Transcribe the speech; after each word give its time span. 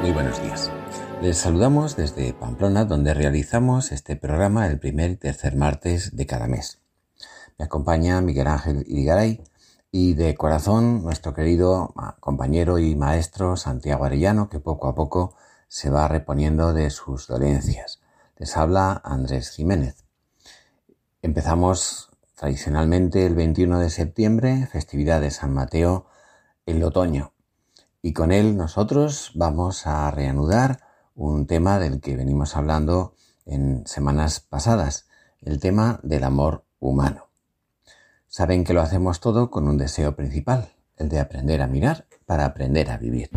Muy 0.00 0.10
buenos 0.10 0.40
días. 0.42 0.70
Les 1.20 1.36
saludamos 1.36 1.96
desde 1.96 2.32
Pamplona, 2.32 2.86
donde 2.86 3.12
realizamos 3.12 3.92
este 3.92 4.16
programa 4.16 4.66
el 4.68 4.78
primer 4.78 5.10
y 5.10 5.16
tercer 5.16 5.54
martes 5.54 6.16
de 6.16 6.24
cada 6.24 6.46
mes. 6.46 6.80
Me 7.58 7.66
acompaña 7.66 8.22
Miguel 8.22 8.46
Ángel 8.46 8.84
Irigaray 8.86 9.44
y 9.90 10.14
de 10.14 10.34
corazón 10.34 11.02
nuestro 11.02 11.34
querido 11.34 11.92
compañero 12.20 12.78
y 12.78 12.96
maestro 12.96 13.58
Santiago 13.58 14.06
Arellano, 14.06 14.48
que 14.48 14.60
poco 14.60 14.88
a 14.88 14.94
poco 14.94 15.36
se 15.68 15.90
va 15.90 16.08
reponiendo 16.08 16.72
de 16.72 16.88
sus 16.88 17.26
dolencias. 17.26 18.00
Les 18.38 18.56
habla 18.56 19.02
Andrés 19.04 19.50
Jiménez. 19.50 20.06
Empezamos 21.20 22.08
tradicionalmente 22.34 23.26
el 23.26 23.34
21 23.34 23.78
de 23.80 23.90
septiembre, 23.90 24.66
festividad 24.72 25.20
de 25.20 25.30
San 25.30 25.52
Mateo, 25.52 26.06
el 26.64 26.82
otoño. 26.82 27.35
Y 28.06 28.12
con 28.12 28.30
él 28.30 28.56
nosotros 28.56 29.32
vamos 29.34 29.84
a 29.84 30.08
reanudar 30.12 30.78
un 31.16 31.48
tema 31.48 31.80
del 31.80 32.00
que 32.00 32.14
venimos 32.14 32.54
hablando 32.54 33.16
en 33.46 33.84
semanas 33.84 34.38
pasadas, 34.38 35.08
el 35.42 35.58
tema 35.58 35.98
del 36.04 36.22
amor 36.22 36.64
humano. 36.78 37.30
Saben 38.28 38.62
que 38.62 38.74
lo 38.74 38.80
hacemos 38.80 39.18
todo 39.18 39.50
con 39.50 39.66
un 39.66 39.76
deseo 39.76 40.14
principal, 40.14 40.68
el 40.98 41.08
de 41.08 41.18
aprender 41.18 41.60
a 41.60 41.66
mirar 41.66 42.06
para 42.26 42.44
aprender 42.44 42.92
a 42.92 42.96
vivir. 42.96 43.28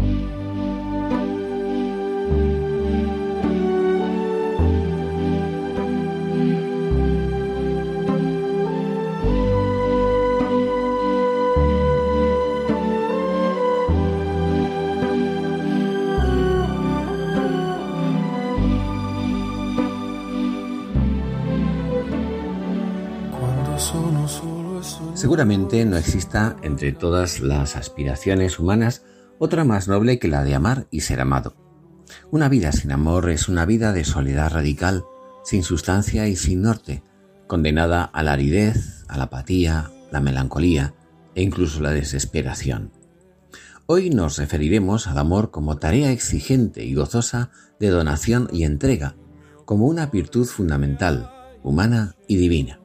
Seguramente 25.20 25.84
no 25.84 25.98
exista 25.98 26.56
entre 26.62 26.94
todas 26.94 27.42
las 27.42 27.76
aspiraciones 27.76 28.58
humanas 28.58 29.04
otra 29.38 29.66
más 29.66 29.90
noble 29.90 30.18
que 30.18 30.30
la 30.30 30.46
de 30.46 30.56
amar 30.56 30.88
y 30.92 31.02
ser 31.02 31.20
amado. 31.20 31.58
Una 32.32 32.48
vida 32.48 32.72
sin 32.72 32.94
amor 32.94 33.30
es 33.30 33.50
una 33.50 33.66
vida 33.66 33.92
de 33.92 34.06
soledad 34.06 34.50
radical, 34.50 35.04
sin 35.44 35.64
sustancia 35.64 36.30
y 36.30 36.38
sin 36.38 36.62
norte, 36.62 37.04
condenada 37.48 38.06
a 38.06 38.24
la 38.24 38.32
aridez, 38.32 39.04
a 39.10 39.18
la 39.18 39.26
apatía, 39.26 39.92
la 40.10 40.22
melancolía 40.22 40.94
e 41.36 41.42
incluso 41.42 41.82
la 41.82 41.92
desesperación. 41.92 42.94
Hoy 43.88 44.12
nos 44.12 44.38
referiremos 44.38 45.08
al 45.08 45.18
amor 45.18 45.52
como 45.52 45.76
tarea 45.80 46.14
exigente 46.14 46.86
y 46.86 46.94
gozosa 46.94 47.52
de 47.78 47.90
donación 47.90 48.48
y 48.54 48.64
entrega, 48.64 49.18
como 49.66 49.86
una 49.88 50.06
virtud 50.06 50.46
fundamental, 50.46 51.30
humana 51.62 52.16
y 52.26 52.38
divina. 52.38 52.79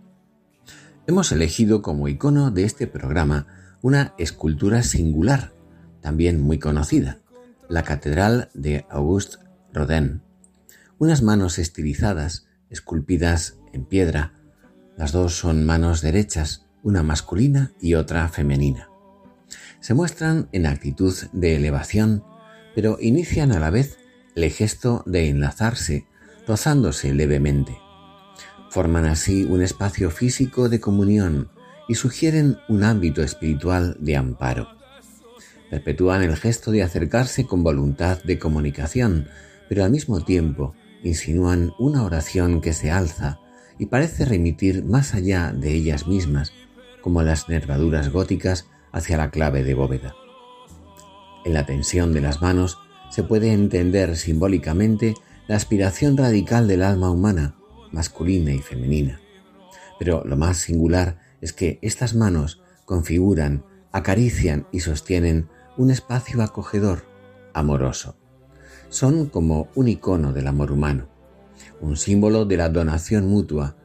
Hemos 1.06 1.32
elegido 1.32 1.82
como 1.82 2.08
icono 2.08 2.50
de 2.50 2.64
este 2.64 2.86
programa 2.86 3.46
una 3.82 4.14
escultura 4.16 4.82
singular, 4.82 5.52
también 6.00 6.40
muy 6.40 6.58
conocida, 6.58 7.20
la 7.68 7.82
Catedral 7.82 8.48
de 8.54 8.86
Auguste 8.88 9.36
Rodin. 9.74 10.22
Unas 10.96 11.20
manos 11.20 11.58
estilizadas, 11.58 12.46
esculpidas 12.70 13.58
en 13.74 13.84
piedra. 13.84 14.32
Las 14.96 15.12
dos 15.12 15.36
son 15.36 15.66
manos 15.66 16.00
derechas, 16.00 16.64
una 16.82 17.02
masculina 17.02 17.72
y 17.82 17.94
otra 17.94 18.26
femenina. 18.28 18.88
Se 19.80 19.92
muestran 19.92 20.48
en 20.52 20.64
actitud 20.64 21.14
de 21.34 21.56
elevación, 21.56 22.24
pero 22.74 22.96
inician 22.98 23.52
a 23.52 23.60
la 23.60 23.68
vez 23.68 23.98
el 24.34 24.50
gesto 24.50 25.02
de 25.04 25.28
enlazarse, 25.28 26.06
rozándose 26.46 27.12
levemente. 27.12 27.83
Forman 28.74 29.06
así 29.06 29.44
un 29.44 29.62
espacio 29.62 30.10
físico 30.10 30.68
de 30.68 30.80
comunión 30.80 31.48
y 31.86 31.94
sugieren 31.94 32.58
un 32.68 32.82
ámbito 32.82 33.22
espiritual 33.22 33.96
de 34.00 34.16
amparo. 34.16 34.66
Perpetúan 35.70 36.24
el 36.24 36.36
gesto 36.36 36.72
de 36.72 36.82
acercarse 36.82 37.46
con 37.46 37.62
voluntad 37.62 38.20
de 38.24 38.40
comunicación, 38.40 39.28
pero 39.68 39.84
al 39.84 39.92
mismo 39.92 40.24
tiempo 40.24 40.74
insinúan 41.04 41.70
una 41.78 42.02
oración 42.02 42.60
que 42.60 42.72
se 42.72 42.90
alza 42.90 43.38
y 43.78 43.86
parece 43.86 44.24
remitir 44.24 44.84
más 44.84 45.14
allá 45.14 45.52
de 45.52 45.72
ellas 45.72 46.08
mismas, 46.08 46.52
como 47.00 47.22
las 47.22 47.48
nervaduras 47.48 48.10
góticas 48.10 48.66
hacia 48.90 49.16
la 49.16 49.30
clave 49.30 49.62
de 49.62 49.74
bóveda. 49.74 50.16
En 51.44 51.54
la 51.54 51.64
tensión 51.64 52.12
de 52.12 52.22
las 52.22 52.42
manos 52.42 52.78
se 53.08 53.22
puede 53.22 53.52
entender 53.52 54.16
simbólicamente 54.16 55.14
la 55.46 55.54
aspiración 55.54 56.16
radical 56.16 56.66
del 56.66 56.82
alma 56.82 57.12
humana, 57.12 57.54
masculina 57.94 58.52
y 58.52 58.58
femenina. 58.58 59.20
Pero 59.98 60.24
lo 60.24 60.36
más 60.36 60.58
singular 60.58 61.18
es 61.40 61.52
que 61.52 61.78
estas 61.80 62.14
manos 62.14 62.62
configuran, 62.84 63.64
acarician 63.92 64.66
y 64.72 64.80
sostienen 64.80 65.48
un 65.76 65.90
espacio 65.90 66.42
acogedor, 66.42 67.04
amoroso. 67.54 68.16
Son 68.88 69.26
como 69.26 69.68
un 69.74 69.88
icono 69.88 70.32
del 70.32 70.48
amor 70.48 70.72
humano, 70.72 71.08
un 71.80 71.96
símbolo 71.96 72.44
de 72.44 72.56
la 72.56 72.68
donación 72.68 73.26
mutua 73.26 73.76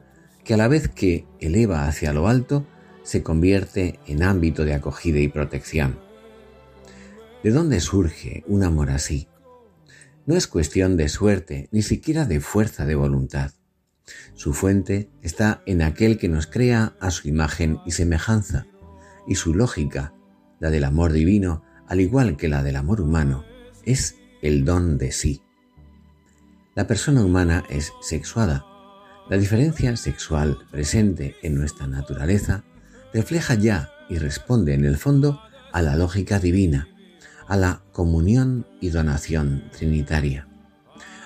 que 0.44 0.54
a 0.54 0.56
la 0.56 0.68
vez 0.68 0.88
que 0.88 1.26
eleva 1.38 1.86
hacia 1.86 2.12
lo 2.12 2.26
alto, 2.26 2.66
se 3.02 3.22
convierte 3.22 3.98
en 4.06 4.22
ámbito 4.22 4.64
de 4.64 4.74
acogida 4.74 5.18
y 5.20 5.28
protección. 5.28 5.98
¿De 7.42 7.50
dónde 7.50 7.80
surge 7.80 8.44
un 8.46 8.64
amor 8.64 8.90
así? 8.90 9.28
No 10.26 10.36
es 10.36 10.46
cuestión 10.46 10.96
de 10.96 11.08
suerte, 11.08 11.68
ni 11.72 11.82
siquiera 11.82 12.24
de 12.24 12.40
fuerza 12.40 12.84
de 12.84 12.94
voluntad. 12.94 13.52
Su 14.34 14.54
fuente 14.54 15.10
está 15.22 15.62
en 15.66 15.82
aquel 15.82 16.18
que 16.18 16.28
nos 16.28 16.46
crea 16.46 16.94
a 17.00 17.10
su 17.10 17.28
imagen 17.28 17.78
y 17.86 17.92
semejanza, 17.92 18.66
y 19.26 19.34
su 19.34 19.54
lógica, 19.54 20.14
la 20.58 20.70
del 20.70 20.84
amor 20.84 21.12
divino, 21.12 21.62
al 21.86 22.00
igual 22.00 22.36
que 22.36 22.48
la 22.48 22.62
del 22.62 22.76
amor 22.76 23.00
humano, 23.00 23.44
es 23.84 24.16
el 24.42 24.64
don 24.64 24.98
de 24.98 25.12
sí. 25.12 25.42
La 26.74 26.86
persona 26.86 27.24
humana 27.24 27.64
es 27.68 27.92
sexuada. 28.00 28.64
La 29.28 29.36
diferencia 29.36 29.96
sexual 29.96 30.58
presente 30.70 31.36
en 31.42 31.54
nuestra 31.54 31.86
naturaleza 31.86 32.64
refleja 33.12 33.54
ya 33.54 33.90
y 34.08 34.18
responde 34.18 34.74
en 34.74 34.84
el 34.84 34.96
fondo 34.96 35.40
a 35.72 35.82
la 35.82 35.96
lógica 35.96 36.38
divina, 36.38 36.88
a 37.46 37.56
la 37.56 37.82
comunión 37.92 38.66
y 38.80 38.90
donación 38.90 39.70
trinitaria 39.76 40.49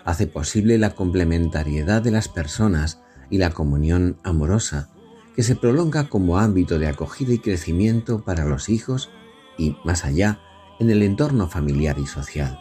hace 0.04 0.26
posible 0.26 0.78
la 0.78 0.90
complementariedad 0.90 2.02
de 2.02 2.10
las 2.10 2.28
personas 2.28 3.00
y 3.30 3.38
la 3.38 3.50
comunión 3.50 4.18
amorosa, 4.22 4.90
que 5.34 5.42
se 5.42 5.56
prolonga 5.56 6.08
como 6.08 6.38
ámbito 6.38 6.78
de 6.78 6.86
acogida 6.86 7.32
y 7.32 7.38
crecimiento 7.38 8.24
para 8.24 8.44
los 8.44 8.68
hijos 8.68 9.10
y, 9.58 9.76
más 9.84 10.04
allá, 10.04 10.40
en 10.78 10.90
el 10.90 11.02
entorno 11.02 11.48
familiar 11.48 11.98
y 11.98 12.06
social. 12.06 12.58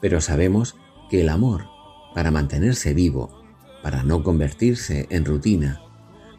Pero 0.00 0.20
sabemos 0.20 0.76
que 1.08 1.20
el 1.20 1.28
amor, 1.28 1.66
para 2.14 2.30
mantenerse 2.30 2.92
vivo, 2.92 3.42
para 3.82 4.02
no 4.02 4.22
convertirse 4.22 5.06
en 5.10 5.24
rutina, 5.24 5.80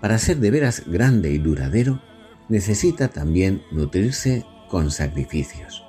para 0.02 0.18
ser 0.18 0.38
de 0.38 0.52
veras 0.52 0.84
grande 0.88 1.32
y 1.32 1.38
duradero, 1.38 2.02
necesita 2.50 3.08
también 3.08 3.64
nutrirse 3.72 4.46
con 4.70 4.92
sacrificios. 4.92 5.84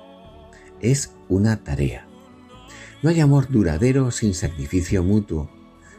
Es 0.79 1.15
una 1.29 1.63
tarea. 1.63 2.07
No 3.03 3.09
hay 3.09 3.19
amor 3.19 3.49
duradero 3.49 4.11
sin 4.11 4.33
sacrificio 4.33 5.03
mutuo, 5.03 5.49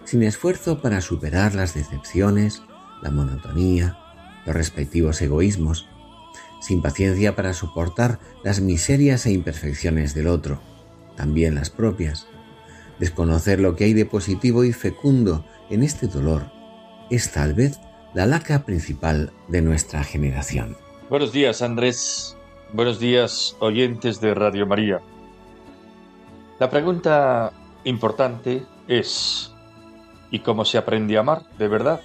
sin 0.04 0.22
esfuerzo 0.22 0.80
para 0.80 1.02
superar 1.02 1.54
las 1.54 1.74
decepciones, 1.74 2.62
la 3.02 3.10
monotonía, 3.10 3.98
los 4.46 4.56
respectivos 4.56 5.20
egoísmos, 5.20 5.86
sin 6.62 6.80
paciencia 6.80 7.36
para 7.36 7.52
soportar 7.52 8.20
las 8.42 8.62
miserias 8.62 9.26
e 9.26 9.32
imperfecciones 9.32 10.14
del 10.14 10.28
otro, 10.28 10.62
también 11.14 11.54
las 11.54 11.68
propias. 11.68 12.26
Desconocer 12.98 13.60
lo 13.60 13.76
que 13.76 13.84
hay 13.84 13.92
de 13.92 14.06
positivo 14.06 14.64
y 14.64 14.72
fecundo 14.72 15.44
en 15.68 15.82
este 15.82 16.06
dolor 16.06 16.50
es 17.10 17.32
tal 17.32 17.52
vez 17.52 17.80
la 18.14 18.24
laca 18.24 18.64
principal 18.64 19.30
de 19.48 19.60
nuestra 19.60 20.04
generación. 20.04 20.78
Buenos 21.10 21.32
días, 21.32 21.60
Andrés. 21.60 22.34
Buenos 22.72 22.98
días, 22.98 23.56
oyentes 23.60 24.22
de 24.22 24.32
Radio 24.32 24.66
María. 24.66 25.02
La 26.60 26.70
pregunta 26.70 27.52
importante 27.82 28.64
es, 28.86 29.52
¿y 30.30 30.38
cómo 30.38 30.64
se 30.64 30.78
aprende 30.78 31.16
a 31.16 31.20
amar 31.20 31.42
de 31.58 31.66
verdad? 31.66 32.00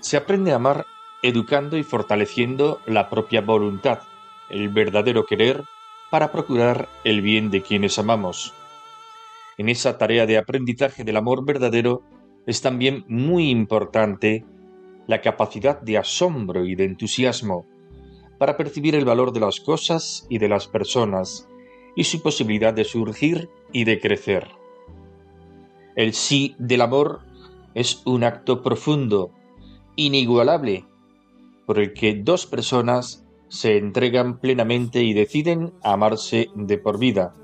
Se 0.00 0.18
aprende 0.18 0.52
a 0.52 0.56
amar 0.56 0.84
educando 1.22 1.78
y 1.78 1.84
fortaleciendo 1.84 2.80
la 2.84 3.08
propia 3.08 3.40
voluntad, 3.40 4.00
el 4.50 4.68
verdadero 4.68 5.24
querer 5.24 5.64
para 6.10 6.30
procurar 6.30 6.88
el 7.04 7.22
bien 7.22 7.50
de 7.50 7.62
quienes 7.62 7.98
amamos. 7.98 8.52
En 9.56 9.70
esa 9.70 9.96
tarea 9.96 10.26
de 10.26 10.36
aprendizaje 10.36 11.02
del 11.02 11.16
amor 11.16 11.46
verdadero 11.46 12.02
es 12.46 12.60
también 12.60 13.06
muy 13.08 13.48
importante 13.48 14.44
la 15.06 15.22
capacidad 15.22 15.80
de 15.80 15.96
asombro 15.96 16.66
y 16.66 16.74
de 16.74 16.84
entusiasmo 16.84 17.64
para 18.36 18.58
percibir 18.58 18.94
el 18.96 19.06
valor 19.06 19.32
de 19.32 19.40
las 19.40 19.60
cosas 19.60 20.26
y 20.28 20.36
de 20.36 20.48
las 20.48 20.66
personas 20.66 21.48
y 21.94 22.04
su 22.04 22.22
posibilidad 22.22 22.74
de 22.74 22.84
surgir 22.84 23.50
y 23.72 23.84
de 23.84 24.00
crecer. 24.00 24.48
El 25.94 26.14
sí 26.14 26.54
del 26.58 26.80
amor 26.80 27.20
es 27.74 28.02
un 28.06 28.24
acto 28.24 28.62
profundo, 28.62 29.30
inigualable, 29.96 30.86
por 31.66 31.78
el 31.78 31.92
que 31.92 32.14
dos 32.14 32.46
personas 32.46 33.26
se 33.48 33.76
entregan 33.76 34.38
plenamente 34.38 35.02
y 35.02 35.12
deciden 35.12 35.74
amarse 35.82 36.48
de 36.54 36.78
por 36.78 36.98
vida. 36.98 37.34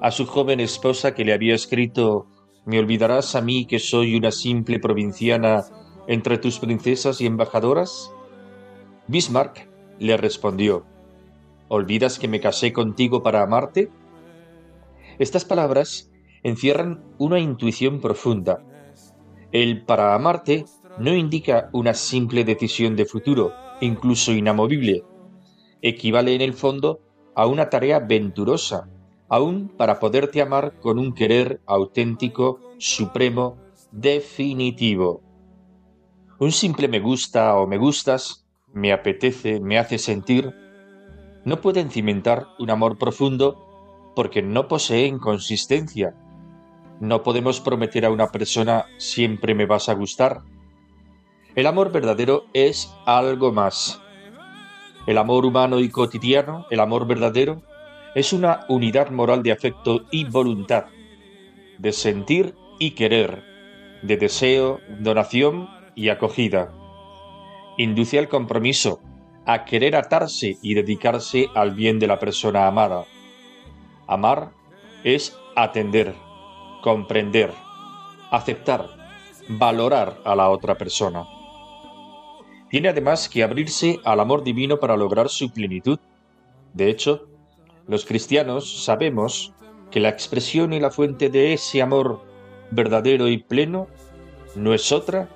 A 0.00 0.10
su 0.10 0.26
joven 0.26 0.60
esposa 0.60 1.14
que 1.14 1.24
le 1.24 1.34
había 1.34 1.54
escrito 1.54 2.26
¿Me 2.66 2.80
olvidarás 2.80 3.36
a 3.36 3.42
mí 3.42 3.64
que 3.66 3.78
soy 3.78 4.16
una 4.16 4.32
simple 4.32 4.80
provinciana 4.80 5.64
entre 6.08 6.36
tus 6.36 6.58
princesas 6.58 7.20
y 7.20 7.26
embajadoras? 7.26 8.12
Bismarck 9.06 9.68
le 10.00 10.16
respondió, 10.16 10.84
¿Olvidas 11.68 12.18
que 12.18 12.28
me 12.28 12.40
casé 12.40 12.72
contigo 12.72 13.22
para 13.22 13.42
amarte? 13.42 13.90
Estas 15.18 15.44
palabras 15.44 16.12
encierran 16.44 17.02
una 17.18 17.40
intuición 17.40 18.00
profunda. 18.00 18.62
El 19.50 19.84
para 19.84 20.14
amarte 20.14 20.64
no 20.98 21.14
indica 21.14 21.68
una 21.72 21.94
simple 21.94 22.44
decisión 22.44 22.94
de 22.94 23.04
futuro, 23.04 23.52
incluso 23.80 24.32
inamovible. 24.32 25.02
Equivale 25.82 26.34
en 26.34 26.40
el 26.40 26.54
fondo 26.54 27.00
a 27.34 27.46
una 27.46 27.68
tarea 27.68 27.98
venturosa, 27.98 28.88
aún 29.28 29.68
para 29.76 29.98
poderte 29.98 30.40
amar 30.40 30.78
con 30.80 31.00
un 31.00 31.14
querer 31.14 31.60
auténtico, 31.66 32.60
supremo, 32.78 33.58
definitivo. 33.90 35.22
Un 36.38 36.52
simple 36.52 36.86
me 36.86 37.00
gusta 37.00 37.56
o 37.56 37.66
me 37.66 37.76
gustas, 37.76 38.46
me 38.72 38.92
apetece, 38.92 39.58
me 39.60 39.78
hace 39.78 39.98
sentir, 39.98 40.54
no 41.46 41.60
pueden 41.60 41.90
cimentar 41.90 42.48
un 42.58 42.70
amor 42.70 42.98
profundo 42.98 44.12
porque 44.16 44.42
no 44.42 44.66
poseen 44.66 45.20
consistencia. 45.20 46.12
No 46.98 47.22
podemos 47.22 47.60
prometer 47.60 48.04
a 48.04 48.10
una 48.10 48.32
persona 48.32 48.86
siempre 48.98 49.54
me 49.54 49.64
vas 49.64 49.88
a 49.88 49.94
gustar. 49.94 50.42
El 51.54 51.68
amor 51.68 51.92
verdadero 51.92 52.46
es 52.52 52.92
algo 53.06 53.52
más. 53.52 54.02
El 55.06 55.18
amor 55.18 55.46
humano 55.46 55.78
y 55.78 55.88
cotidiano, 55.88 56.66
el 56.68 56.80
amor 56.80 57.06
verdadero, 57.06 57.62
es 58.16 58.32
una 58.32 58.66
unidad 58.68 59.10
moral 59.10 59.44
de 59.44 59.52
afecto 59.52 60.02
y 60.10 60.24
voluntad, 60.24 60.86
de 61.78 61.92
sentir 61.92 62.56
y 62.80 62.90
querer, 62.90 63.44
de 64.02 64.16
deseo, 64.16 64.80
donación 64.98 65.68
y 65.94 66.08
acogida. 66.08 66.72
Induce 67.78 68.18
al 68.18 68.28
compromiso, 68.28 69.00
a 69.46 69.64
querer 69.64 69.94
atarse 69.94 70.58
y 70.60 70.74
dedicarse 70.74 71.48
al 71.54 71.70
bien 71.70 71.98
de 71.98 72.08
la 72.08 72.18
persona 72.18 72.66
amada. 72.66 73.04
Amar 74.08 74.50
es 75.04 75.38
atender, 75.54 76.14
comprender, 76.82 77.52
aceptar, 78.30 78.88
valorar 79.48 80.20
a 80.24 80.34
la 80.34 80.50
otra 80.50 80.76
persona. 80.76 81.24
Tiene 82.68 82.88
además 82.88 83.28
que 83.28 83.44
abrirse 83.44 84.00
al 84.04 84.18
amor 84.18 84.42
divino 84.42 84.78
para 84.80 84.96
lograr 84.96 85.28
su 85.28 85.52
plenitud. 85.52 86.00
De 86.74 86.90
hecho, 86.90 87.28
los 87.86 88.04
cristianos 88.04 88.84
sabemos 88.84 89.54
que 89.92 90.00
la 90.00 90.08
expresión 90.08 90.72
y 90.72 90.80
la 90.80 90.90
fuente 90.90 91.30
de 91.30 91.52
ese 91.52 91.80
amor 91.80 92.20
verdadero 92.72 93.28
y 93.28 93.38
pleno 93.38 93.86
no 94.56 94.74
es 94.74 94.90
otra 94.90 95.28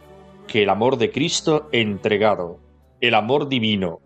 que 0.48 0.64
el 0.64 0.68
amor 0.68 0.96
de 0.96 1.12
Cristo 1.12 1.68
entregado, 1.70 2.58
el 3.00 3.14
amor 3.14 3.49
divino. 3.49 4.00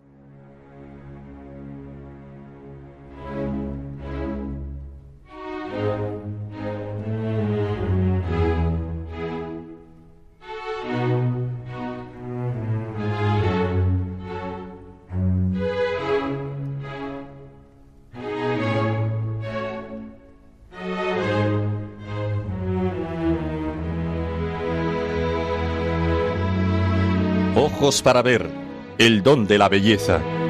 Ojos 27.57 28.03
para 28.03 28.23
ver, 28.23 28.64
el 28.99 29.23
don 29.23 29.47
de 29.47 29.59
la 29.59 29.69
belleza. 29.69 30.44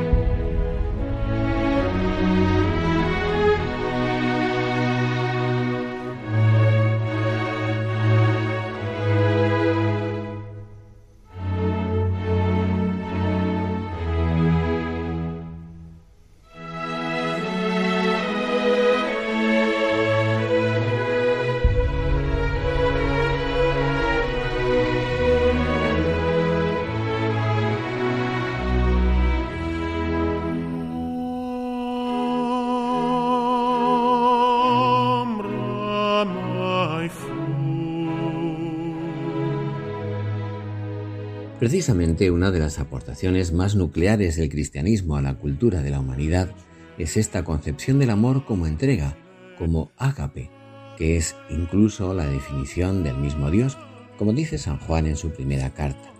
Precisamente 41.64 42.30
una 42.30 42.50
de 42.50 42.59
las 42.59 42.78
aportaciones 42.78 43.54
más 43.54 43.75
nucleares 43.75 44.37
del 44.37 44.50
cristianismo 44.50 45.16
a 45.16 45.23
la 45.23 45.38
cultura 45.38 45.80
de 45.80 45.88
la 45.88 45.99
humanidad 45.99 46.50
es 46.99 47.16
esta 47.16 47.42
concepción 47.42 47.99
del 47.99 48.11
amor 48.11 48.44
como 48.44 48.66
entrega, 48.66 49.16
como 49.56 49.90
ágape, 49.97 50.50
que 50.99 51.16
es 51.16 51.35
incluso 51.49 52.12
la 52.12 52.26
definición 52.26 53.02
del 53.02 53.16
mismo 53.16 53.50
Dios, 53.50 53.78
como 54.18 54.35
dice 54.35 54.59
San 54.59 54.78
Juan 54.78 55.06
en 55.06 55.16
su 55.16 55.30
primera 55.30 55.73
carta. 55.73 56.12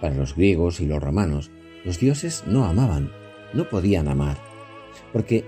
Para 0.00 0.16
los 0.16 0.34
griegos 0.34 0.80
y 0.80 0.86
los 0.86 1.00
romanos, 1.00 1.52
los 1.84 2.00
dioses 2.00 2.42
no 2.48 2.64
amaban, 2.64 3.12
no 3.54 3.68
podían 3.68 4.08
amar, 4.08 4.38
porque 5.12 5.44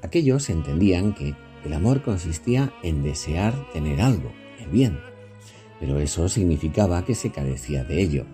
aquellos 0.00 0.48
entendían 0.48 1.12
que 1.12 1.34
el 1.62 1.74
amor 1.74 2.00
consistía 2.00 2.72
en 2.82 3.02
desear 3.02 3.70
tener 3.74 4.00
algo, 4.00 4.32
el 4.60 4.68
bien, 4.70 4.98
pero 5.80 5.98
eso 5.98 6.28
significaba 6.28 7.04
que 7.04 7.14
se 7.14 7.30
carecía 7.30 7.84
de 7.84 8.00
ello, 8.00 8.26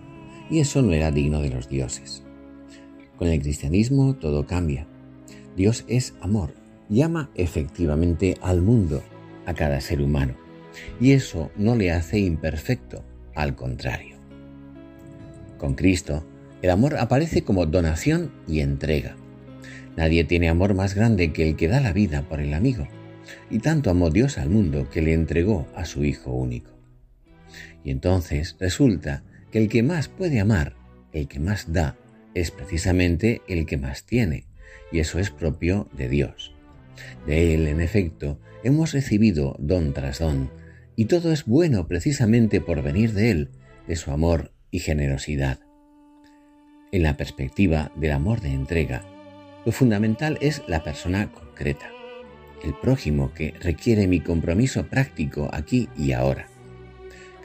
y 0.49 0.59
eso 0.59 0.81
no 0.81 0.93
era 0.93 1.11
digno 1.11 1.41
de 1.41 1.49
los 1.49 1.69
dioses. 1.69 2.23
Con 3.17 3.27
el 3.27 3.41
cristianismo 3.41 4.15
todo 4.15 4.45
cambia. 4.45 4.87
Dios 5.55 5.85
es 5.87 6.13
amor 6.21 6.53
y 6.89 7.01
ama 7.01 7.29
efectivamente 7.35 8.37
al 8.41 8.61
mundo, 8.61 9.01
a 9.45 9.53
cada 9.53 9.79
ser 9.81 10.01
humano, 10.01 10.33
y 10.99 11.11
eso 11.11 11.51
no 11.55 11.75
le 11.75 11.91
hace 11.91 12.19
imperfecto, 12.19 13.03
al 13.33 13.55
contrario. 13.55 14.15
Con 15.57 15.75
Cristo, 15.75 16.23
el 16.61 16.69
amor 16.69 16.97
aparece 16.97 17.43
como 17.43 17.65
donación 17.65 18.31
y 18.47 18.59
entrega. 18.59 19.15
Nadie 19.95 20.23
tiene 20.25 20.49
amor 20.49 20.73
más 20.73 20.93
grande 20.93 21.31
que 21.31 21.47
el 21.47 21.55
que 21.55 21.67
da 21.67 21.79
la 21.79 21.93
vida 21.93 22.23
por 22.23 22.41
el 22.41 22.53
amigo, 22.53 22.87
y 23.49 23.59
tanto 23.59 23.89
amó 23.89 24.09
Dios 24.09 24.37
al 24.37 24.49
mundo 24.49 24.89
que 24.89 25.01
le 25.01 25.13
entregó 25.13 25.67
a 25.75 25.85
su 25.85 26.03
Hijo 26.03 26.31
único. 26.31 26.74
Y 27.85 27.91
entonces 27.91 28.57
resulta 28.59 29.23
que 29.51 29.59
el 29.59 29.69
que 29.69 29.83
más 29.83 30.09
puede 30.09 30.41
amar, 30.41 30.75
el 31.13 31.27
que 31.29 31.39
más 31.39 31.71
da, 31.71 31.95
es 32.33 32.51
precisamente 32.51 33.41
el 33.47 33.65
que 33.65 33.77
más 33.77 34.05
tiene, 34.05 34.47
y 34.91 34.99
eso 34.99 35.19
es 35.19 35.29
propio 35.29 35.87
de 35.93 36.09
Dios. 36.09 36.53
De 37.27 37.53
Él, 37.53 37.67
en 37.67 37.79
efecto, 37.79 38.39
hemos 38.63 38.91
recibido 38.91 39.55
don 39.59 39.93
tras 39.93 40.19
don, 40.19 40.49
y 40.95 41.05
todo 41.05 41.31
es 41.31 41.45
bueno 41.45 41.87
precisamente 41.87 42.59
por 42.59 42.81
venir 42.81 43.13
de 43.13 43.29
Él, 43.29 43.49
de 43.87 43.95
su 43.95 44.11
amor 44.11 44.51
y 44.71 44.79
generosidad. 44.79 45.59
En 46.91 47.03
la 47.03 47.17
perspectiva 47.17 47.91
del 47.95 48.13
amor 48.13 48.41
de 48.41 48.49
entrega, 48.49 49.03
lo 49.63 49.71
fundamental 49.71 50.39
es 50.41 50.63
la 50.67 50.83
persona 50.83 51.31
concreta, 51.31 51.91
el 52.63 52.73
prójimo 52.73 53.31
que 53.33 53.53
requiere 53.59 54.07
mi 54.07 54.21
compromiso 54.21 54.87
práctico 54.87 55.49
aquí 55.53 55.87
y 55.95 56.13
ahora. 56.13 56.47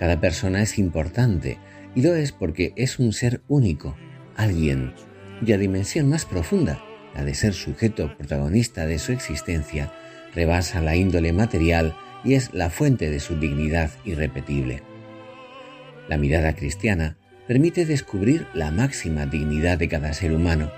Cada 0.01 0.19
persona 0.19 0.63
es 0.63 0.79
importante 0.79 1.59
y 1.95 2.01
lo 2.01 2.15
es 2.15 2.33
porque 2.33 2.73
es 2.75 2.99
un 2.99 3.13
ser 3.13 3.43
único, 3.49 3.99
alguien 4.35 4.95
cuya 5.39 5.59
dimensión 5.59 6.09
más 6.09 6.25
profunda, 6.25 6.83
la 7.15 7.23
de 7.23 7.35
ser 7.35 7.53
sujeto 7.53 8.17
protagonista 8.17 8.87
de 8.87 8.99
su 8.99 9.13
existencia, 9.13 9.93
rebasa 10.35 10.81
la 10.81 10.97
índole 10.97 11.35
material 11.35 11.95
y 12.25 12.33
es 12.33 12.55
la 12.55 12.71
fuente 12.71 13.11
de 13.11 13.21
su 13.21 13.39
dignidad 13.39 13.91
irrepetible. 14.07 14.83
La 16.09 16.17
mirada 16.17 16.55
cristiana 16.55 17.19
permite 17.47 17.85
descubrir 17.85 18.47
la 18.55 18.71
máxima 18.71 19.27
dignidad 19.27 19.77
de 19.77 19.89
cada 19.89 20.15
ser 20.15 20.33
humano 20.33 20.73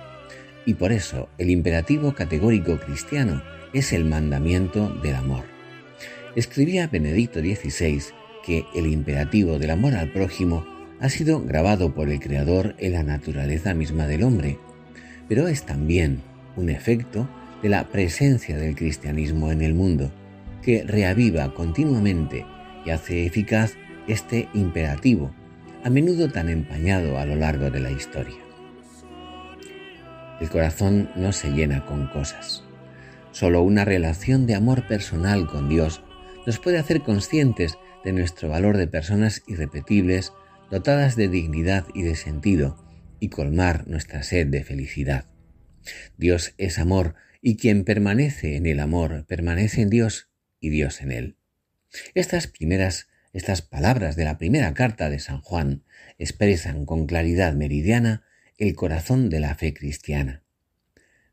y 0.67 0.75
por 0.75 0.91
eso 0.91 1.29
el 1.39 1.51
imperativo 1.51 2.13
categórico 2.15 2.81
cristiano 2.81 3.41
es 3.73 3.93
el 3.93 4.05
mandamiento 4.05 4.89
del 4.89 5.15
amor. 5.15 5.45
Escribía 6.35 6.89
Benedicto 6.89 7.39
XVI 7.39 8.03
que 8.45 8.67
el 8.75 8.87
imperativo 8.87 9.59
del 9.59 9.71
amor 9.71 9.95
al 9.95 10.13
prójimo 10.13 10.67
ha 11.01 11.09
sido 11.09 11.43
grabado 11.43 11.95
por 11.95 12.09
el 12.09 12.21
Creador 12.21 12.75
en 12.79 12.93
la 12.93 13.03
naturaleza 13.03 13.75
misma 13.75 14.07
del 14.07 14.23
hombre, 14.23 14.59
pero 15.29 15.49
es 15.49 15.65
también 15.65 16.23
un 16.57 16.69
efecto 16.69 17.29
de 17.63 17.69
la 17.69 17.89
presencia 17.89 18.57
del 18.57 18.75
cristianismo 18.75 19.51
en 19.51 19.63
el 19.63 19.75
mundo, 19.75 20.13
que 20.63 20.85
reaviva 20.85 21.55
continuamente 21.55 22.47
y 22.85 22.91
hace 22.91 23.27
eficaz 23.27 23.75
este 24.07 24.49
imperativo, 24.55 25.33
a 25.85 25.91
menudo 25.91 26.31
tan 26.31 26.49
empañado 26.49 27.19
a 27.19 27.25
lo 27.25 27.37
largo 27.37 27.71
de 27.71 27.81
la 27.81 27.91
historia. 27.91 28.37
El 30.41 30.49
corazón 30.51 31.09
no 31.15 31.33
se 31.33 31.51
llena 31.51 31.85
con 31.85 32.09
cosas. 32.09 32.65
Solo 33.31 33.63
una 33.63 33.85
relación 33.85 34.47
de 34.47 34.55
amor 34.55 34.87
personal 34.87 35.47
con 35.47 35.69
Dios 35.69 36.03
nos 36.47 36.59
puede 36.59 36.79
hacer 36.79 37.03
conscientes 37.03 37.79
de 38.05 38.13
nuestro 38.13 38.49
valor 38.49 38.77
de 38.77 38.87
personas 38.87 39.43
irrepetibles, 39.47 40.33
dotadas 40.71 41.17
de 41.17 41.29
dignidad 41.29 41.87
y 41.95 42.03
de 42.03 42.17
sentido, 42.17 42.83
y 43.21 43.29
colmar 43.29 43.87
nuestra 43.87 44.23
sed 44.23 44.49
de 44.49 44.65
felicidad. 44.65 45.27
Dios 46.17 46.55
es 46.59 46.79
amor, 46.79 47.15
y 47.41 47.57
quien 47.57 47.85
permanece 47.85 48.57
en 48.57 48.67
el 48.67 48.81
amor 48.81 49.27
permanece 49.27 49.83
en 49.83 49.91
Dios 49.91 50.31
y 50.61 50.71
Dios 50.71 51.01
en 51.03 51.11
él. 51.11 51.37
Estas 52.15 52.47
primeras, 52.47 53.09
estas 53.33 53.63
palabras 53.63 54.17
de 54.17 54.25
la 54.25 54.39
primera 54.39 54.73
carta 54.75 55.11
de 55.11 55.19
San 55.19 55.41
Juan 55.41 55.83
expresan 56.19 56.87
con 56.87 57.07
claridad 57.07 57.55
meridiana 57.55 58.23
el 58.59 58.75
corazón 58.75 59.29
de 59.29 59.41
la 59.41 59.55
fe 59.57 59.75
cristiana. 59.75 60.45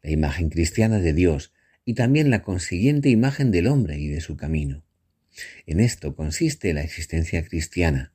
La 0.01 0.09
imagen 0.09 0.49
cristiana 0.49 0.99
de 0.99 1.13
Dios 1.13 1.53
y 1.85 1.93
también 1.93 2.29
la 2.29 2.41
consiguiente 2.41 3.09
imagen 3.09 3.51
del 3.51 3.67
hombre 3.67 3.99
y 3.99 4.07
de 4.07 4.21
su 4.21 4.35
camino. 4.35 4.83
En 5.65 5.79
esto 5.79 6.15
consiste 6.15 6.73
la 6.73 6.81
existencia 6.81 7.43
cristiana, 7.43 8.11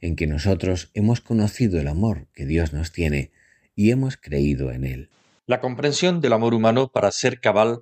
en 0.00 0.16
que 0.16 0.26
nosotros 0.26 0.90
hemos 0.94 1.20
conocido 1.20 1.80
el 1.80 1.88
amor 1.88 2.28
que 2.32 2.46
Dios 2.46 2.72
nos 2.72 2.92
tiene 2.92 3.32
y 3.74 3.90
hemos 3.90 4.16
creído 4.16 4.70
en 4.70 4.84
él. 4.84 5.10
La 5.46 5.60
comprensión 5.60 6.20
del 6.20 6.32
amor 6.32 6.54
humano 6.54 6.90
para 6.90 7.10
ser 7.10 7.40
cabal 7.40 7.80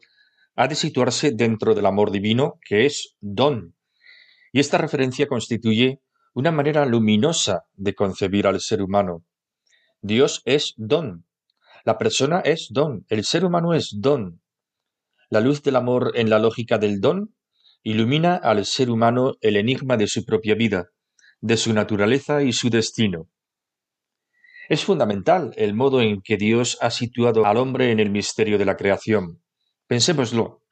ha 0.56 0.68
de 0.68 0.74
situarse 0.74 1.30
dentro 1.32 1.74
del 1.74 1.86
amor 1.86 2.10
divino, 2.10 2.58
que 2.66 2.86
es 2.86 3.16
don. 3.20 3.74
Y 4.52 4.60
esta 4.60 4.78
referencia 4.78 5.26
constituye 5.26 6.00
una 6.34 6.50
manera 6.50 6.84
luminosa 6.86 7.64
de 7.74 7.94
concebir 7.94 8.46
al 8.46 8.60
ser 8.60 8.82
humano. 8.82 9.24
Dios 10.00 10.42
es 10.44 10.74
don. 10.76 11.24
La 11.84 11.98
persona 11.98 12.40
es 12.40 12.68
don. 12.70 13.04
El 13.08 13.24
ser 13.24 13.44
humano 13.44 13.74
es 13.74 13.94
don. 13.98 14.40
La 15.30 15.40
luz 15.40 15.62
del 15.62 15.76
amor 15.76 16.12
en 16.14 16.28
la 16.28 16.38
lógica 16.38 16.78
del 16.78 17.00
don 17.00 17.34
ilumina 17.82 18.36
al 18.36 18.64
ser 18.64 18.90
humano 18.90 19.34
el 19.40 19.56
enigma 19.56 19.96
de 19.96 20.06
su 20.06 20.24
propia 20.24 20.54
vida, 20.54 20.90
de 21.40 21.56
su 21.56 21.72
naturaleza 21.72 22.42
y 22.42 22.52
su 22.52 22.70
destino. 22.70 23.28
Es 24.68 24.84
fundamental 24.84 25.52
el 25.56 25.74
modo 25.74 26.00
en 26.00 26.22
que 26.22 26.36
Dios 26.36 26.78
ha 26.80 26.90
situado 26.90 27.44
al 27.44 27.56
hombre 27.56 27.90
en 27.90 27.98
el 27.98 28.10
misterio 28.10 28.58
de 28.58 28.64
la 28.64 28.76
creación. 28.76 29.42
Pensémoslo. 29.86 30.62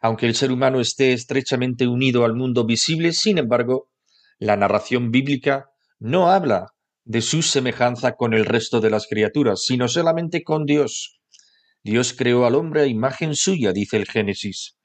Aunque 0.00 0.26
el 0.26 0.34
ser 0.34 0.52
humano 0.52 0.80
esté 0.80 1.12
estrechamente 1.12 1.86
unido 1.86 2.24
al 2.24 2.34
mundo 2.34 2.64
visible, 2.64 3.12
sin 3.12 3.38
embargo, 3.38 3.90
la 4.38 4.56
narración 4.56 5.10
bíblica 5.10 5.70
no 5.98 6.30
habla 6.30 6.74
de 7.04 7.22
su 7.22 7.42
semejanza 7.42 8.12
con 8.12 8.34
el 8.34 8.44
resto 8.44 8.80
de 8.80 8.90
las 8.90 9.06
criaturas, 9.06 9.64
sino 9.64 9.88
solamente 9.88 10.42
con 10.42 10.64
Dios. 10.64 11.20
Dios 11.82 12.12
creó 12.12 12.46
al 12.46 12.54
hombre 12.54 12.82
a 12.82 12.86
imagen 12.86 13.34
suya, 13.34 13.72
dice 13.72 13.96
el 13.96 14.06
Génesis. 14.06 14.76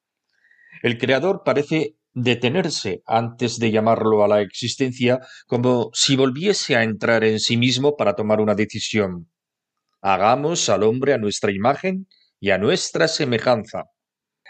El 0.81 0.97
Creador 0.97 1.43
parece 1.45 1.95
detenerse 2.13 3.03
antes 3.05 3.59
de 3.59 3.71
llamarlo 3.71 4.23
a 4.23 4.27
la 4.27 4.41
existencia 4.41 5.19
como 5.47 5.91
si 5.93 6.15
volviese 6.15 6.75
a 6.75 6.83
entrar 6.83 7.23
en 7.23 7.39
sí 7.39 7.57
mismo 7.57 7.95
para 7.95 8.15
tomar 8.15 8.41
una 8.41 8.55
decisión. 8.55 9.29
Hagamos 10.01 10.67
al 10.69 10.83
hombre 10.83 11.13
a 11.13 11.17
nuestra 11.17 11.51
imagen 11.51 12.07
y 12.39 12.49
a 12.49 12.57
nuestra 12.57 13.07
semejanza. 13.07 13.85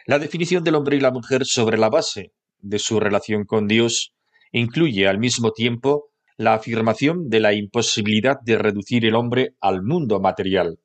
La 0.06 0.18
definición 0.18 0.64
del 0.64 0.76
hombre 0.76 0.98
y 0.98 1.02
la 1.02 1.12
mujer 1.12 1.46
sobre 1.46 1.78
la 1.78 1.90
base 1.90 2.34
de 2.60 2.80
su 2.80 3.00
relación 3.00 3.46
con 3.46 3.68
Dios 3.68 4.14
incluye 4.52 5.08
al 5.08 5.20
mismo 5.20 5.52
tiempo 5.52 6.12
la 6.38 6.54
afirmación 6.54 7.30
de 7.30 7.40
la 7.40 7.54
imposibilidad 7.54 8.40
de 8.42 8.58
reducir 8.58 9.06
el 9.06 9.16
hombre 9.16 9.56
al 9.60 9.84
mundo 9.84 10.20
material. 10.20 10.80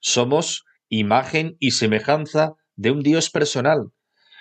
Somos 0.00 0.64
imagen 0.88 1.56
y 1.60 1.72
semejanza 1.72 2.54
de 2.74 2.90
un 2.90 3.02
Dios 3.02 3.30
personal, 3.30 3.92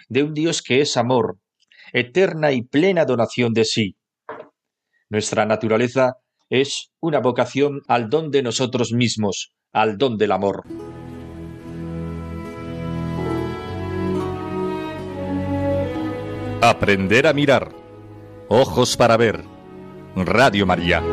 de 0.09 0.24
un 0.24 0.33
Dios 0.33 0.62
que 0.62 0.81
es 0.81 0.97
amor, 0.97 1.38
eterna 1.93 2.51
y 2.51 2.62
plena 2.62 3.05
donación 3.05 3.53
de 3.53 3.65
sí. 3.65 3.95
Nuestra 5.09 5.45
naturaleza 5.45 6.17
es 6.50 6.91
una 7.00 7.19
vocación 7.19 7.81
al 7.88 8.09
don 8.09 8.31
de 8.31 8.43
nosotros 8.43 8.91
mismos, 8.91 9.53
al 9.71 9.97
don 9.97 10.17
del 10.17 10.31
amor. 10.31 10.63
Aprender 16.62 17.27
a 17.27 17.33
mirar. 17.33 17.71
Ojos 18.50 18.97
para 18.97 19.17
ver. 19.17 19.43
Radio 20.15 20.65
María. 20.65 21.03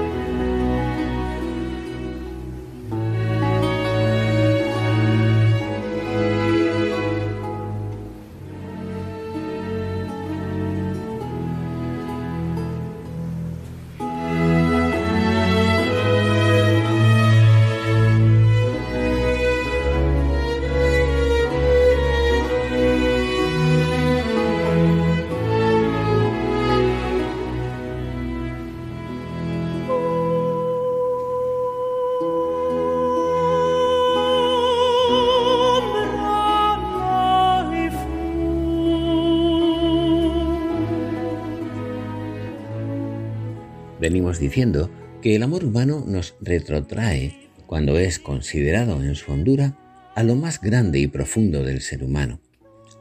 Diciendo 44.39 44.91
que 45.21 45.37
el 45.37 45.43
amor 45.43 45.65
humano 45.65 46.05
nos 46.07 46.35
retrotrae, 46.41 47.51
cuando 47.67 47.99
es 47.99 48.19
considerado 48.19 49.03
en 49.03 49.15
su 49.15 49.33
hondura, 49.33 49.79
a 50.15 50.23
lo 50.23 50.35
más 50.35 50.61
grande 50.61 50.99
y 50.99 51.07
profundo 51.07 51.63
del 51.65 51.81
ser 51.81 52.05
humano, 52.05 52.41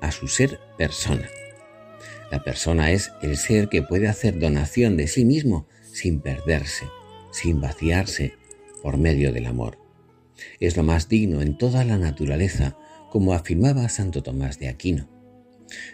a 0.01 0.11
su 0.11 0.27
ser 0.27 0.59
persona. 0.77 1.27
La 2.31 2.43
persona 2.43 2.91
es 2.91 3.11
el 3.21 3.35
ser 3.35 3.67
que 3.67 3.81
puede 3.81 4.07
hacer 4.07 4.39
donación 4.39 4.95
de 4.95 5.07
sí 5.07 5.25
mismo 5.25 5.67
sin 5.91 6.21
perderse, 6.21 6.85
sin 7.31 7.59
vaciarse, 7.59 8.33
por 8.81 8.97
medio 8.97 9.33
del 9.33 9.45
amor. 9.45 9.77
Es 10.59 10.77
lo 10.77 10.83
más 10.83 11.09
digno 11.09 11.41
en 11.41 11.57
toda 11.57 11.83
la 11.83 11.97
naturaleza, 11.97 12.77
como 13.09 13.33
afirmaba 13.33 13.89
Santo 13.89 14.23
Tomás 14.23 14.57
de 14.57 14.69
Aquino. 14.69 15.09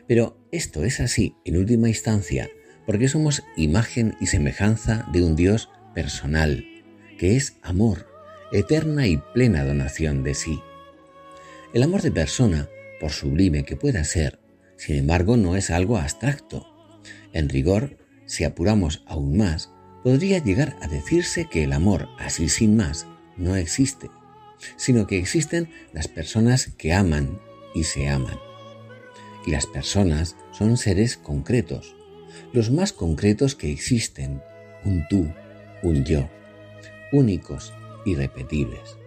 Pero 0.07 0.37
esto 0.51 0.83
es 0.83 0.99
así, 0.99 1.35
en 1.45 1.57
última 1.57 1.89
instancia, 1.89 2.49
porque 2.87 3.09
somos 3.09 3.43
imagen 3.57 4.15
y 4.21 4.27
semejanza 4.27 5.05
de 5.11 5.21
un 5.21 5.35
Dios 5.35 5.69
personal, 5.93 6.65
que 7.19 7.35
es 7.35 7.57
amor, 7.61 8.07
eterna 8.53 9.07
y 9.07 9.17
plena 9.17 9.65
donación 9.65 10.23
de 10.23 10.33
sí. 10.33 10.61
El 11.73 11.83
amor 11.83 12.01
de 12.01 12.11
persona, 12.11 12.69
por 13.01 13.11
sublime 13.11 13.65
que 13.65 13.75
pueda 13.75 14.05
ser, 14.05 14.39
sin 14.77 14.95
embargo 14.95 15.35
no 15.35 15.57
es 15.57 15.69
algo 15.69 15.97
abstracto. 15.97 16.65
En 17.33 17.49
rigor, 17.49 17.97
si 18.25 18.45
apuramos 18.45 19.03
aún 19.05 19.37
más, 19.37 19.69
podría 20.01 20.39
llegar 20.39 20.77
a 20.81 20.87
decirse 20.87 21.49
que 21.51 21.65
el 21.65 21.73
amor, 21.73 22.07
así 22.17 22.47
sin 22.47 22.77
más, 22.77 23.05
no 23.35 23.57
existe, 23.57 24.09
sino 24.77 25.07
que 25.07 25.17
existen 25.17 25.69
las 25.91 26.07
personas 26.07 26.71
que 26.77 26.93
aman 26.93 27.41
y 27.75 27.83
se 27.83 28.07
aman. 28.07 28.39
Y 29.45 29.51
las 29.51 29.65
personas 29.65 30.37
son 30.51 30.77
seres 30.77 31.17
concretos, 31.17 31.96
los 32.53 32.71
más 32.71 32.93
concretos 32.93 33.55
que 33.55 33.71
existen, 33.71 34.41
un 34.83 35.07
tú, 35.07 35.27
un 35.83 36.03
yo, 36.03 36.29
únicos, 37.11 37.73
irrepetibles. 38.05 38.97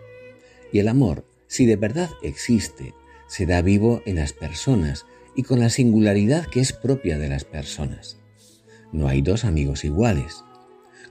Y 0.73 0.78
el 0.78 0.88
amor, 0.88 1.25
si 1.47 1.66
de 1.66 1.76
verdad 1.76 2.11
existe, 2.23 2.94
se 3.26 3.47
da 3.47 3.62
vivo 3.62 4.02
en 4.06 4.16
las 4.16 4.32
personas 4.32 5.06
y 5.35 5.42
con 5.42 5.61
la 5.61 5.70
singularidad 5.70 6.47
que 6.47 6.61
es 6.61 6.73
propia 6.73 7.18
de 7.18 7.28
las 7.28 7.44
personas. 7.44 8.18
No 8.92 9.09
hay 9.09 9.23
dos 9.23 9.44
amigos 9.44 9.85
iguales. 9.85 10.44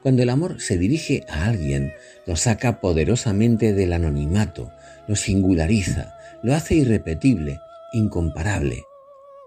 Cuando 0.02 0.24
el 0.24 0.30
amor 0.30 0.62
se 0.62 0.78
dirige 0.78 1.24
a 1.30 1.46
alguien, 1.46 1.94
lo 2.26 2.36
saca 2.36 2.80
poderosamente 2.80 3.74
del 3.74 3.94
anonimato, 3.94 4.72
lo 5.08 5.16
singulariza, 5.16 6.16
lo 6.44 6.54
hace 6.54 6.76
irrepetible, 6.76 7.60
incomparable, 7.94 8.84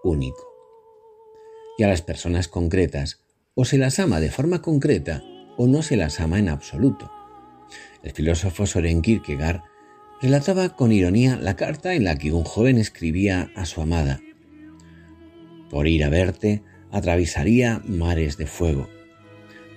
único. 0.03 0.52
Y 1.79 1.83
a 1.83 1.89
las 1.89 2.03
personas 2.03 2.49
concretas, 2.49 3.21
o 3.55 3.65
se 3.65 3.79
las 3.79 3.99
ama 3.99 4.21
de 4.21 4.31
forma 4.31 4.63
concreta, 4.63 5.23
o 5.57 5.67
no 5.67 5.83
se 5.83 5.97
las 5.97 6.21
ama 6.21 6.39
en 6.39 6.49
absoluto. 6.49 7.11
El 8.03 8.13
filósofo 8.13 8.67
Soren 8.67 9.03
Kierkegaard 9.03 9.63
relataba 10.21 10.77
con 10.77 10.93
ironía 10.93 11.37
la 11.37 11.57
carta 11.57 11.95
en 11.95 12.05
la 12.05 12.17
que 12.17 12.33
un 12.33 12.45
joven 12.45 12.79
escribía 12.79 13.51
a 13.57 13.65
su 13.65 13.81
amada. 13.81 14.21
Por 15.71 15.89
ir 15.89 16.05
a 16.05 16.09
verte, 16.09 16.63
atravesaría 16.91 17.83
mares 17.87 18.37
de 18.37 18.47
fuego. 18.47 18.89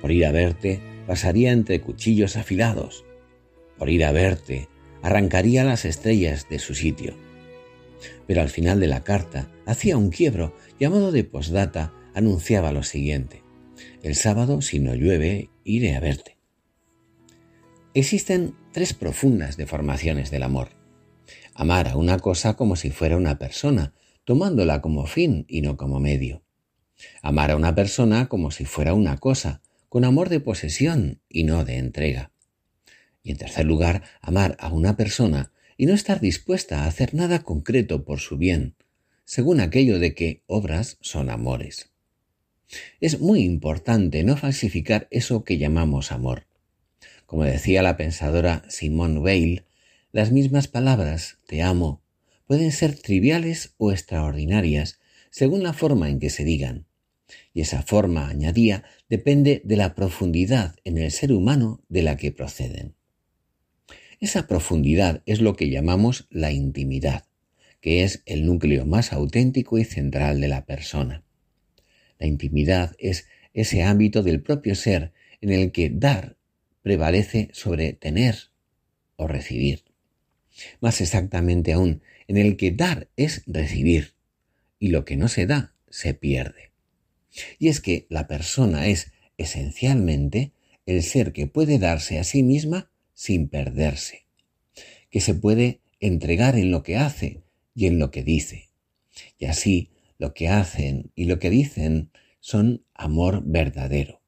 Por 0.02 0.12
ir 0.12 0.25
a 0.25 0.32
verte, 0.32 0.82
pasaría 1.08 1.52
entre 1.52 1.82
cuchillos 1.82 2.36
afilados. 2.36 3.06
Por 3.78 3.90
ir 3.90 4.06
a 4.06 4.12
verte, 4.12 4.70
arrancaría 5.02 5.64
las 5.64 5.86
estrellas 5.86 6.48
de 6.50 6.60
su 6.60 6.75
sitio. 6.75 7.16
Pero 8.28 8.42
al 8.42 8.50
final 8.50 8.80
de 8.80 8.88
la 8.88 9.04
carta 9.04 9.50
hacía 9.66 9.98
un 9.98 10.10
quiebro 10.10 10.56
y 10.79 10.86
a 10.86 10.89
modo 10.89 11.12
de 11.12 11.24
postdata 11.24 11.94
anunciaba 12.13 12.72
lo 12.72 12.84
siguiente. 12.84 13.44
El 14.03 14.15
sábado, 14.15 14.62
si 14.62 14.79
no 14.79 14.96
llueve, 14.96 15.50
iré 15.63 15.96
a 15.96 16.00
verte. 16.00 16.38
Existen 17.94 18.55
tres 18.72 18.94
profundas 18.94 19.58
deformaciones 19.58 20.32
del 20.32 20.44
amor. 20.44 20.70
Amar 21.53 21.88
a 21.88 21.98
una 21.98 22.20
cosa 22.20 22.55
como 22.55 22.75
si 22.75 22.91
fuera 22.91 23.15
una 23.15 23.39
persona, 23.39 23.94
tomándola 24.25 24.82
como 24.82 25.05
fin 25.05 25.46
y 25.48 25.62
no 25.62 25.77
como 25.77 26.00
medio. 26.00 26.44
Amar 27.22 27.51
a 27.51 27.55
una 27.55 27.74
persona 27.75 28.27
como 28.27 28.51
si 28.51 28.65
fuera 28.65 28.94
una 28.94 29.17
cosa, 29.17 29.62
con 29.89 30.03
amor 30.03 30.29
de 30.29 30.41
posesión 30.41 31.22
y 31.29 31.44
no 31.44 31.63
de 31.63 31.77
entrega. 31.77 32.32
Y 33.24 33.32
en 33.32 33.38
tercer 33.38 33.65
lugar, 33.65 34.03
amar 34.22 34.58
a 34.60 34.70
una 34.70 34.98
persona 34.98 35.51
y 35.77 35.86
no 35.86 35.94
estar 35.94 36.20
dispuesta 36.20 36.84
a 36.84 36.88
hacer 36.88 37.13
nada 37.13 37.44
concreto 37.44 38.03
por 38.03 38.20
su 38.20 38.38
bien, 38.38 38.75
según 39.25 39.60
aquello 39.60 40.00
de 40.00 40.15
que 40.15 40.44
obras 40.48 40.98
son 41.01 41.29
amores. 41.29 41.91
Es 43.01 43.20
muy 43.20 43.41
importante 43.41 44.24
no 44.24 44.38
falsificar 44.38 45.08
eso 45.12 45.44
que 45.44 45.58
llamamos 45.58 46.12
amor. 46.12 46.48
Como 47.25 47.44
decía 47.44 47.82
la 47.82 47.98
pensadora 47.98 48.63
Simone 48.70 49.20
Weil, 49.20 49.65
las 50.12 50.32
mismas 50.32 50.67
palabras 50.67 51.38
te 51.48 51.62
amo 51.62 52.01
pueden 52.48 52.72
ser 52.72 52.96
triviales 52.96 53.74
o 53.77 53.92
extraordinarias 53.92 55.00
según 55.31 55.64
la 55.64 55.74
forma 55.74 56.09
en 56.09 56.20
que 56.20 56.29
se 56.29 56.44
digan. 56.44 56.85
Y 57.53 57.61
esa 57.61 57.81
forma, 57.81 58.29
añadía, 58.29 58.83
depende 59.09 59.61
de 59.66 59.75
la 59.75 59.96
profundidad 59.96 60.75
en 60.83 60.98
el 60.98 61.11
ser 61.11 61.33
humano 61.33 61.83
de 61.90 62.03
la 62.03 62.18
que 62.18 62.31
proceden. 62.31 62.96
Esa 64.20 64.48
profundidad 64.48 65.24
es 65.25 65.42
lo 65.42 65.55
que 65.55 65.70
llamamos 65.70 66.27
la 66.29 66.51
intimidad, 66.51 67.25
que 67.85 68.01
es 68.01 68.24
el 68.25 68.48
núcleo 68.48 68.87
más 68.87 69.13
auténtico 69.13 69.77
y 69.77 69.83
central 69.83 70.41
de 70.41 70.48
la 70.48 70.65
persona. 70.65 71.24
La 72.17 72.25
intimidad 72.25 72.95
es 72.98 73.27
ese 73.53 73.83
ámbito 73.83 74.24
del 74.24 74.41
propio 74.41 74.74
ser 74.74 75.13
en 75.39 75.51
el 75.51 75.71
que 75.71 75.91
dar 75.91 76.35
prevalece 76.81 77.50
sobre 77.53 77.93
tener 77.93 78.50
o 79.17 79.27
recibir. 79.27 79.83
Más 80.81 81.00
exactamente 81.00 81.74
aún, 81.74 82.01
en 82.27 82.37
el 82.37 82.57
que 82.57 82.71
dar 82.71 83.07
es 83.17 83.43
recibir, 83.45 84.15
y 84.79 84.87
lo 84.87 85.05
que 85.05 85.15
no 85.15 85.27
se 85.27 85.45
da 85.45 85.75
se 85.87 86.15
pierde. 86.15 86.71
Y 87.59 87.67
es 87.67 87.81
que 87.81 88.07
la 88.09 88.25
persona 88.27 88.87
es 88.87 89.11
esencialmente 89.37 90.53
el 90.87 91.03
ser 91.03 91.33
que 91.33 91.45
puede 91.45 91.77
darse 91.77 92.17
a 92.17 92.24
sí 92.24 92.41
misma 92.41 92.89
sin 93.13 93.48
perderse, 93.48 94.25
que 95.11 95.21
se 95.21 95.35
puede 95.35 95.81
entregar 96.00 96.55
en 96.55 96.71
lo 96.71 96.81
que 96.81 96.98
hace 96.98 97.45
y 97.75 97.85
en 97.85 98.00
lo 98.00 98.09
que 98.09 98.24
dice. 98.24 98.70
Y 99.38 99.46
así 99.46 99.92
lo 100.18 100.33
que 100.33 100.48
hacen 100.48 101.11
y 101.14 101.25
lo 101.25 101.38
que 101.38 101.50
dicen 101.50 102.09
son 102.40 102.83
amor 102.94 103.44
verdadero. 103.46 104.22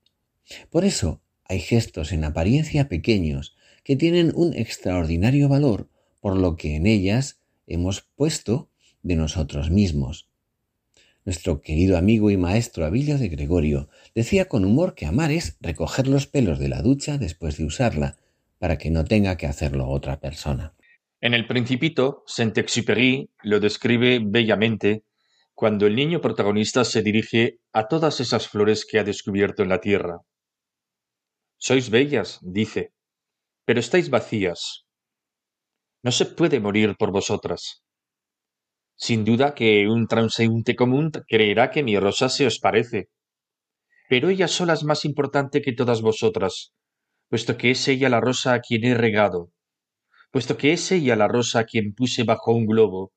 Por 0.69 0.85
eso 0.85 1.21
hay 1.45 1.59
gestos 1.59 2.11
en 2.11 2.23
apariencia 2.23 2.89
pequeños 2.89 3.55
que 3.83 3.95
tienen 3.95 4.33
un 4.35 4.53
extraordinario 4.53 5.49
valor 5.49 5.89
por 6.19 6.35
lo 6.37 6.57
que 6.57 6.75
en 6.75 6.85
ellas 6.85 7.39
hemos 7.67 8.01
puesto 8.01 8.69
de 9.01 9.15
nosotros 9.15 9.71
mismos. 9.71 10.29
Nuestro 11.25 11.61
querido 11.61 11.97
amigo 11.97 12.31
y 12.31 12.37
maestro 12.37 12.85
Abilio 12.85 13.17
de 13.17 13.29
Gregorio 13.29 13.89
decía 14.15 14.47
con 14.47 14.65
humor 14.65 14.95
que 14.95 15.05
amar 15.05 15.31
es 15.31 15.57
recoger 15.59 16.07
los 16.07 16.25
pelos 16.25 16.59
de 16.59 16.69
la 16.69 16.81
ducha 16.81 17.17
después 17.17 17.57
de 17.57 17.65
usarla, 17.65 18.17
para 18.59 18.77
que 18.77 18.89
no 18.89 19.05
tenga 19.05 19.37
que 19.37 19.45
hacerlo 19.45 19.89
otra 19.89 20.19
persona. 20.19 20.73
En 21.19 21.33
el 21.33 21.47
Principito, 21.47 22.23
Saint-Exupéry 22.27 23.31
lo 23.43 23.59
describe 23.59 24.19
bellamente 24.23 25.03
cuando 25.53 25.87
el 25.87 25.95
niño 25.95 26.21
protagonista 26.21 26.83
se 26.83 27.01
dirige 27.01 27.59
a 27.73 27.87
todas 27.87 28.19
esas 28.19 28.47
flores 28.47 28.85
que 28.85 28.99
ha 28.99 29.03
descubierto 29.03 29.63
en 29.63 29.69
la 29.69 29.81
tierra. 29.81 30.19
Sois 31.57 31.89
bellas, 31.89 32.39
dice, 32.41 32.93
pero 33.65 33.79
estáis 33.79 34.11
vacías, 34.11 34.85
no 36.03 36.11
se 36.11 36.25
puede 36.25 36.59
morir 36.59 36.95
por 36.97 37.11
vosotras. 37.11 37.83
Sin 38.95 39.25
duda 39.25 39.55
que 39.55 39.87
un 39.87 40.07
transeúnte 40.07 40.75
común 40.75 41.11
creerá 41.27 41.71
que 41.71 41.83
mi 41.83 41.99
rosa 41.99 42.29
se 42.29 42.45
os 42.45 42.59
parece. 42.59 43.09
Pero 44.07 44.29
ella 44.29 44.47
sola 44.47 44.73
es 44.73 44.83
más 44.83 45.05
importante 45.05 45.61
que 45.61 45.73
todas 45.73 46.01
vosotras, 46.01 46.73
puesto 47.29 47.57
que 47.57 47.71
es 47.71 47.87
ella 47.87 48.09
la 48.09 48.21
rosa 48.21 48.53
a 48.53 48.61
quien 48.61 48.85
he 48.85 48.93
regado, 48.95 49.51
puesto 50.31 50.57
que 50.57 50.73
es 50.73 50.91
ella 50.91 51.15
la 51.15 51.27
rosa 51.27 51.59
a 51.59 51.63
quien 51.65 51.93
puse 51.93 52.23
bajo 52.23 52.53
un 52.53 52.65
globo, 52.65 53.13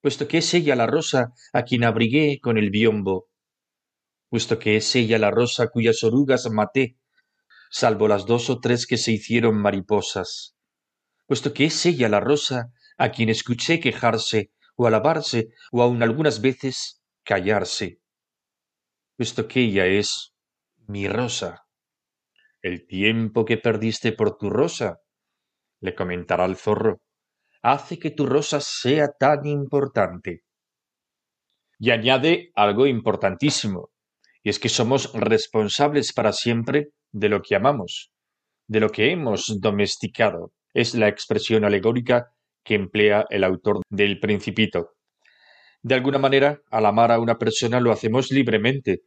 puesto 0.00 0.28
que 0.28 0.38
es 0.38 0.54
ella 0.54 0.76
la 0.76 0.86
rosa 0.86 1.32
a 1.52 1.64
quien 1.64 1.84
abrigué 1.84 2.40
con 2.40 2.58
el 2.58 2.70
biombo, 2.70 3.28
puesto 4.28 4.58
que 4.58 4.76
es 4.76 4.94
ella 4.96 5.18
la 5.18 5.30
rosa 5.30 5.68
cuyas 5.68 6.02
orugas 6.04 6.50
maté, 6.50 6.96
salvo 7.70 8.08
las 8.08 8.26
dos 8.26 8.50
o 8.50 8.60
tres 8.60 8.86
que 8.86 8.96
se 8.96 9.12
hicieron 9.12 9.60
mariposas 9.60 10.56
puesto 11.30 11.54
que 11.54 11.66
es 11.66 11.86
ella 11.86 12.08
la 12.08 12.18
rosa 12.18 12.72
a 12.98 13.12
quien 13.12 13.28
escuché 13.28 13.78
quejarse 13.78 14.50
o 14.74 14.88
alabarse 14.88 15.50
o 15.70 15.80
aun 15.80 16.02
algunas 16.02 16.40
veces 16.40 17.04
callarse, 17.22 18.00
puesto 19.16 19.46
que 19.46 19.60
ella 19.60 19.86
es 19.86 20.34
mi 20.88 21.06
rosa. 21.06 21.68
El 22.62 22.84
tiempo 22.84 23.44
que 23.44 23.58
perdiste 23.58 24.10
por 24.10 24.38
tu 24.38 24.50
rosa, 24.50 24.98
le 25.80 25.94
comentará 25.94 26.44
el 26.44 26.56
zorro, 26.56 27.00
hace 27.62 27.98
que 27.98 28.10
tu 28.10 28.26
rosa 28.26 28.60
sea 28.60 29.08
tan 29.18 29.46
importante. 29.46 30.42
Y 31.78 31.90
añade 31.90 32.50
algo 32.54 32.86
importantísimo, 32.86 33.90
y 34.42 34.50
es 34.50 34.58
que 34.58 34.68
somos 34.68 35.12
responsables 35.14 36.12
para 36.12 36.32
siempre 36.32 36.88
de 37.12 37.28
lo 37.28 37.42
que 37.42 37.56
amamos, 37.56 38.12
de 38.66 38.80
lo 38.80 38.90
que 38.90 39.10
hemos 39.10 39.58
domesticado 39.60 40.52
es 40.74 40.94
la 40.94 41.08
expresión 41.08 41.64
alegórica 41.64 42.32
que 42.64 42.74
emplea 42.74 43.26
el 43.30 43.44
autor 43.44 43.80
del 43.88 44.20
Principito. 44.20 44.92
De 45.82 45.94
alguna 45.94 46.18
manera, 46.18 46.60
al 46.70 46.86
amar 46.86 47.10
a 47.10 47.18
una 47.18 47.38
persona 47.38 47.80
lo 47.80 47.90
hacemos 47.90 48.30
libremente, 48.30 49.00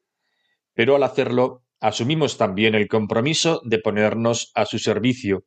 pero 0.74 0.96
al 0.96 1.04
hacerlo 1.04 1.64
asumimos 1.80 2.38
también 2.38 2.76
el 2.76 2.88
compromiso 2.88 3.62
de 3.64 3.80
ponernos 3.80 4.52
a 4.56 4.66
su 4.66 4.80
servicio, 4.80 5.46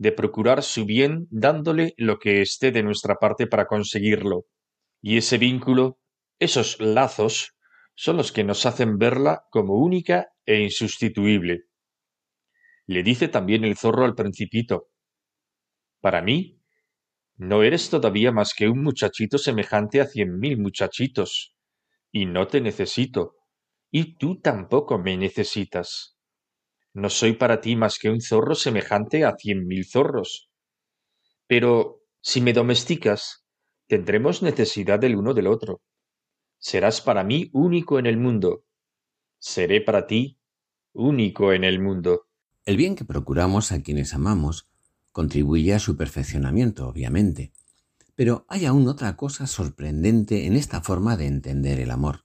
de 0.00 0.12
procurar 0.12 0.62
su 0.62 0.86
bien 0.86 1.28
dándole 1.30 1.92
lo 1.98 2.18
que 2.18 2.40
esté 2.40 2.72
de 2.72 2.82
nuestra 2.82 3.16
parte 3.16 3.46
para 3.46 3.66
conseguirlo. 3.66 4.46
Y 5.02 5.18
ese 5.18 5.36
vínculo, 5.36 5.98
esos 6.38 6.80
lazos, 6.80 7.54
son 7.94 8.16
los 8.16 8.32
que 8.32 8.42
nos 8.42 8.64
hacen 8.64 8.96
verla 8.96 9.44
como 9.50 9.74
única 9.74 10.28
e 10.46 10.60
insustituible. 10.60 11.64
Le 12.86 13.02
dice 13.02 13.28
también 13.28 13.62
el 13.64 13.76
zorro 13.76 14.06
al 14.06 14.14
principito 14.14 14.88
para 16.00 16.22
mí, 16.22 16.58
no 17.36 17.62
eres 17.62 17.90
todavía 17.90 18.32
más 18.32 18.54
que 18.54 18.68
un 18.70 18.82
muchachito 18.82 19.36
semejante 19.36 20.00
a 20.00 20.06
cien 20.06 20.38
mil 20.38 20.58
muchachitos, 20.58 21.54
y 22.10 22.24
no 22.24 22.46
te 22.48 22.62
necesito, 22.62 23.36
y 23.90 24.16
tú 24.16 24.40
tampoco 24.40 24.98
me 24.98 25.18
necesitas. 25.18 26.19
No 26.92 27.08
soy 27.08 27.34
para 27.34 27.60
ti 27.60 27.76
más 27.76 27.98
que 27.98 28.10
un 28.10 28.20
zorro 28.20 28.54
semejante 28.54 29.24
a 29.24 29.36
cien 29.36 29.66
mil 29.66 29.84
zorros, 29.86 30.50
Pero 31.46 32.02
si 32.20 32.40
me 32.40 32.52
domesticas, 32.52 33.44
tendremos 33.86 34.42
necesidad 34.42 34.98
del 34.98 35.16
uno 35.16 35.34
del 35.34 35.46
otro. 35.46 35.80
Serás 36.58 37.00
para 37.00 37.24
mí 37.24 37.50
único 37.52 37.98
en 37.98 38.06
el 38.06 38.16
mundo. 38.16 38.64
Seré 39.38 39.80
para 39.80 40.06
ti 40.06 40.38
único 40.92 41.52
en 41.52 41.64
el 41.64 41.80
mundo. 41.80 42.26
El 42.64 42.76
bien 42.76 42.94
que 42.94 43.04
procuramos 43.04 43.72
a 43.72 43.82
quienes 43.82 44.14
amamos 44.14 44.68
contribuye 45.12 45.74
a 45.74 45.78
su 45.78 45.96
perfeccionamiento, 45.96 46.88
obviamente. 46.88 47.52
Pero 48.14 48.44
hay 48.48 48.66
aún 48.66 48.86
otra 48.86 49.16
cosa 49.16 49.46
sorprendente 49.46 50.46
en 50.46 50.56
esta 50.56 50.82
forma 50.82 51.16
de 51.16 51.26
entender 51.26 51.80
el 51.80 51.90
amor. 51.90 52.24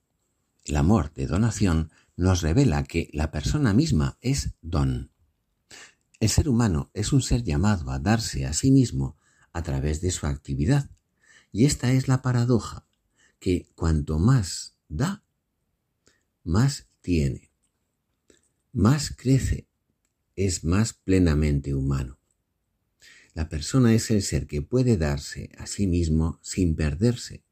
El 0.65 0.75
amor 0.75 1.13
de 1.13 1.28
donación 1.28 1.91
nos 2.17 2.41
revela 2.41 2.84
que 2.84 3.10
la 3.13 3.32
persona 3.32 3.73
misma 3.73 4.17
es 4.21 4.56
don. 4.62 5.12
El 6.19 6.30
ser 6.30 6.47
humano 6.47 6.91
es 6.93 7.12
un 7.12 7.21
ser 7.21 7.43
llamado 7.43 7.91
a 7.91 7.99
darse 7.99 8.45
a 8.45 8.54
sí 8.54 8.71
mismo 8.71 9.17
a 9.51 9.63
través 9.63 10.01
de 10.01 10.12
su 10.12 10.25
actividad. 10.25 10.89
Y 11.51 11.65
esta 11.65 11.91
es 11.91 12.08
la 12.08 12.21
paradoja, 12.21 12.88
que 13.39 13.69
cuanto 13.75 14.19
más 14.19 14.78
da, 14.88 15.23
más 16.43 16.88
tiene, 17.01 17.51
más 18.71 19.13
crece, 19.15 19.67
es 20.36 20.63
más 20.63 20.93
plenamente 20.93 21.73
humano. 21.73 22.19
La 23.34 23.49
persona 23.49 23.93
es 23.93 24.12
el 24.12 24.21
ser 24.21 24.47
que 24.47 24.62
puede 24.62 24.97
darse 24.97 25.49
a 25.58 25.67
sí 25.67 25.88
mismo 25.88 26.39
sin 26.41 26.75
perderse. 26.75 27.43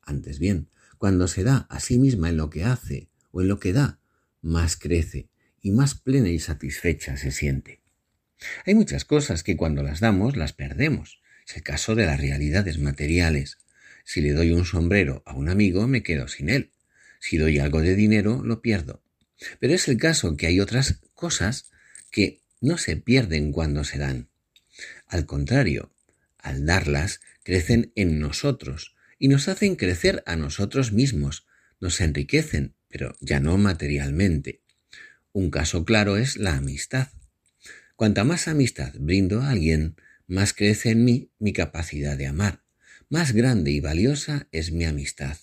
Antes 0.00 0.38
bien, 0.40 0.68
cuando 0.98 1.28
se 1.28 1.44
da 1.44 1.66
a 1.70 1.78
sí 1.78 1.98
misma 1.98 2.28
en 2.28 2.36
lo 2.36 2.50
que 2.50 2.64
hace 2.64 3.11
o 3.32 3.42
en 3.42 3.48
lo 3.48 3.58
que 3.58 3.72
da, 3.72 3.98
más 4.40 4.76
crece 4.76 5.28
y 5.60 5.72
más 5.72 5.94
plena 5.94 6.28
y 6.28 6.38
satisfecha 6.38 7.16
se 7.16 7.32
siente. 7.32 7.80
Hay 8.66 8.74
muchas 8.74 9.04
cosas 9.04 9.42
que 9.42 9.56
cuando 9.56 9.82
las 9.82 10.00
damos 10.00 10.36
las 10.36 10.52
perdemos. 10.52 11.20
Es 11.46 11.56
el 11.56 11.62
caso 11.62 11.94
de 11.94 12.06
las 12.06 12.20
realidades 12.20 12.78
materiales. 12.78 13.58
Si 14.04 14.20
le 14.20 14.32
doy 14.32 14.52
un 14.52 14.64
sombrero 14.64 15.22
a 15.26 15.34
un 15.34 15.48
amigo, 15.48 15.86
me 15.86 16.02
quedo 16.02 16.28
sin 16.28 16.48
él. 16.48 16.72
Si 17.20 17.36
doy 17.36 17.58
algo 17.58 17.80
de 17.80 17.94
dinero, 17.94 18.42
lo 18.44 18.62
pierdo. 18.62 19.02
Pero 19.60 19.74
es 19.74 19.88
el 19.88 19.96
caso 19.96 20.36
que 20.36 20.46
hay 20.46 20.60
otras 20.60 21.00
cosas 21.14 21.70
que 22.10 22.42
no 22.60 22.78
se 22.78 22.96
pierden 22.96 23.52
cuando 23.52 23.84
se 23.84 23.98
dan. 23.98 24.28
Al 25.06 25.26
contrario, 25.26 25.94
al 26.38 26.66
darlas, 26.66 27.20
crecen 27.44 27.92
en 27.94 28.18
nosotros 28.18 28.94
y 29.18 29.28
nos 29.28 29.48
hacen 29.48 29.76
crecer 29.76 30.22
a 30.26 30.36
nosotros 30.36 30.92
mismos, 30.92 31.46
nos 31.80 32.00
enriquecen, 32.00 32.74
pero 32.92 33.16
ya 33.20 33.40
no 33.40 33.56
materialmente. 33.56 34.60
Un 35.32 35.50
caso 35.50 35.84
claro 35.84 36.18
es 36.18 36.36
la 36.36 36.56
amistad. 36.56 37.08
Cuanta 37.96 38.22
más 38.22 38.46
amistad 38.46 38.92
brindo 38.98 39.40
a 39.40 39.50
alguien, 39.50 39.96
más 40.26 40.52
crece 40.52 40.90
en 40.90 41.04
mí 41.04 41.30
mi 41.38 41.52
capacidad 41.52 42.16
de 42.18 42.26
amar, 42.26 42.62
más 43.08 43.32
grande 43.32 43.70
y 43.70 43.80
valiosa 43.80 44.46
es 44.52 44.72
mi 44.72 44.84
amistad. 44.84 45.38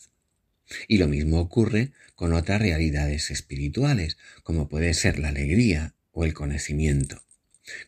Y 0.87 0.99
lo 0.99 1.07
mismo 1.07 1.39
ocurre 1.39 1.91
con 2.15 2.33
otras 2.33 2.61
realidades 2.61 3.31
espirituales, 3.31 4.17
como 4.43 4.69
puede 4.69 4.93
ser 4.93 5.17
la 5.17 5.29
alegría 5.29 5.95
o 6.11 6.25
el 6.25 6.33
conocimiento. 6.33 7.23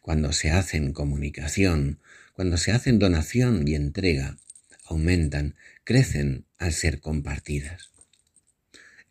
Cuando 0.02 0.32
se 0.34 0.50
hacen 0.50 0.94
comunicación, 0.94 2.00
cuando 2.34 2.58
se 2.58 2.72
hacen 2.72 2.98
donación 2.98 3.68
y 3.68 3.76
entrega, 3.76 4.38
aumentan, 4.86 5.56
crecen 5.84 6.46
al 6.58 6.74
ser 6.74 7.00
compartidas. 7.00 7.91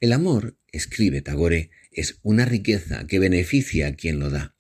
El 0.00 0.14
amor, 0.14 0.56
escribe 0.72 1.20
Tagore, 1.20 1.70
es 1.92 2.18
una 2.22 2.46
riqueza 2.46 3.06
que 3.06 3.18
beneficia 3.18 3.88
a 3.88 3.94
quien 3.94 4.18
lo 4.18 4.30
da. 4.30 4.54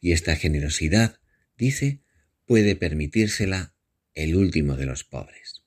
Y 0.00 0.10
esta 0.10 0.34
generosidad, 0.34 1.20
dice, 1.56 2.00
puede 2.46 2.74
permitírsela 2.74 3.74
el 4.14 4.34
último 4.34 4.76
de 4.76 4.86
los 4.86 5.04
pobres. 5.04 5.62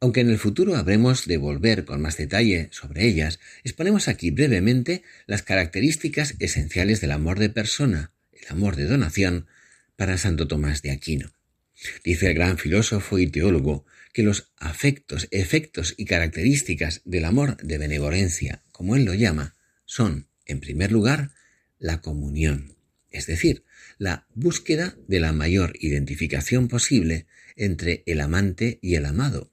Aunque 0.00 0.20
en 0.20 0.30
el 0.30 0.38
futuro 0.38 0.74
habremos 0.74 1.26
de 1.26 1.36
volver 1.36 1.84
con 1.84 2.00
más 2.00 2.16
detalle 2.16 2.68
sobre 2.72 3.06
ellas, 3.06 3.38
exponemos 3.62 4.08
aquí 4.08 4.32
brevemente 4.32 5.04
las 5.26 5.42
características 5.42 6.34
esenciales 6.40 7.00
del 7.00 7.12
amor 7.12 7.38
de 7.38 7.50
persona, 7.50 8.12
el 8.32 8.48
amor 8.48 8.74
de 8.74 8.86
donación, 8.86 9.46
para 9.94 10.18
Santo 10.18 10.48
Tomás 10.48 10.82
de 10.82 10.90
Aquino. 10.90 11.32
Dice 12.02 12.26
el 12.26 12.34
gran 12.34 12.58
filósofo 12.58 13.18
y 13.18 13.28
teólogo 13.28 13.84
que 14.12 14.22
los 14.22 14.52
afectos, 14.56 15.28
efectos 15.30 15.94
y 15.96 16.04
características 16.04 17.02
del 17.04 17.24
amor 17.24 17.56
de 17.58 17.78
benevolencia, 17.78 18.62
como 18.72 18.96
él 18.96 19.04
lo 19.04 19.14
llama, 19.14 19.56
son, 19.84 20.28
en 20.46 20.60
primer 20.60 20.92
lugar, 20.92 21.30
la 21.78 22.00
comunión, 22.00 22.76
es 23.10 23.26
decir, 23.26 23.64
la 23.98 24.26
búsqueda 24.34 24.96
de 25.08 25.20
la 25.20 25.32
mayor 25.32 25.74
identificación 25.80 26.68
posible 26.68 27.26
entre 27.56 28.02
el 28.06 28.20
amante 28.20 28.78
y 28.82 28.94
el 28.94 29.06
amado, 29.06 29.50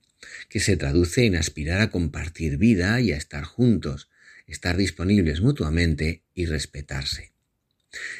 que 0.49 0.59
se 0.59 0.77
traduce 0.77 1.25
en 1.25 1.35
aspirar 1.35 1.81
a 1.81 1.89
compartir 1.89 2.57
vida 2.57 2.99
y 3.01 3.11
a 3.11 3.17
estar 3.17 3.43
juntos, 3.43 4.09
estar 4.47 4.77
disponibles 4.77 5.41
mutuamente 5.41 6.23
y 6.33 6.45
respetarse. 6.45 7.33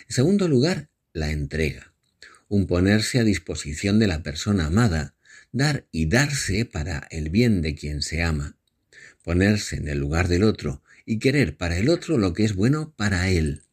En 0.08 0.16
segundo 0.16 0.48
lugar, 0.48 0.90
la 1.14 1.32
entrega, 1.32 1.94
un 2.48 2.68
ponerse 2.68 3.20
a 3.20 3.24
disposición 3.24 4.00
de 4.00 4.08
la 4.08 4.24
persona 4.24 4.66
amada, 4.66 5.16
dar 5.58 5.88
y 5.92 6.06
darse 6.06 6.66
para 6.66 7.08
el 7.10 7.30
bien 7.30 7.62
de 7.62 7.76
quien 7.76 8.02
se 8.02 8.22
ama, 8.22 8.56
ponerse 9.24 9.78
en 9.78 9.88
el 9.88 9.98
lugar 9.98 10.28
del 10.28 10.44
otro 10.44 10.84
y 11.06 11.20
querer 11.20 11.58
para 11.58 11.78
el 11.78 11.90
otro 11.90 12.18
lo 12.18 12.34
que 12.34 12.46
es 12.46 12.56
bueno 12.56 12.94
para 12.96 13.30
él. 13.30 13.64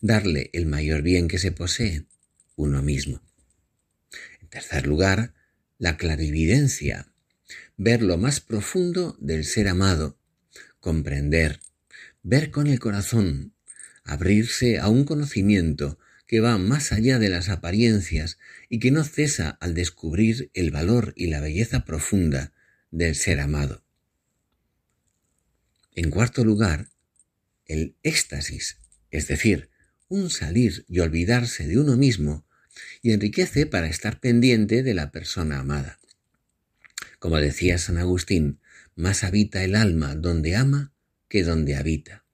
Darle 0.00 0.50
el 0.52 0.66
mayor 0.66 1.02
bien 1.02 1.26
que 1.26 1.38
se 1.38 1.52
posee, 1.52 2.04
uno 2.54 2.82
mismo. 2.82 3.22
En 4.40 4.48
tercer 4.48 4.86
lugar, 4.86 5.32
la 5.78 5.96
clarividencia, 5.96 7.08
ver 7.76 8.02
lo 8.02 8.18
más 8.18 8.40
profundo 8.40 9.16
del 9.18 9.44
ser 9.44 9.68
amado, 9.68 10.18
comprender, 10.80 11.60
ver 12.22 12.50
con 12.50 12.66
el 12.66 12.78
corazón, 12.78 13.54
abrirse 14.04 14.78
a 14.78 14.88
un 14.88 15.04
conocimiento 15.04 15.98
que 16.26 16.40
va 16.40 16.58
más 16.58 16.92
allá 16.92 17.18
de 17.18 17.28
las 17.28 17.48
apariencias 17.48 18.38
y 18.68 18.78
que 18.78 18.90
no 18.90 19.04
cesa 19.04 19.50
al 19.60 19.74
descubrir 19.74 20.50
el 20.54 20.70
valor 20.70 21.12
y 21.16 21.28
la 21.28 21.40
belleza 21.40 21.84
profunda 21.84 22.52
del 22.90 23.14
ser 23.14 23.40
amado. 23.40 23.84
En 25.94 26.10
cuarto 26.10 26.44
lugar, 26.44 26.88
el 27.66 27.96
éxtasis, 28.02 28.78
es 29.10 29.28
decir, 29.28 29.70
un 30.08 30.30
salir 30.30 30.84
y 30.88 31.00
olvidarse 31.00 31.66
de 31.66 31.78
uno 31.78 31.96
mismo 31.96 32.46
y 33.02 33.12
enriquece 33.12 33.66
para 33.66 33.88
estar 33.88 34.20
pendiente 34.20 34.82
de 34.82 34.94
la 34.94 35.10
persona 35.10 35.58
amada. 35.58 35.98
Como 37.18 37.38
decía 37.38 37.78
San 37.78 37.98
Agustín, 37.98 38.60
más 38.94 39.24
habita 39.24 39.64
el 39.64 39.74
alma 39.74 40.14
donde 40.14 40.56
ama 40.56 40.92
que 41.28 41.42
donde 41.42 41.76
habita. 41.76 42.24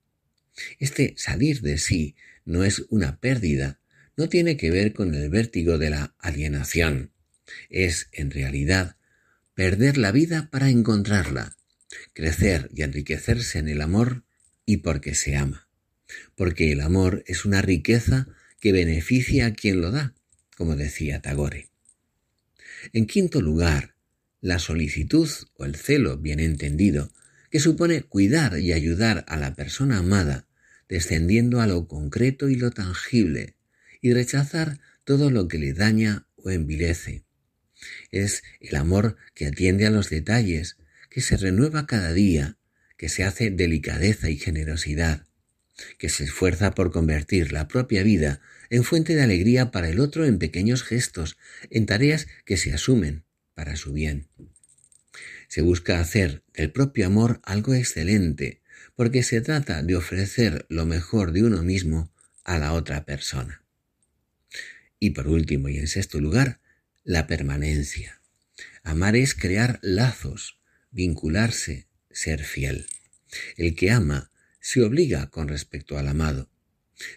Este 0.79 1.15
salir 1.17 1.61
de 1.61 1.77
sí 1.77 2.15
no 2.45 2.63
es 2.63 2.85
una 2.89 3.19
pérdida, 3.19 3.79
no 4.17 4.29
tiene 4.29 4.57
que 4.57 4.71
ver 4.71 4.93
con 4.93 5.13
el 5.15 5.29
vértigo 5.29 5.77
de 5.77 5.89
la 5.89 6.15
alienación. 6.19 7.11
Es, 7.69 8.09
en 8.11 8.31
realidad, 8.31 8.97
perder 9.55 9.97
la 9.97 10.11
vida 10.11 10.49
para 10.51 10.69
encontrarla, 10.69 11.55
crecer 12.13 12.69
y 12.73 12.83
enriquecerse 12.83 13.59
en 13.59 13.67
el 13.67 13.81
amor 13.81 14.23
y 14.65 14.77
porque 14.77 15.15
se 15.15 15.35
ama 15.35 15.67
porque 16.35 16.71
el 16.71 16.81
amor 16.81 17.23
es 17.27 17.45
una 17.45 17.61
riqueza 17.61 18.27
que 18.59 18.71
beneficia 18.71 19.47
a 19.47 19.53
quien 19.53 19.81
lo 19.81 19.91
da, 19.91 20.13
como 20.55 20.75
decía 20.75 21.21
Tagore. 21.21 21.69
En 22.91 23.05
quinto 23.05 23.41
lugar, 23.41 23.95
la 24.41 24.59
solicitud 24.59 25.29
o 25.55 25.65
el 25.65 25.75
celo 25.75 26.17
bien 26.17 26.39
entendido, 26.39 27.11
que 27.49 27.59
supone 27.59 28.01
cuidar 28.01 28.59
y 28.59 28.73
ayudar 28.73 29.25
a 29.27 29.37
la 29.37 29.53
persona 29.53 29.99
amada, 29.99 30.47
descendiendo 30.89 31.61
a 31.61 31.67
lo 31.67 31.87
concreto 31.87 32.49
y 32.49 32.55
lo 32.55 32.71
tangible, 32.71 33.52
y 34.03 34.13
rechazar 34.13 34.79
todo 35.05 35.31
lo 35.31 35.47
que 35.47 35.57
le 35.57 35.73
daña 35.73 36.27
o 36.35 36.51
envilece. 36.51 37.23
Es 38.11 38.43
el 38.59 38.75
amor 38.75 39.15
que 39.33 39.47
atiende 39.47 39.87
a 39.87 39.89
los 39.89 40.09
detalles, 40.09 40.77
que 41.09 41.21
se 41.21 41.37
renueva 41.37 41.87
cada 41.87 42.11
día, 42.11 42.57
que 42.97 43.07
se 43.07 43.23
hace 43.23 43.49
delicadeza 43.49 44.29
y 44.29 44.37
generosidad, 44.37 45.25
que 45.97 46.09
se 46.09 46.25
esfuerza 46.25 46.75
por 46.75 46.91
convertir 46.91 47.53
la 47.53 47.69
propia 47.69 48.03
vida 48.03 48.41
en 48.69 48.83
fuente 48.83 49.15
de 49.15 49.23
alegría 49.23 49.71
para 49.71 49.87
el 49.87 50.01
otro 50.01 50.25
en 50.25 50.37
pequeños 50.37 50.83
gestos, 50.83 51.37
en 51.69 51.85
tareas 51.85 52.27
que 52.45 52.57
se 52.57 52.73
asumen 52.73 53.23
para 53.55 53.77
su 53.77 53.93
bien. 53.93 54.27
Se 55.47 55.61
busca 55.61 56.01
hacer 56.01 56.43
del 56.53 56.71
propio 56.71 57.07
amor 57.07 57.39
algo 57.43 57.73
excelente, 57.73 58.61
porque 58.95 59.23
se 59.23 59.39
trata 59.39 59.81
de 59.81 59.95
ofrecer 59.95 60.65
lo 60.67 60.85
mejor 60.85 61.31
de 61.31 61.43
uno 61.43 61.63
mismo 61.63 62.11
a 62.43 62.59
la 62.59 62.73
otra 62.73 63.05
persona. 63.05 63.62
Y 65.03 65.09
por 65.09 65.27
último 65.27 65.67
y 65.67 65.79
en 65.79 65.89
sexto 65.89 66.21
lugar, 66.21 66.61
la 67.03 67.27
permanencia. 67.27 68.21
Amar 68.83 69.17
es 69.17 69.35
crear 69.35 69.79
lazos, 69.81 70.61
vincularse, 70.91 71.87
ser 72.09 72.45
fiel. 72.45 72.87
El 73.57 73.75
que 73.75 73.91
ama 73.91 74.31
se 74.61 74.81
obliga 74.81 75.29
con 75.29 75.49
respecto 75.49 75.97
al 75.97 76.07
amado. 76.07 76.49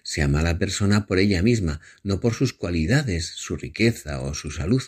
Se 0.03 0.21
ama 0.21 0.41
a 0.41 0.43
la 0.43 0.59
persona 0.59 1.07
por 1.07 1.21
ella 1.21 1.45
misma, 1.45 1.81
no 2.03 2.19
por 2.19 2.35
sus 2.35 2.53
cualidades, 2.53 3.25
su 3.25 3.55
riqueza 3.55 4.21
o 4.21 4.35
su 4.35 4.51
salud. 4.51 4.83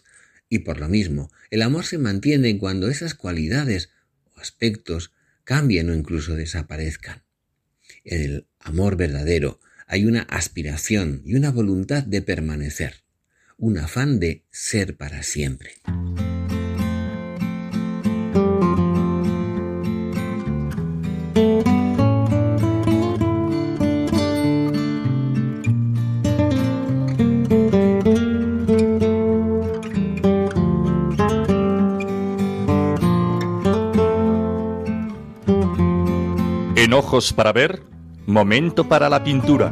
Y 0.49 0.59
por 0.59 0.81
lo 0.81 0.89
mismo, 0.89 1.31
el 1.53 1.63
amor 1.63 1.85
se 1.85 1.99
mantiene 1.99 2.59
cuando 2.59 2.89
esas 2.89 3.15
cualidades 3.15 3.91
o 4.35 4.41
aspectos 4.41 5.13
cambien 5.45 5.89
o 5.89 5.95
incluso 5.95 6.35
desaparezcan. 6.35 7.23
El 8.03 8.49
amor 8.59 8.97
verdadero 8.97 9.61
hay 9.89 10.05
una 10.05 10.21
aspiración 10.23 11.23
y 11.25 11.35
una 11.35 11.51
voluntad 11.51 12.05
de 12.05 12.21
permanecer, 12.21 13.03
un 13.57 13.79
afán 13.79 14.21
de 14.21 14.45
ser 14.51 14.97
para 14.99 15.23
siempre. 15.23 15.73
En 36.77 36.93
ojos 36.93 37.33
para 37.33 37.53
ver, 37.53 37.83
momento 38.29 38.85
para 38.85 39.09
la 39.09 39.25
pintura. 39.25 39.71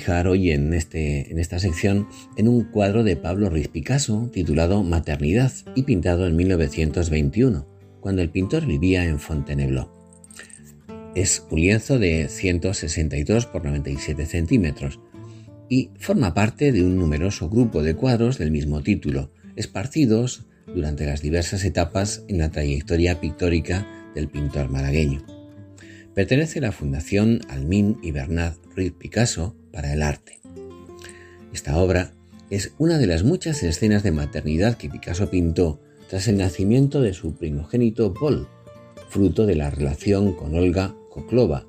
Fijar 0.00 0.28
hoy 0.28 0.50
en, 0.50 0.72
este, 0.72 1.30
en 1.30 1.38
esta 1.38 1.58
sección 1.58 2.08
en 2.38 2.48
un 2.48 2.64
cuadro 2.64 3.04
de 3.04 3.16
Pablo 3.16 3.50
Ruiz 3.50 3.68
Picasso 3.68 4.30
titulado 4.32 4.82
Maternidad 4.82 5.52
y 5.74 5.82
pintado 5.82 6.26
en 6.26 6.36
1921, 6.36 7.66
cuando 8.00 8.22
el 8.22 8.30
pintor 8.30 8.64
vivía 8.64 9.04
en 9.04 9.20
Fontainebleau. 9.20 9.90
Es 11.14 11.44
un 11.50 11.60
lienzo 11.60 11.98
de 11.98 12.28
162 12.28 13.44
por 13.44 13.62
97 13.66 14.24
centímetros 14.24 15.00
y 15.68 15.90
forma 15.98 16.32
parte 16.32 16.72
de 16.72 16.82
un 16.82 16.96
numeroso 16.96 17.50
grupo 17.50 17.82
de 17.82 17.94
cuadros 17.94 18.38
del 18.38 18.50
mismo 18.50 18.82
título, 18.82 19.30
esparcidos 19.54 20.46
durante 20.66 21.04
las 21.04 21.20
diversas 21.20 21.62
etapas 21.66 22.24
en 22.26 22.38
la 22.38 22.50
trayectoria 22.50 23.20
pictórica 23.20 23.86
del 24.14 24.28
pintor 24.28 24.70
malagueño. 24.70 25.26
Pertenece 26.14 26.60
a 26.60 26.62
la 26.62 26.72
Fundación 26.72 27.40
Almin 27.50 27.98
y 28.02 28.12
Bernard 28.12 28.54
Ruiz 28.74 28.92
Picasso 28.92 29.59
para 29.72 29.92
el 29.92 30.02
arte. 30.02 30.40
Esta 31.52 31.76
obra 31.78 32.12
es 32.50 32.72
una 32.78 32.98
de 32.98 33.06
las 33.06 33.22
muchas 33.22 33.62
escenas 33.62 34.02
de 34.02 34.12
maternidad 34.12 34.76
que 34.76 34.90
Picasso 34.90 35.30
pintó 35.30 35.80
tras 36.08 36.26
el 36.28 36.36
nacimiento 36.36 37.00
de 37.00 37.12
su 37.12 37.36
primogénito 37.36 38.12
Paul, 38.12 38.48
fruto 39.08 39.46
de 39.46 39.54
la 39.54 39.70
relación 39.70 40.34
con 40.34 40.54
Olga 40.54 40.94
Koklova, 41.10 41.66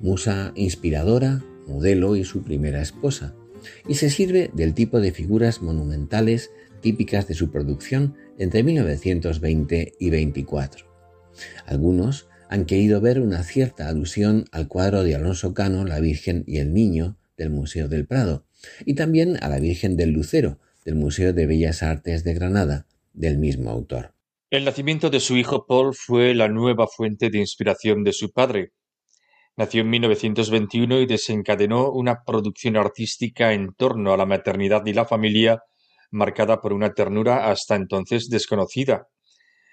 musa 0.00 0.52
inspiradora, 0.54 1.42
modelo 1.66 2.16
y 2.16 2.24
su 2.24 2.42
primera 2.42 2.80
esposa, 2.80 3.34
y 3.88 3.94
se 3.94 4.10
sirve 4.10 4.50
del 4.54 4.74
tipo 4.74 5.00
de 5.00 5.12
figuras 5.12 5.62
monumentales 5.62 6.50
típicas 6.80 7.26
de 7.26 7.34
su 7.34 7.50
producción 7.50 8.14
entre 8.38 8.62
1920 8.62 9.94
y 9.98 10.10
24. 10.10 10.86
Algunos 11.66 12.28
han 12.48 12.66
querido 12.66 13.00
ver 13.00 13.20
una 13.20 13.42
cierta 13.42 13.88
alusión 13.88 14.44
al 14.52 14.68
cuadro 14.68 15.02
de 15.02 15.14
Alonso 15.14 15.54
Cano, 15.54 15.84
La 15.84 16.00
Virgen 16.00 16.44
y 16.46 16.58
el 16.58 16.72
Niño, 16.72 17.16
del 17.36 17.50
Museo 17.50 17.88
del 17.88 18.06
Prado, 18.06 18.46
y 18.84 18.94
también 18.94 19.36
a 19.42 19.48
la 19.48 19.58
Virgen 19.58 19.96
del 19.96 20.10
Lucero, 20.10 20.58
del 20.84 20.94
Museo 20.94 21.32
de 21.32 21.46
Bellas 21.46 21.82
Artes 21.82 22.24
de 22.24 22.34
Granada, 22.34 22.86
del 23.12 23.38
mismo 23.38 23.70
autor. 23.70 24.14
El 24.50 24.64
nacimiento 24.64 25.10
de 25.10 25.20
su 25.20 25.36
hijo 25.36 25.66
Paul 25.66 25.94
fue 25.94 26.34
la 26.34 26.48
nueva 26.48 26.86
fuente 26.86 27.30
de 27.30 27.38
inspiración 27.38 28.04
de 28.04 28.12
su 28.12 28.30
padre. 28.32 28.72
Nació 29.56 29.82
en 29.82 29.90
1921 29.90 31.00
y 31.00 31.06
desencadenó 31.06 31.90
una 31.90 32.22
producción 32.24 32.76
artística 32.76 33.52
en 33.52 33.74
torno 33.74 34.12
a 34.12 34.16
la 34.16 34.26
maternidad 34.26 34.84
y 34.86 34.92
la 34.92 35.06
familia, 35.06 35.62
marcada 36.10 36.60
por 36.60 36.72
una 36.72 36.94
ternura 36.94 37.50
hasta 37.50 37.74
entonces 37.74 38.28
desconocida. 38.28 39.08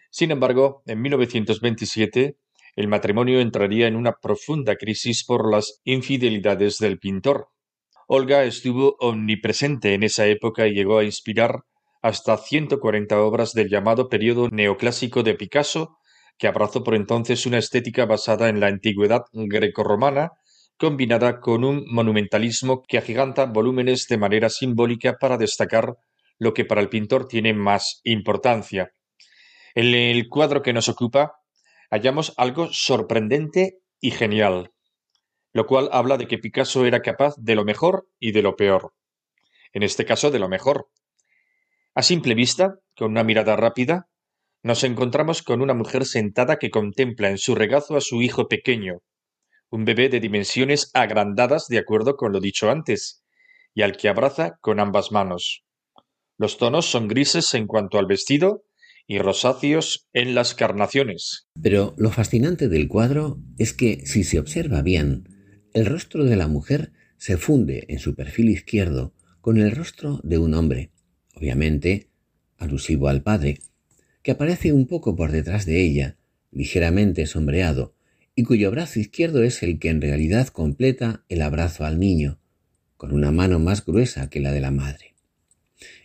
Sin 0.10 0.32
embargo, 0.32 0.84
en 0.88 1.02
1927 1.02 2.38
el 2.76 2.88
matrimonio 2.88 3.40
entraría 3.40 3.88
en 3.88 3.96
una 3.96 4.14
profunda 4.14 4.76
crisis 4.76 5.26
por 5.26 5.52
las 5.52 5.82
infidelidades 5.84 6.78
del 6.78 7.00
pintor. 7.00 7.50
Olga 8.08 8.44
estuvo 8.44 8.96
omnipresente 9.00 9.94
en 9.94 10.04
esa 10.04 10.28
época 10.28 10.68
y 10.68 10.74
llegó 10.74 10.98
a 10.98 11.04
inspirar 11.04 11.64
hasta 12.02 12.38
140 12.38 13.22
obras 13.22 13.54
del 13.54 13.70
llamado 13.70 14.10
periodo 14.10 14.50
neoclásico 14.50 15.24
de 15.24 15.36
Picasso, 15.36 15.98
que 16.38 16.48
abrazó 16.48 16.84
por 16.84 16.96
entonces 16.96 17.46
una 17.46 17.60
estética 17.60 18.06
basada 18.06 18.50
en 18.50 18.60
la 18.60 18.68
antigüedad 18.68 19.22
grecorromana, 19.34 20.32
combinada 20.78 21.40
con 21.40 21.64
un 21.64 21.86
monumentalismo 21.88 22.82
que 22.88 22.98
agiganta 22.98 23.46
volúmenes 23.46 24.08
de 24.08 24.18
manera 24.18 24.50
simbólica 24.50 25.18
para 25.20 25.38
destacar 25.38 25.96
lo 26.40 26.56
que 26.56 26.66
para 26.66 26.82
el 26.82 26.90
pintor 26.90 27.28
tiene 27.28 27.54
más 27.54 28.02
importancia. 28.04 28.92
En 29.76 29.94
el 29.94 30.28
cuadro 30.28 30.64
que 30.64 30.74
nos 30.74 30.90
ocupa 30.90 31.41
hallamos 31.92 32.34
algo 32.38 32.70
sorprendente 32.72 33.80
y 34.00 34.12
genial, 34.12 34.72
lo 35.54 35.68
cual 35.68 35.90
habla 35.92 36.18
de 36.18 36.28
que 36.28 36.40
Picasso 36.40 36.86
era 36.86 37.02
capaz 37.02 37.36
de 37.38 37.54
lo 37.56 37.66
mejor 37.66 38.08
y 38.18 38.32
de 38.32 38.42
lo 38.42 38.56
peor. 38.56 38.94
En 39.74 39.84
este 39.84 40.06
caso, 40.06 40.32
de 40.32 40.40
lo 40.40 40.50
mejor. 40.50 40.90
A 41.94 42.02
simple 42.02 42.34
vista, 42.34 42.80
con 42.96 43.12
una 43.12 43.24
mirada 43.24 43.56
rápida, 43.58 44.08
nos 44.64 44.84
encontramos 44.84 45.44
con 45.44 45.62
una 45.62 45.74
mujer 45.74 46.06
sentada 46.06 46.58
que 46.58 46.70
contempla 46.70 47.30
en 47.30 47.38
su 47.38 47.56
regazo 47.56 47.98
a 47.98 48.02
su 48.02 48.22
hijo 48.22 48.48
pequeño, 48.48 49.00
un 49.70 49.86
bebé 49.86 50.08
de 50.08 50.20
dimensiones 50.20 50.92
agrandadas 50.94 51.68
de 51.68 51.80
acuerdo 51.80 52.16
con 52.16 52.32
lo 52.32 52.40
dicho 52.40 52.70
antes, 52.70 53.24
y 53.74 53.82
al 53.82 53.98
que 53.98 54.08
abraza 54.08 54.58
con 54.62 54.80
ambas 54.80 55.12
manos. 55.12 55.66
Los 56.38 56.58
tonos 56.58 56.86
son 56.86 57.08
grises 57.08 57.54
en 57.54 57.68
cuanto 57.68 57.98
al 57.98 58.06
vestido 58.06 58.64
y 59.12 59.20
rosáceos 59.20 60.08
en 60.14 60.36
las 60.36 60.56
carnaciones. 60.56 61.46
Pero 61.62 61.94
lo 61.98 62.12
fascinante 62.12 62.70
del 62.70 62.88
cuadro 62.88 63.42
es 63.58 63.74
que, 63.74 64.06
si 64.06 64.24
se 64.24 64.40
observa 64.40 64.82
bien, 64.82 65.28
el 65.74 65.86
rostro 65.86 66.24
de 66.24 66.38
la 66.38 66.48
mujer 66.48 66.94
se 67.18 67.36
funde 67.36 67.84
en 67.90 68.00
su 68.00 68.16
perfil 68.16 68.48
izquierdo 68.48 69.14
con 69.42 69.58
el 69.58 69.72
rostro 69.72 70.22
de 70.24 70.38
un 70.38 70.54
hombre, 70.54 70.92
obviamente 71.36 72.08
alusivo 72.58 73.10
al 73.10 73.22
padre, 73.22 73.60
que 74.24 74.32
aparece 74.32 74.72
un 74.72 74.88
poco 74.88 75.14
por 75.18 75.34
detrás 75.34 75.66
de 75.66 75.82
ella, 75.82 76.16
ligeramente 76.50 77.26
sombreado, 77.26 77.94
y 78.34 78.44
cuyo 78.44 78.72
brazo 78.72 79.02
izquierdo 79.02 79.44
es 79.44 79.62
el 79.62 79.78
que 79.78 79.90
en 79.90 80.00
realidad 80.00 80.48
completa 80.48 81.26
el 81.28 81.42
abrazo 81.42 81.84
al 81.84 82.00
niño, 82.00 82.40
con 82.96 83.12
una 83.12 83.32
mano 83.32 83.60
más 83.60 83.86
gruesa 83.86 84.30
que 84.30 84.40
la 84.40 84.54
de 84.54 84.62
la 84.62 84.72
madre. 84.72 85.16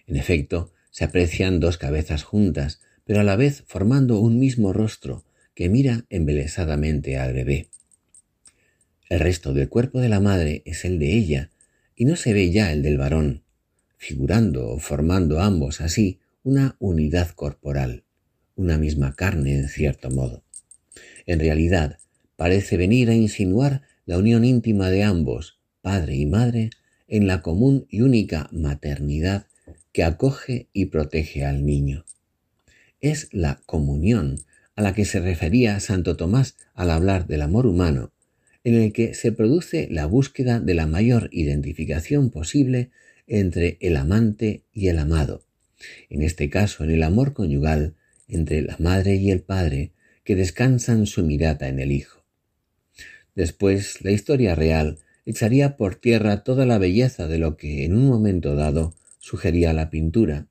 En 0.09 0.17
efecto, 0.17 0.73
se 0.91 1.05
aprecian 1.05 1.61
dos 1.61 1.79
cabezas 1.79 2.25
juntas, 2.25 2.81
pero 3.07 3.21
a 3.21 3.25
la 3.25 3.37
vez 3.37 3.63
formando 3.67 4.19
un 4.19 4.39
mismo 4.41 4.73
rostro 4.73 5.25
que 5.55 5.69
mira 5.69 6.05
embelesadamente 6.11 7.17
al 7.17 7.33
bebé. 7.33 7.69
El 9.09 9.21
resto 9.21 9.55
del 9.55 9.69
cuerpo 9.69 10.01
de 10.01 10.09
la 10.09 10.19
madre 10.19 10.63
es 10.67 10.85
el 10.85 10.99
de 10.99 11.17
ella, 11.17 11.51
y 11.95 12.05
no 12.05 12.17
se 12.17 12.35
ve 12.35 12.51
ya 12.51 12.73
el 12.73 12.83
del 12.83 12.99
varón, 12.99 13.45
figurando 13.97 14.69
o 14.69 14.81
formando 14.81 15.41
ambos 15.41 15.81
así 15.81 16.19
una 16.43 16.77
unidad 16.81 17.31
corporal, 17.31 18.03
una 18.57 18.77
misma 18.77 19.15
carne 19.15 19.55
en 19.55 19.69
cierto 19.69 20.11
modo. 20.11 20.43
En 21.27 21.39
realidad, 21.39 21.99
parece 22.35 22.77
venir 22.77 23.09
a 23.09 23.15
insinuar 23.15 23.83
la 24.05 24.19
unión 24.19 24.45
íntima 24.45 24.91
de 24.91 25.05
ambos, 25.05 25.61
padre 25.81 26.17
y 26.17 26.27
madre, 26.27 26.71
en 27.07 27.29
la 27.29 27.41
común 27.41 27.87
y 27.89 28.01
única 28.01 28.49
maternidad 28.51 29.47
que 29.93 30.03
acoge 30.03 30.69
y 30.73 30.87
protege 30.87 31.45
al 31.45 31.65
niño 31.65 32.05
es 33.11 33.29
la 33.33 33.61
comunión 33.67 34.41
a 34.75 34.83
la 34.83 34.95
que 34.95 35.05
se 35.05 35.21
refería 35.21 35.81
Santo 35.81 36.17
Tomás 36.17 36.57
al 36.75 36.91
hablar 36.91 37.27
del 37.27 37.43
amor 37.43 37.67
humano, 37.67 38.13
en 38.65 38.75
el 38.75 38.93
que 38.93 39.15
se 39.15 39.33
produce 39.33 39.89
la 39.91 40.07
búsqueda 40.07 40.61
de 40.61 40.75
la 40.75 40.87
mayor 40.87 41.29
identificación 41.33 42.31
posible 42.31 42.91
entre 43.27 43.79
el 43.81 43.97
amante 43.97 44.65
y 44.73 44.89
el 44.89 44.99
amado, 44.99 45.45
en 46.11 46.23
este 46.23 46.51
caso 46.51 46.85
en 46.85 46.91
el 46.91 47.03
amor 47.03 47.33
conyugal 47.33 47.95
entre 48.29 48.63
la 48.63 48.77
madre 48.79 49.15
y 49.17 49.31
el 49.31 49.41
padre 49.41 49.93
que 50.25 50.37
descansan 50.37 51.07
su 51.07 51.25
mirada 51.25 51.69
en 51.69 51.79
el 51.79 51.93
hijo. 51.93 52.25
Después, 53.35 54.03
la 54.03 54.11
historia 54.11 54.55
real 54.55 54.99
echaría 55.25 55.77
por 55.77 55.97
tierra 55.97 56.43
toda 56.43 56.67
la 56.67 56.79
belleza 56.79 57.29
de 57.29 57.39
lo 57.39 57.57
que 57.57 57.85
en 57.85 57.97
un 57.97 58.07
momento 58.07 58.55
dado 58.55 58.95
sugería 59.19 59.73
la 59.73 59.91
pintura, 59.91 60.47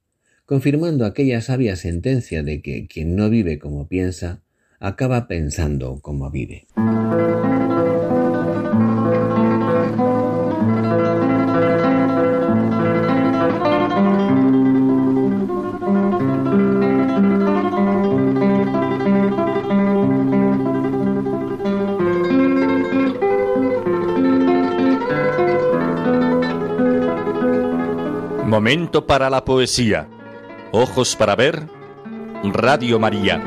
confirmando 0.46 1.06
aquella 1.06 1.42
sabia 1.42 1.76
sentencia 1.76 2.44
de 2.44 2.62
que 2.62 2.88
quien 2.88 3.16
no 3.16 3.30
vive 3.30 3.60
como 3.60 3.88
piensa, 3.88 4.42
acaba 4.80 5.28
pensando 5.28 6.00
como 6.02 6.30
vive. 6.30 6.68
Momento 28.46 29.06
para 29.06 29.30
la 29.30 29.44
poesía. 29.44 30.15
Ojos 30.78 31.16
para 31.16 31.38
ver. 31.38 31.70
Radio 32.44 33.00
María. 33.00 33.42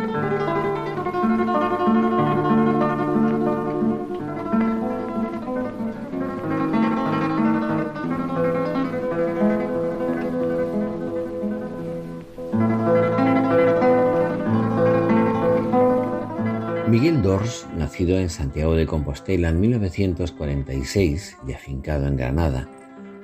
Miguel 16.88 17.20
Dors, 17.20 17.66
nacido 17.76 18.18
en 18.18 18.30
Santiago 18.30 18.74
de 18.74 18.86
Compostela 18.86 19.50
en 19.50 19.60
1946 19.60 21.36
y 21.46 21.52
afincado 21.52 22.06
en 22.06 22.16
Granada, 22.16 22.70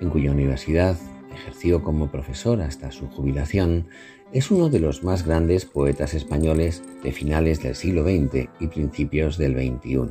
en 0.02 0.10
cuya 0.10 0.30
universidad 0.30 0.94
ejerció 1.34 1.82
como 1.82 2.10
profesor 2.10 2.62
hasta 2.62 2.90
su 2.90 3.08
jubilación, 3.08 3.88
es 4.32 4.50
uno 4.50 4.68
de 4.68 4.80
los 4.80 5.04
más 5.04 5.26
grandes 5.26 5.64
poetas 5.64 6.14
españoles 6.14 6.82
de 7.02 7.12
finales 7.12 7.62
del 7.62 7.74
siglo 7.74 8.04
XX 8.04 8.48
y 8.60 8.66
principios 8.68 9.38
del 9.38 9.54
XXI. 9.54 10.10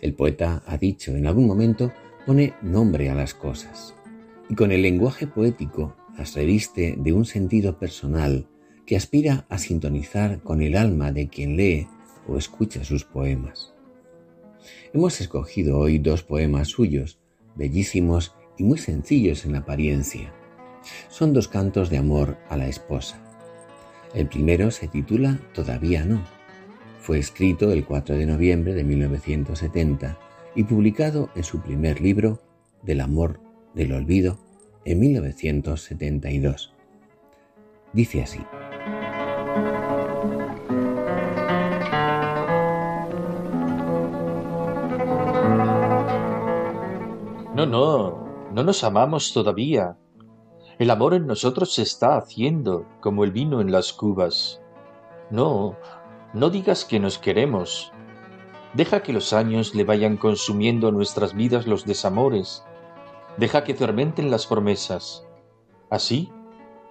El 0.00 0.14
poeta 0.14 0.62
ha 0.66 0.76
dicho 0.76 1.16
en 1.16 1.26
algún 1.26 1.46
momento 1.46 1.92
pone 2.26 2.54
nombre 2.62 3.10
a 3.10 3.14
las 3.14 3.34
cosas 3.34 3.94
y 4.48 4.54
con 4.54 4.72
el 4.72 4.82
lenguaje 4.82 5.26
poético 5.26 5.96
las 6.16 6.34
reviste 6.34 6.94
de 6.96 7.12
un 7.12 7.24
sentido 7.24 7.78
personal 7.78 8.46
que 8.86 8.96
aspira 8.96 9.46
a 9.48 9.58
sintonizar 9.58 10.40
con 10.42 10.62
el 10.62 10.76
alma 10.76 11.12
de 11.12 11.28
quien 11.28 11.56
lee 11.56 11.88
o 12.28 12.36
escucha 12.36 12.84
sus 12.84 13.04
poemas. 13.04 13.74
Hemos 14.92 15.20
escogido 15.20 15.78
hoy 15.78 15.98
dos 15.98 16.22
poemas 16.22 16.68
suyos, 16.68 17.18
bellísimos 17.54 18.34
y 18.56 18.64
muy 18.64 18.78
sencillos 18.78 19.44
en 19.44 19.56
apariencia. 19.56 20.32
Son 21.08 21.32
dos 21.32 21.48
cantos 21.48 21.90
de 21.90 21.98
amor 21.98 22.36
a 22.48 22.56
la 22.56 22.68
esposa. 22.68 23.20
El 24.14 24.28
primero 24.28 24.70
se 24.70 24.88
titula 24.88 25.40
Todavía 25.52 26.04
no. 26.04 26.22
Fue 27.00 27.18
escrito 27.18 27.72
el 27.72 27.84
4 27.84 28.16
de 28.16 28.26
noviembre 28.26 28.74
de 28.74 28.84
1970 28.84 30.18
y 30.54 30.64
publicado 30.64 31.30
en 31.34 31.44
su 31.44 31.60
primer 31.60 32.00
libro, 32.00 32.40
Del 32.82 33.00
amor 33.00 33.40
del 33.74 33.92
olvido, 33.92 34.38
en 34.84 35.00
1972. 35.00 36.72
Dice 37.92 38.22
así. 38.22 38.40
No, 47.54 47.66
no, 47.66 48.23
no 48.54 48.62
nos 48.62 48.84
amamos 48.84 49.32
todavía. 49.32 49.96
El 50.78 50.90
amor 50.90 51.14
en 51.14 51.26
nosotros 51.26 51.74
se 51.74 51.82
está 51.82 52.16
haciendo 52.16 52.86
como 53.00 53.24
el 53.24 53.32
vino 53.32 53.60
en 53.60 53.72
las 53.72 53.92
cubas. 53.92 54.62
No, 55.28 55.76
no 56.32 56.50
digas 56.50 56.84
que 56.84 57.00
nos 57.00 57.18
queremos. 57.18 57.90
Deja 58.72 59.02
que 59.02 59.12
los 59.12 59.32
años 59.32 59.74
le 59.74 59.82
vayan 59.82 60.16
consumiendo 60.16 60.86
a 60.86 60.92
nuestras 60.92 61.34
vidas 61.34 61.66
los 61.66 61.84
desamores. 61.84 62.64
Deja 63.38 63.64
que 63.64 63.74
fermenten 63.74 64.30
las 64.30 64.46
promesas. 64.46 65.26
Así, 65.90 66.30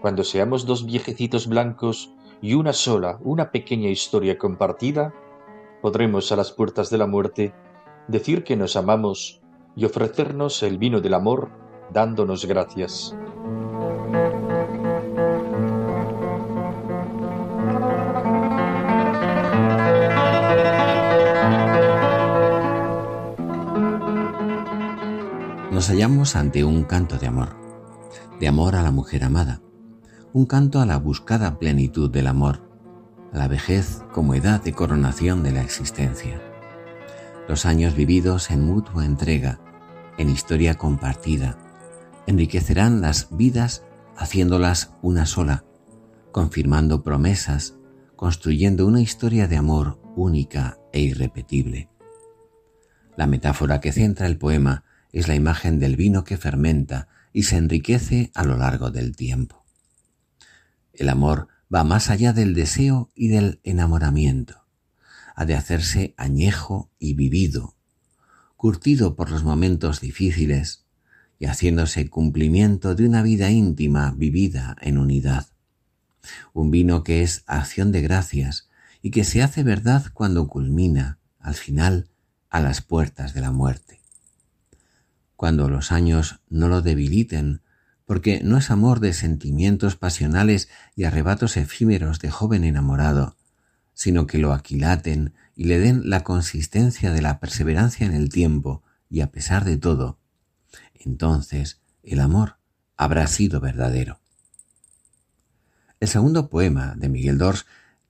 cuando 0.01 0.25
seamos 0.25 0.65
dos 0.65 0.85
viejecitos 0.85 1.47
blancos 1.47 2.13
y 2.41 2.55
una 2.55 2.73
sola, 2.73 3.19
una 3.21 3.51
pequeña 3.51 3.87
historia 3.87 4.37
compartida, 4.37 5.13
podremos 5.81 6.29
a 6.33 6.35
las 6.35 6.51
puertas 6.51 6.89
de 6.89 6.97
la 6.97 7.07
muerte 7.07 7.53
decir 8.09 8.43
que 8.43 8.57
nos 8.57 8.75
amamos 8.75 9.42
y 9.75 9.85
ofrecernos 9.85 10.61
el 10.63 10.77
vino 10.77 11.01
del 11.01 11.13
amor 11.13 11.49
dándonos 11.91 12.45
gracias. 12.45 13.15
Nos 25.71 25.89
hallamos 25.89 26.35
ante 26.35 26.63
un 26.63 26.83
canto 26.83 27.17
de 27.17 27.27
amor, 27.27 27.55
de 28.39 28.47
amor 28.47 28.75
a 28.75 28.83
la 28.83 28.91
mujer 28.91 29.23
amada, 29.23 29.61
un 30.31 30.45
canto 30.45 30.79
a 30.79 30.85
la 30.85 30.97
buscada 30.97 31.57
plenitud 31.57 32.09
del 32.09 32.27
amor, 32.27 32.61
a 33.33 33.37
la 33.37 33.47
vejez 33.47 34.03
como 34.13 34.35
edad 34.35 34.63
de 34.63 34.73
coronación 34.73 35.43
de 35.43 35.51
la 35.51 35.61
existencia 35.61 36.39
los 37.47 37.65
años 37.65 37.95
vividos 37.95 38.51
en 38.51 38.65
mutua 38.65 39.05
entrega, 39.05 39.59
en 40.17 40.29
historia 40.29 40.75
compartida, 40.75 41.57
enriquecerán 42.27 43.01
las 43.01 43.27
vidas 43.31 43.83
haciéndolas 44.17 44.93
una 45.01 45.25
sola, 45.25 45.65
confirmando 46.31 47.03
promesas, 47.03 47.75
construyendo 48.15 48.85
una 48.85 49.01
historia 49.01 49.47
de 49.47 49.57
amor 49.57 49.99
única 50.15 50.77
e 50.91 51.01
irrepetible. 51.01 51.89
La 53.17 53.27
metáfora 53.27 53.79
que 53.79 53.91
centra 53.91 54.27
el 54.27 54.37
poema 54.37 54.83
es 55.11 55.27
la 55.27 55.35
imagen 55.35 55.79
del 55.79 55.95
vino 55.95 56.23
que 56.23 56.37
fermenta 56.37 57.07
y 57.31 57.43
se 57.43 57.57
enriquece 57.57 58.31
a 58.33 58.43
lo 58.43 58.57
largo 58.57 58.91
del 58.91 59.15
tiempo. 59.15 59.65
El 60.93 61.09
amor 61.09 61.47
va 61.73 61.83
más 61.83 62.09
allá 62.09 62.33
del 62.33 62.53
deseo 62.53 63.11
y 63.15 63.27
del 63.29 63.59
enamoramiento 63.63 64.63
ha 65.35 65.45
de 65.45 65.55
hacerse 65.55 66.13
añejo 66.17 66.91
y 66.99 67.13
vivido, 67.15 67.75
curtido 68.63 69.17
por 69.17 69.29
los 69.29 69.43
momentos 69.43 69.99
difíciles 69.99 70.85
y 71.37 71.47
haciéndose 71.47 72.09
cumplimiento 72.09 72.95
de 72.95 73.05
una 73.05 73.21
vida 73.21 73.51
íntima 73.51 74.13
vivida 74.15 74.77
en 74.79 74.97
unidad. 74.97 75.47
Un 76.53 76.71
vino 76.71 77.03
que 77.03 77.23
es 77.23 77.43
acción 77.45 77.91
de 77.91 78.01
gracias 78.01 78.69
y 79.01 79.11
que 79.11 79.25
se 79.25 79.43
hace 79.43 79.63
verdad 79.63 80.05
cuando 80.13 80.47
culmina, 80.47 81.19
al 81.41 81.55
final, 81.55 82.07
a 82.49 82.61
las 82.61 82.79
puertas 82.79 83.33
de 83.33 83.41
la 83.41 83.51
muerte. 83.51 83.99
Cuando 85.35 85.67
los 85.67 85.91
años 85.91 86.39
no 86.47 86.69
lo 86.69 86.81
debiliten, 86.81 87.63
porque 88.05 88.39
no 88.45 88.57
es 88.57 88.71
amor 88.71 89.01
de 89.01 89.11
sentimientos 89.11 89.97
pasionales 89.97 90.69
y 90.95 91.03
arrebatos 91.03 91.57
efímeros 91.57 92.19
de 92.19 92.31
joven 92.31 92.63
enamorado, 92.63 93.35
sino 93.93 94.25
que 94.25 94.37
lo 94.37 94.53
aquilaten 94.53 95.33
y 95.55 95.65
le 95.65 95.79
den 95.79 96.09
la 96.09 96.23
consistencia 96.23 97.11
de 97.11 97.21
la 97.21 97.39
perseverancia 97.39 98.05
en 98.05 98.13
el 98.13 98.29
tiempo 98.29 98.83
y 99.09 99.21
a 99.21 99.31
pesar 99.31 99.65
de 99.65 99.77
todo, 99.77 100.19
entonces 100.93 101.81
el 102.01 102.19
amor 102.19 102.57
habrá 102.97 103.27
sido 103.27 103.59
verdadero. 103.59 104.19
El 105.99 106.07
segundo 106.07 106.49
poema 106.49 106.95
de 106.97 107.09
Miguel 107.09 107.37
Dors 107.37 107.65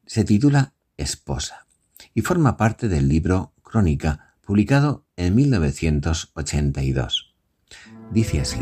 se 0.05 0.23
titula 0.23 0.73
Esposa 0.97 1.67
y 2.13 2.21
forma 2.21 2.57
parte 2.57 2.87
del 2.87 3.07
libro 3.07 3.53
Crónica, 3.61 4.35
publicado 4.45 5.05
en 5.15 5.35
1982. 5.35 7.33
Dice 8.11 8.41
así. 8.41 8.59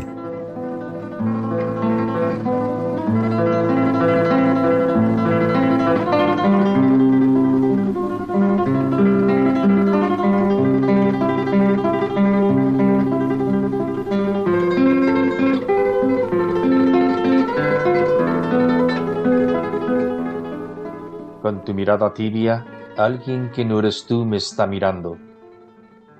Con 21.52 21.66
tu 21.66 21.74
mirada 21.74 22.14
tibia, 22.14 22.64
alguien 22.96 23.50
que 23.50 23.62
no 23.62 23.80
eres 23.80 24.06
tú 24.06 24.24
me 24.24 24.38
está 24.38 24.66
mirando. 24.66 25.18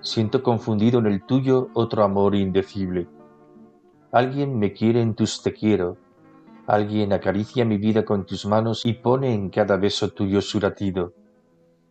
Siento 0.03 0.43
confundido 0.43 0.99
en 0.99 1.07
el 1.07 1.25
tuyo 1.25 1.71
otro 1.73 2.05
amor 2.05 2.35
indecible. 2.35 3.09
Alguien 4.13 4.59
me 4.59 4.75
quiere 4.75 5.01
en 5.01 5.15
tus 5.15 5.43
te 5.43 5.55
quiero, 5.55 5.97
Alguien 6.67 7.15
acaricia 7.15 7.65
mi 7.65 7.79
vida 7.79 8.05
con 8.05 8.27
tus 8.27 8.45
manos 8.45 8.85
y 8.85 8.93
pone 8.93 9.33
en 9.33 9.49
cada 9.49 9.79
beso 9.79 10.11
tuyo 10.11 10.43
su 10.43 10.61
latido. 10.61 11.15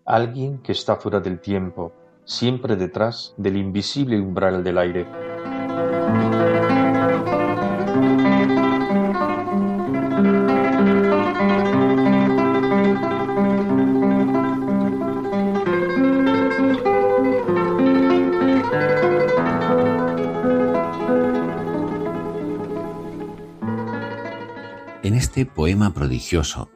Alguien 0.05 0.59
que 0.59 0.73
está 0.73 0.97
fuera 0.97 1.19
del 1.19 1.39
tiempo, 1.39 1.93
siempre 2.25 2.75
detrás 2.75 3.33
del 3.37 3.57
invisible 3.57 4.21
umbral 4.21 4.63
del 4.63 4.77
aire. 4.77 5.07
Este 25.31 25.45
poema 25.45 25.93
prodigioso, 25.93 26.69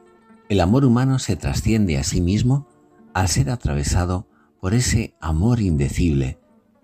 el 0.48 0.62
amor 0.62 0.86
humano 0.86 1.18
se 1.18 1.36
trasciende 1.36 1.98
a 1.98 2.04
sí 2.04 2.22
mismo 2.22 2.66
al 3.12 3.28
ser 3.28 3.50
atravesado 3.50 4.26
por 4.62 4.72
ese 4.72 5.14
amor 5.20 5.60
indecible 5.60 6.38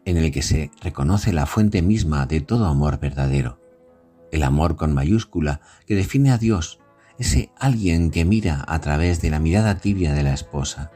en 0.04 0.18
el 0.18 0.32
que 0.32 0.42
se 0.42 0.70
reconoce 0.82 1.32
la 1.32 1.46
fuente 1.46 1.80
misma 1.80 2.26
de 2.26 2.42
todo 2.42 2.66
amor 2.66 3.00
verdadero, 3.00 3.58
el 4.32 4.42
amor 4.42 4.76
con 4.76 4.92
mayúscula 4.92 5.62
que 5.86 5.94
define 5.94 6.30
a 6.30 6.36
Dios, 6.36 6.78
ese 7.18 7.50
alguien 7.58 8.10
que 8.10 8.26
mira 8.26 8.62
a 8.68 8.78
través 8.80 9.22
de 9.22 9.30
la 9.30 9.38
mirada 9.38 9.76
tibia 9.76 10.12
de 10.12 10.24
la 10.24 10.34
esposa, 10.34 10.90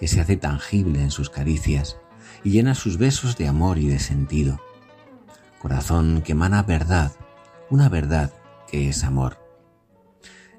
que 0.00 0.08
se 0.08 0.20
hace 0.20 0.36
tangible 0.36 1.02
en 1.02 1.12
sus 1.12 1.30
caricias 1.30 1.98
y 2.42 2.50
llena 2.50 2.74
sus 2.74 2.98
besos 2.98 3.36
de 3.36 3.46
amor 3.46 3.78
y 3.78 3.86
de 3.86 4.00
sentido. 4.00 4.60
Corazón 5.60 6.22
que 6.22 6.32
emana 6.32 6.64
verdad, 6.64 7.12
una 7.70 7.88
verdad 7.88 8.32
que 8.66 8.88
es 8.88 9.04
amor. 9.04 9.49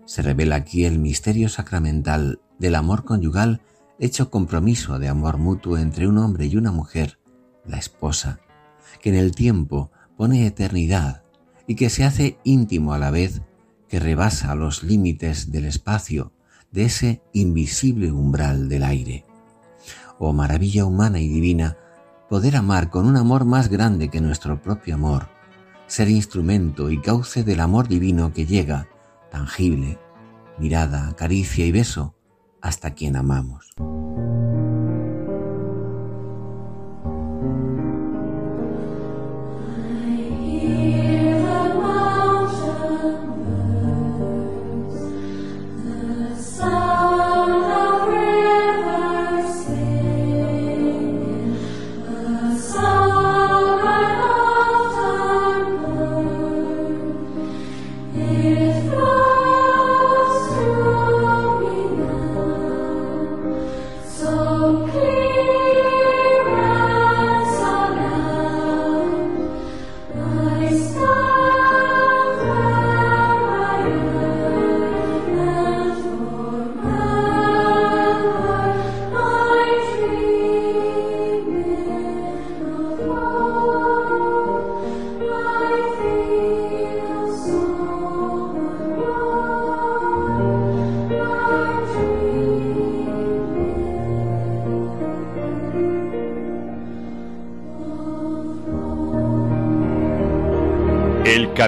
Se 0.05 0.21
revela 0.21 0.55
aquí 0.55 0.85
el 0.85 0.99
misterio 0.99 1.49
sacramental 1.49 2.39
del 2.59 2.75
amor 2.75 3.05
conyugal 3.05 3.61
hecho 3.99 4.29
compromiso 4.29 4.97
de 4.99 5.07
amor 5.07 5.37
mutuo 5.37 5.77
entre 5.77 6.07
un 6.07 6.17
hombre 6.17 6.47
y 6.47 6.57
una 6.57 6.71
mujer, 6.71 7.19
la 7.65 7.77
esposa, 7.77 8.39
que 8.99 9.09
en 9.09 9.15
el 9.15 9.33
tiempo 9.33 9.91
pone 10.17 10.45
eternidad 10.45 11.23
y 11.67 11.75
que 11.75 11.89
se 11.89 12.03
hace 12.03 12.37
íntimo 12.43 12.93
a 12.93 12.97
la 12.97 13.11
vez 13.11 13.41
que 13.87 13.99
rebasa 13.99 14.55
los 14.55 14.83
límites 14.83 15.51
del 15.51 15.65
espacio 15.65 16.31
de 16.71 16.85
ese 16.85 17.21
invisible 17.33 18.11
umbral 18.11 18.69
del 18.69 18.83
aire. 18.83 19.25
Oh 20.17 20.33
maravilla 20.33 20.85
humana 20.85 21.19
y 21.19 21.27
divina, 21.27 21.77
poder 22.29 22.55
amar 22.55 22.89
con 22.89 23.05
un 23.05 23.17
amor 23.17 23.45
más 23.45 23.69
grande 23.69 24.09
que 24.09 24.21
nuestro 24.21 24.61
propio 24.61 24.95
amor, 24.95 25.27
ser 25.87 26.09
instrumento 26.09 26.89
y 26.89 27.01
cauce 27.01 27.43
del 27.43 27.59
amor 27.59 27.87
divino 27.87 28.33
que 28.33 28.45
llega, 28.45 28.87
tangible, 29.31 29.97
mirada, 30.59 31.15
caricia 31.15 31.65
y 31.65 31.71
beso, 31.71 32.15
hasta 32.61 32.93
quien 32.93 33.15
amamos. 33.15 33.73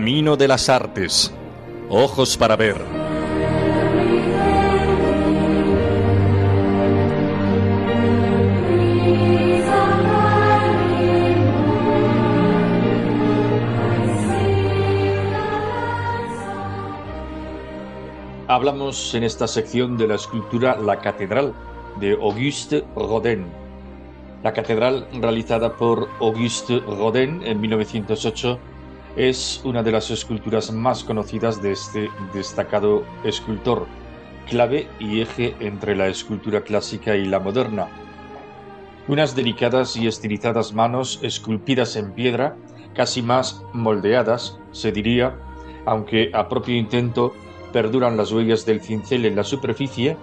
Camino 0.03 0.35
de 0.35 0.49
las 0.49 0.67
artes. 0.67 1.33
Ojos 1.87 2.35
para 2.35 2.57
ver. 2.57 2.75
Hablamos 18.49 19.15
en 19.15 19.23
esta 19.23 19.47
sección 19.47 19.97
de 19.97 20.09
la 20.09 20.15
escultura 20.15 20.75
La 20.81 20.99
Catedral 20.99 21.53
de 22.01 22.11
Auguste 22.11 22.83
Rodin. 22.97 23.45
La 24.43 24.51
catedral 24.51 25.07
realizada 25.13 25.77
por 25.77 26.09
Auguste 26.19 26.79
Rodin 26.79 27.41
en 27.45 27.61
1908 27.61 28.72
es 29.15 29.61
una 29.63 29.83
de 29.83 29.91
las 29.91 30.09
esculturas 30.09 30.71
más 30.71 31.03
conocidas 31.03 31.61
de 31.61 31.71
este 31.71 32.09
destacado 32.33 33.03
escultor, 33.23 33.85
clave 34.49 34.87
y 34.99 35.21
eje 35.21 35.55
entre 35.59 35.95
la 35.95 36.07
escultura 36.07 36.61
clásica 36.61 37.15
y 37.15 37.25
la 37.25 37.39
moderna. 37.39 37.87
Unas 39.07 39.35
delicadas 39.35 39.95
y 39.97 40.07
estilizadas 40.07 40.73
manos 40.73 41.19
esculpidas 41.21 41.95
en 41.95 42.13
piedra, 42.13 42.55
casi 42.95 43.21
más 43.21 43.63
moldeadas, 43.73 44.59
se 44.71 44.91
diría, 44.91 45.37
aunque 45.85 46.31
a 46.33 46.47
propio 46.47 46.75
intento 46.75 47.33
perduran 47.71 48.17
las 48.17 48.31
huellas 48.31 48.65
del 48.65 48.81
cincel 48.81 49.25
en 49.25 49.35
la 49.35 49.43
superficie, 49.43 50.17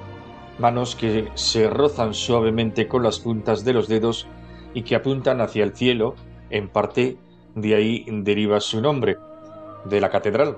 manos 0.59 0.97
que 0.97 1.29
se 1.35 1.69
rozan 1.69 2.15
suavemente 2.15 2.89
con 2.89 3.03
las 3.03 3.21
puntas 3.21 3.65
de 3.65 3.73
los 3.73 3.89
dedos 3.89 4.27
y 4.75 4.83
que 4.83 4.97
apuntan 4.97 5.41
hacia 5.41 5.65
el 5.65 5.75
cielo, 5.75 6.15
en 6.51 6.69
parte 6.69 7.19
de 7.55 7.75
ahí 7.75 8.07
deriva 8.09 8.61
su 8.61 8.81
nombre, 8.81 9.17
de 9.85 10.01
la 10.01 10.11
catedral. 10.11 10.57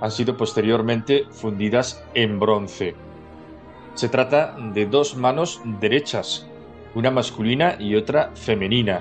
Han 0.00 0.10
sido 0.10 0.36
posteriormente 0.36 1.24
fundidas 1.30 2.04
en 2.14 2.38
bronce. 2.38 2.94
Se 3.94 4.08
trata 4.08 4.56
de 4.72 4.86
dos 4.86 5.16
manos 5.16 5.60
derechas, 5.80 6.46
una 6.94 7.10
masculina 7.10 7.76
y 7.78 7.94
otra 7.94 8.30
femenina, 8.34 9.00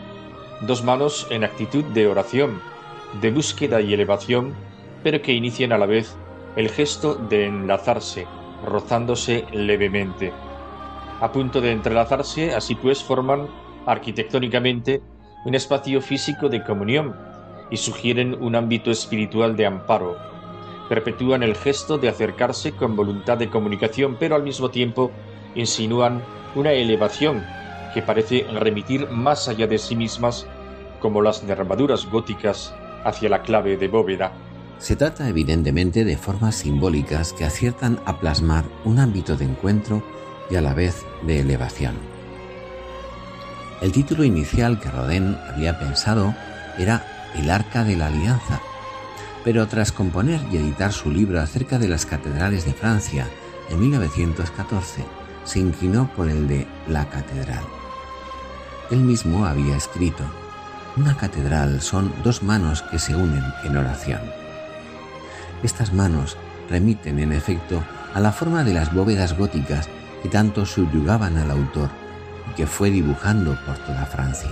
dos 0.62 0.84
manos 0.84 1.28
en 1.30 1.44
actitud 1.44 1.84
de 1.86 2.08
oración, 2.08 2.62
de 3.22 3.32
búsqueda 3.32 3.82
y 3.82 3.94
elevación, 3.94 4.54
pero 5.04 5.22
que 5.22 5.34
inician 5.34 5.72
a 5.72 5.78
la 5.78 5.86
vez 5.86 6.16
el 6.56 6.70
gesto 6.70 7.16
de 7.16 7.48
enlazarse, 7.48 8.28
rozándose 8.66 9.46
levemente. 9.52 10.32
A 11.20 11.32
punto 11.32 11.62
de 11.62 11.72
entrelazarse, 11.72 12.54
así 12.54 12.76
pues 12.76 13.04
forman 13.04 13.48
arquitectónicamente 13.86 15.02
un 15.46 15.56
espacio 15.56 16.02
físico 16.02 16.50
de 16.50 16.64
comunión 16.64 17.16
y 17.70 17.78
sugieren 17.78 18.36
un 18.42 18.56
ámbito 18.56 18.92
espiritual 18.92 19.56
de 19.56 19.66
amparo. 19.66 20.18
Perpetúan 20.90 21.42
el 21.42 21.56
gesto 21.56 21.98
de 21.98 22.10
acercarse 22.10 22.74
con 22.74 22.96
voluntad 22.96 23.38
de 23.38 23.50
comunicación, 23.50 24.18
pero 24.20 24.36
al 24.36 24.44
mismo 24.44 24.70
tiempo 24.70 25.12
insinúan 25.56 26.22
una 26.56 26.74
elevación 26.74 27.44
que 27.94 28.02
parece 28.02 28.46
remitir 28.60 29.10
más 29.10 29.48
allá 29.48 29.68
de 29.68 29.78
sí 29.78 29.96
mismas, 29.96 30.46
como 31.00 31.22
las 31.22 31.44
nervaduras 31.44 32.06
góticas 32.06 32.74
hacia 33.04 33.30
la 33.30 33.42
clave 33.42 33.78
de 33.78 33.88
bóveda. 33.88 34.32
Se 34.78 34.96
trata 34.96 35.30
evidentemente 35.30 36.04
de 36.04 36.18
formas 36.18 36.56
simbólicas 36.56 37.34
que 37.34 37.46
aciertan 37.46 38.00
a 38.06 38.20
plasmar 38.20 38.66
un 38.84 39.00
ámbito 39.00 39.38
de 39.38 39.46
encuentro 39.46 40.04
y 40.50 40.56
a 40.56 40.62
la 40.62 40.74
vez 40.74 41.06
de 41.24 41.40
elevación. 41.40 42.11
El 43.82 43.92
título 43.92 44.24
inicial 44.24 44.80
que 44.80 44.92
Rodin 44.92 45.36
había 45.52 45.80
pensado 45.80 46.36
era 46.78 47.04
El 47.34 47.50
Arca 47.50 47.84
de 47.84 47.96
la 47.96 48.08
Alianza, 48.08 48.62
pero 49.44 49.68
tras 49.68 49.92
componer 49.92 50.40
y 50.52 50.58
editar 50.58 50.94
su 50.94 51.10
libro 51.10 51.42
acerca 51.42 51.80
de 51.80 51.88
las 51.88 52.06
catedrales 52.06 52.64
de 52.64 52.74
Francia 52.74 53.28
en 53.72 53.80
1914, 53.80 55.04
se 55.46 55.60
inclinó 55.60 56.12
por 56.16 56.30
el 56.30 56.48
de 56.48 56.68
La 56.88 57.10
Catedral. 57.10 57.64
Él 58.92 59.00
mismo 59.00 59.48
había 59.48 59.78
escrito, 59.78 60.26
Una 60.96 61.18
catedral 61.18 61.82
son 61.82 62.14
dos 62.24 62.44
manos 62.44 62.84
que 62.84 63.00
se 63.00 63.16
unen 63.16 63.44
en 63.64 63.78
oración. 63.78 64.22
Estas 65.64 65.92
manos 65.92 66.38
remiten 66.70 67.18
en 67.18 67.32
efecto 67.32 67.84
a 68.14 68.20
la 68.20 68.32
forma 68.32 68.64
de 68.64 68.76
las 68.76 68.94
bóvedas 68.94 69.36
góticas 69.36 69.90
que 70.22 70.30
tanto 70.30 70.68
subyugaban 70.68 71.38
al 71.38 71.50
autor 71.50 72.01
que 72.56 72.68
fue 72.68 72.90
dibujando 72.90 73.58
por 73.66 73.78
toda 73.80 74.06
Francia. 74.06 74.52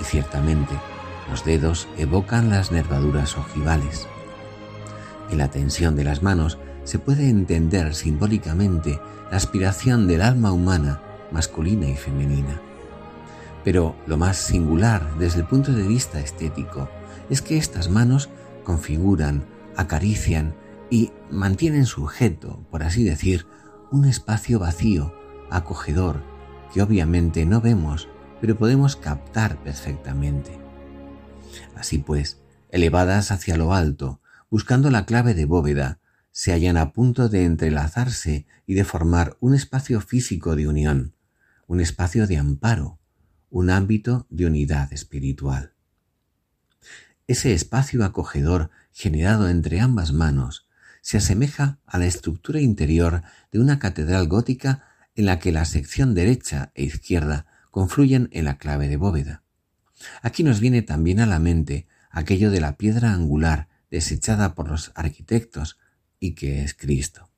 Y 0.00 0.04
ciertamente, 0.04 0.74
los 1.30 1.44
dedos 1.44 1.88
evocan 1.96 2.50
las 2.50 2.72
nervaduras 2.72 3.36
ojivales. 3.36 4.06
En 5.30 5.38
la 5.38 5.48
tensión 5.48 5.96
de 5.96 6.04
las 6.04 6.22
manos 6.22 6.58
se 6.84 6.98
puede 6.98 7.28
entender 7.28 7.94
simbólicamente 7.94 9.00
la 9.30 9.36
aspiración 9.36 10.06
del 10.06 10.22
alma 10.22 10.52
humana, 10.52 11.00
masculina 11.32 11.88
y 11.88 11.96
femenina. 11.96 12.60
Pero 13.64 13.96
lo 14.06 14.18
más 14.18 14.36
singular 14.36 15.16
desde 15.18 15.40
el 15.40 15.46
punto 15.46 15.72
de 15.72 15.86
vista 15.86 16.20
estético 16.20 16.90
es 17.30 17.40
que 17.40 17.56
estas 17.56 17.88
manos 17.88 18.28
configuran, 18.62 19.44
acarician 19.76 20.54
y 20.90 21.12
mantienen 21.30 21.86
sujeto, 21.86 22.60
por 22.70 22.82
así 22.82 23.02
decir, 23.02 23.46
un 23.90 24.04
espacio 24.04 24.58
vacío, 24.58 25.14
acogedor, 25.50 26.22
que 26.74 26.82
obviamente 26.82 27.46
no 27.46 27.60
vemos, 27.60 28.08
pero 28.40 28.58
podemos 28.58 28.96
captar 28.96 29.62
perfectamente. 29.62 30.58
Así 31.76 31.98
pues, 31.98 32.40
elevadas 32.68 33.30
hacia 33.30 33.56
lo 33.56 33.74
alto, 33.74 34.20
buscando 34.50 34.90
la 34.90 35.06
clave 35.06 35.34
de 35.34 35.44
bóveda, 35.44 36.00
se 36.32 36.50
hallan 36.50 36.76
a 36.76 36.92
punto 36.92 37.28
de 37.28 37.44
entrelazarse 37.44 38.46
y 38.66 38.74
de 38.74 38.82
formar 38.82 39.36
un 39.38 39.54
espacio 39.54 40.00
físico 40.00 40.56
de 40.56 40.66
unión, 40.66 41.14
un 41.68 41.80
espacio 41.80 42.26
de 42.26 42.38
amparo, 42.38 42.98
un 43.50 43.70
ámbito 43.70 44.26
de 44.30 44.46
unidad 44.46 44.92
espiritual. 44.92 45.74
Ese 47.28 47.54
espacio 47.54 48.04
acogedor 48.04 48.70
generado 48.90 49.48
entre 49.48 49.78
ambas 49.78 50.12
manos 50.12 50.66
se 51.02 51.18
asemeja 51.18 51.78
a 51.86 51.98
la 51.98 52.06
estructura 52.06 52.60
interior 52.60 53.22
de 53.52 53.60
una 53.60 53.78
catedral 53.78 54.26
gótica 54.26 54.82
en 55.14 55.26
la 55.26 55.38
que 55.38 55.52
la 55.52 55.64
sección 55.64 56.14
derecha 56.14 56.72
e 56.74 56.84
izquierda 56.84 57.46
confluyen 57.70 58.28
en 58.32 58.44
la 58.44 58.58
clave 58.58 58.88
de 58.88 58.96
bóveda. 58.96 59.42
Aquí 60.22 60.42
nos 60.42 60.60
viene 60.60 60.82
también 60.82 61.20
a 61.20 61.26
la 61.26 61.38
mente 61.38 61.86
aquello 62.10 62.50
de 62.50 62.60
la 62.60 62.76
piedra 62.76 63.12
angular 63.12 63.68
desechada 63.90 64.54
por 64.54 64.68
los 64.68 64.92
arquitectos 64.94 65.78
y 66.18 66.34
que 66.34 66.62
es 66.62 66.74
Cristo. 66.74 67.30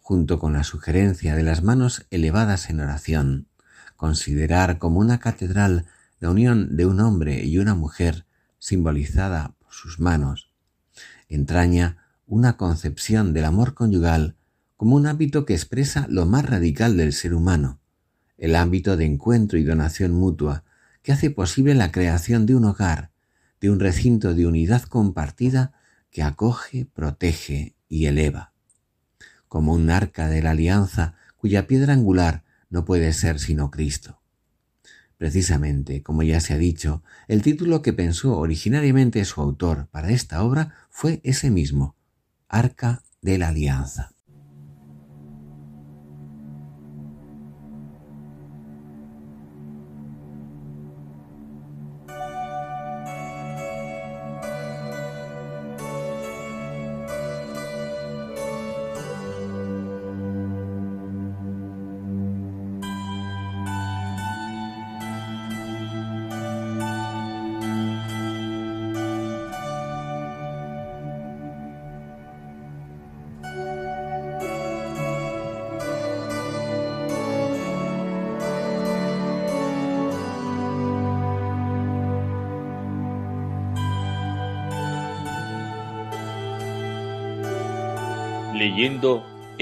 Junto 0.00 0.38
con 0.38 0.52
la 0.52 0.64
sugerencia 0.64 1.34
de 1.34 1.42
las 1.42 1.62
manos 1.62 2.06
elevadas 2.10 2.70
en 2.70 2.80
oración, 2.80 3.48
considerar 3.96 4.78
como 4.78 5.00
una 5.00 5.18
catedral 5.18 5.86
la 6.20 6.30
unión 6.30 6.76
de 6.76 6.86
un 6.86 7.00
hombre 7.00 7.44
y 7.44 7.58
una 7.58 7.74
mujer 7.74 8.26
simbolizada 8.58 9.54
por 9.58 9.72
sus 9.72 10.00
manos, 10.00 10.50
entraña 11.28 12.06
una 12.26 12.56
concepción 12.56 13.32
del 13.32 13.44
amor 13.44 13.74
conyugal 13.74 14.36
como 14.76 14.96
un 14.96 15.06
ámbito 15.06 15.46
que 15.46 15.54
expresa 15.54 16.06
lo 16.08 16.26
más 16.26 16.44
radical 16.44 16.96
del 16.96 17.12
ser 17.12 17.34
humano, 17.34 17.80
el 18.36 18.54
ámbito 18.54 18.96
de 18.96 19.06
encuentro 19.06 19.58
y 19.58 19.64
donación 19.64 20.12
mutua 20.12 20.64
que 21.02 21.12
hace 21.12 21.30
posible 21.30 21.74
la 21.74 21.92
creación 21.92 22.46
de 22.46 22.54
un 22.54 22.64
hogar, 22.64 23.10
de 23.60 23.70
un 23.70 23.80
recinto 23.80 24.34
de 24.34 24.46
unidad 24.46 24.82
compartida 24.82 25.72
que 26.10 26.22
acoge, 26.22 26.86
protege 26.86 27.74
y 27.88 28.06
eleva. 28.06 28.52
Como 29.48 29.72
un 29.72 29.90
arca 29.90 30.28
de 30.28 30.42
la 30.42 30.50
alianza 30.50 31.14
cuya 31.36 31.66
piedra 31.66 31.92
angular 31.92 32.44
no 32.68 32.84
puede 32.84 33.12
ser 33.12 33.38
sino 33.38 33.70
Cristo. 33.70 34.20
Precisamente, 35.16 36.02
como 36.02 36.22
ya 36.22 36.40
se 36.40 36.52
ha 36.52 36.58
dicho, 36.58 37.02
el 37.28 37.40
título 37.40 37.80
que 37.80 37.94
pensó 37.94 38.36
originariamente 38.36 39.24
su 39.24 39.40
autor 39.40 39.88
para 39.90 40.10
esta 40.10 40.42
obra 40.42 40.74
fue 40.90 41.20
ese 41.24 41.50
mismo, 41.50 41.96
Arca 42.48 43.02
de 43.22 43.38
la 43.38 43.48
Alianza. 43.48 44.15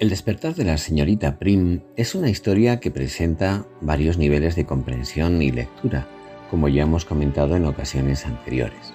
El 0.00 0.10
despertar 0.10 0.54
de 0.54 0.64
la 0.64 0.78
señorita 0.78 1.40
Prim 1.40 1.80
es 1.96 2.14
una 2.14 2.30
historia 2.30 2.78
que 2.78 2.92
presenta 2.92 3.66
varios 3.80 4.16
niveles 4.16 4.54
de 4.54 4.64
comprensión 4.64 5.42
y 5.42 5.50
lectura, 5.50 6.06
como 6.52 6.68
ya 6.68 6.82
hemos 6.82 7.04
comentado 7.04 7.56
en 7.56 7.64
ocasiones 7.64 8.24
anteriores. 8.24 8.94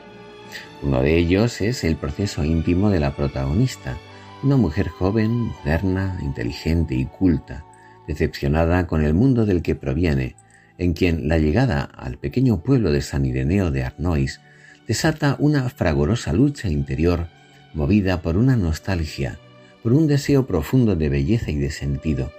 Uno 0.82 1.02
de 1.02 1.18
ellos 1.18 1.60
es 1.60 1.84
el 1.84 1.98
proceso 1.98 2.46
íntimo 2.46 2.90
de 2.90 3.02
la 3.02 3.18
protagonista, 3.18 3.98
una 4.44 4.56
mujer 4.56 4.88
joven, 4.88 5.52
moderna, 5.66 6.18
inteligente 6.22 6.96
y 6.96 7.04
culta, 7.04 7.66
decepcionada 8.08 8.88
con 8.88 9.04
el 9.04 9.14
mundo 9.14 9.46
del 9.46 9.62
que 9.62 9.76
proviene, 9.76 10.38
en 10.78 10.94
quien 10.94 11.28
la 11.28 11.38
llegada 11.38 11.84
al 11.84 12.18
pequeño 12.18 12.64
pueblo 12.64 12.94
de 12.94 13.02
San 13.02 13.26
Ireneo 13.26 13.72
de 13.72 13.84
Arnois 13.84 14.40
desata 14.88 15.36
una 15.40 15.68
fragorosa 15.68 16.32
lucha 16.32 16.70
interior 16.70 17.28
movida 17.74 18.22
por 18.22 18.38
una 18.38 18.56
nostalgia 18.56 19.38
por 19.84 19.92
un 19.92 20.08
deseo 20.08 20.48
profundo 20.48 20.96
de 20.96 21.10
belleza 21.10 21.52
y 21.52 21.58
de 21.58 21.70
sentido, 21.70 22.32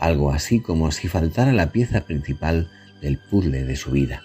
algo 0.00 0.32
así 0.32 0.60
como 0.60 0.90
si 0.90 1.06
faltara 1.06 1.52
la 1.52 1.70
pieza 1.70 2.00
principal 2.00 2.68
del 3.00 3.18
puzzle 3.18 3.64
de 3.64 3.76
su 3.76 3.92
vida. 3.92 4.22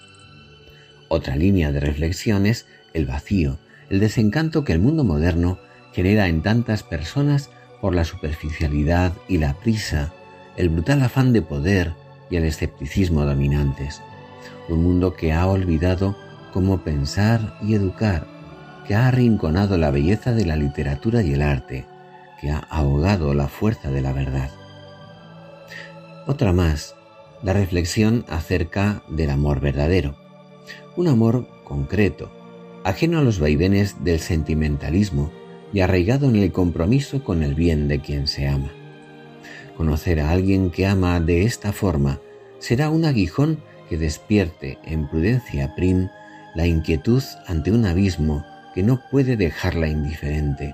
Otra 1.07 1.35
línea 1.35 1.71
de 1.71 1.79
reflexión 1.79 2.47
es 2.47 2.65
el 2.93 3.05
vacío, 3.05 3.59
el 3.91 3.99
desencanto 3.99 4.63
que 4.63 4.73
el 4.73 4.79
mundo 4.79 5.03
moderno 5.03 5.59
genera 5.93 6.27
en 6.27 6.41
tantas 6.41 6.81
personas 6.81 7.51
por 7.81 7.93
la 7.93 8.03
superficialidad 8.03 9.13
y 9.27 9.37
la 9.37 9.53
prisa, 9.53 10.11
el 10.57 10.69
brutal 10.69 11.03
afán 11.03 11.33
de 11.33 11.43
poder 11.43 11.93
y 12.31 12.37
el 12.37 12.45
escepticismo 12.45 13.25
dominantes. 13.25 14.01
Un 14.67 14.83
mundo 14.83 15.13
que 15.13 15.33
ha 15.33 15.45
olvidado 15.47 16.17
cómo 16.51 16.83
pensar 16.83 17.59
y 17.61 17.75
educar, 17.75 18.25
que 18.87 18.95
ha 18.95 19.07
arrinconado 19.07 19.77
la 19.77 19.91
belleza 19.91 20.31
de 20.31 20.45
la 20.45 20.55
literatura 20.55 21.21
y 21.21 21.33
el 21.33 21.43
arte, 21.43 21.85
que 22.39 22.51
ha 22.51 22.59
ahogado 22.59 23.33
la 23.33 23.47
fuerza 23.47 23.91
de 23.91 24.01
la 24.01 24.13
verdad. 24.13 24.49
Otra 26.27 26.53
más, 26.53 26.95
la 27.43 27.53
reflexión 27.53 28.25
acerca 28.27 29.03
del 29.07 29.29
amor 29.29 29.59
verdadero. 29.59 30.15
Un 30.95 31.07
amor 31.07 31.47
concreto, 31.63 32.31
ajeno 32.83 33.19
a 33.19 33.23
los 33.23 33.39
vaivenes 33.39 34.03
del 34.03 34.19
sentimentalismo 34.19 35.31
y 35.73 35.81
arraigado 35.81 36.29
en 36.29 36.37
el 36.37 36.51
compromiso 36.51 37.23
con 37.23 37.43
el 37.43 37.53
bien 37.53 37.87
de 37.87 37.99
quien 37.99 38.27
se 38.27 38.47
ama. 38.47 38.71
Conocer 39.77 40.21
a 40.21 40.31
alguien 40.31 40.71
que 40.71 40.87
ama 40.87 41.19
de 41.19 41.43
esta 41.43 41.73
forma 41.73 42.19
será 42.59 42.89
un 42.89 43.05
aguijón 43.05 43.59
que 43.89 43.97
despierte 43.97 44.79
en 44.83 45.07
prudencia 45.07 45.75
prim 45.75 46.07
la 46.55 46.65
inquietud 46.65 47.21
ante 47.47 47.71
un 47.71 47.85
abismo 47.85 48.45
que 48.73 48.83
no 48.83 49.01
puede 49.11 49.35
dejarla 49.35 49.87
indiferente. 49.87 50.73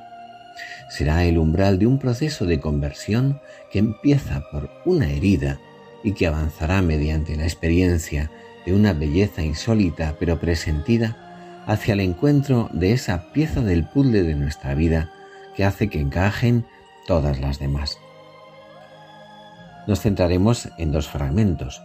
Será 0.91 1.23
el 1.23 1.37
umbral 1.37 1.79
de 1.79 1.87
un 1.87 1.99
proceso 1.99 2.45
de 2.45 2.59
conversión 2.59 3.39
que 3.71 3.79
empieza 3.79 4.43
por 4.51 4.69
una 4.83 5.09
herida 5.09 5.57
y 6.03 6.11
que 6.11 6.27
avanzará 6.27 6.81
mediante 6.81 7.37
la 7.37 7.45
experiencia 7.45 8.29
de 8.65 8.73
una 8.73 8.91
belleza 8.91 9.41
insólita 9.41 10.17
pero 10.19 10.41
presentida 10.41 11.63
hacia 11.65 11.93
el 11.93 12.01
encuentro 12.01 12.69
de 12.73 12.91
esa 12.91 13.31
pieza 13.31 13.61
del 13.61 13.87
puzzle 13.87 14.23
de 14.23 14.35
nuestra 14.35 14.75
vida 14.75 15.09
que 15.55 15.63
hace 15.63 15.87
que 15.87 16.01
encajen 16.01 16.65
todas 17.07 17.39
las 17.39 17.57
demás. 17.57 17.97
Nos 19.87 20.01
centraremos 20.01 20.67
en 20.77 20.91
dos 20.91 21.07
fragmentos. 21.07 21.81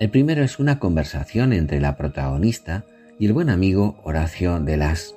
El 0.00 0.10
primero 0.10 0.42
es 0.42 0.58
una 0.58 0.80
conversación 0.80 1.52
entre 1.52 1.80
la 1.80 1.96
protagonista 1.96 2.82
y 3.20 3.26
el 3.26 3.34
buen 3.34 3.50
amigo 3.50 4.00
Horacio 4.02 4.58
de 4.58 4.78
Las. 4.78 5.14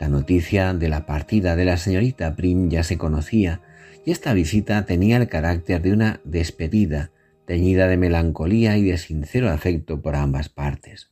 La 0.00 0.08
noticia 0.08 0.74
de 0.74 0.88
la 0.88 1.06
partida 1.06 1.56
de 1.56 1.64
la 1.64 1.76
señorita 1.76 2.34
Prim 2.34 2.68
ya 2.68 2.82
se 2.82 2.98
conocía 2.98 3.60
y 4.04 4.10
esta 4.10 4.34
visita 4.34 4.84
tenía 4.86 5.16
el 5.16 5.28
carácter 5.28 5.80
de 5.82 5.92
una 5.92 6.20
despedida 6.24 7.10
teñida 7.46 7.88
de 7.88 7.96
melancolía 7.96 8.76
y 8.76 8.84
de 8.84 8.98
sincero 8.98 9.50
afecto 9.50 10.02
por 10.02 10.16
ambas 10.16 10.48
partes. 10.48 11.10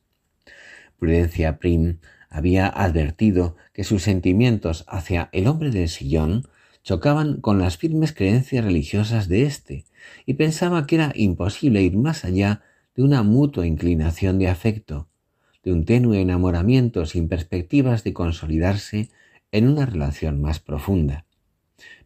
Prudencia 0.99 1.59
Prim 1.59 1.99
había 2.29 2.67
advertido 2.67 3.57
que 3.73 3.85
sus 3.85 4.03
sentimientos 4.03 4.85
hacia 4.89 5.29
el 5.33 5.47
hombre 5.47 5.71
del 5.71 5.89
sillón 5.89 6.49
chocaban 6.83 7.41
con 7.41 7.59
las 7.59 7.77
firmes 7.77 8.13
creencias 8.13 8.65
religiosas 8.65 9.29
de 9.29 9.43
éste, 9.43 9.85
y 10.27 10.35
pensaba 10.35 10.87
que 10.87 10.97
era 10.97 11.13
imposible 11.15 11.83
ir 11.83 11.97
más 11.97 12.25
allá 12.25 12.63
de 12.97 13.03
una 13.03 13.23
mutua 13.23 13.67
inclinación 13.67 14.39
de 14.39 14.49
afecto, 14.49 15.09
de 15.63 15.73
un 15.73 15.85
tenue 15.85 16.21
enamoramiento 16.21 17.07
sin 17.07 17.29
perspectivas 17.29 18.05
de 18.05 18.13
consolidarse 18.13 19.11
en 19.53 19.69
una 19.69 19.87
relación 19.87 20.41
más 20.41 20.61
profunda. 20.61 21.25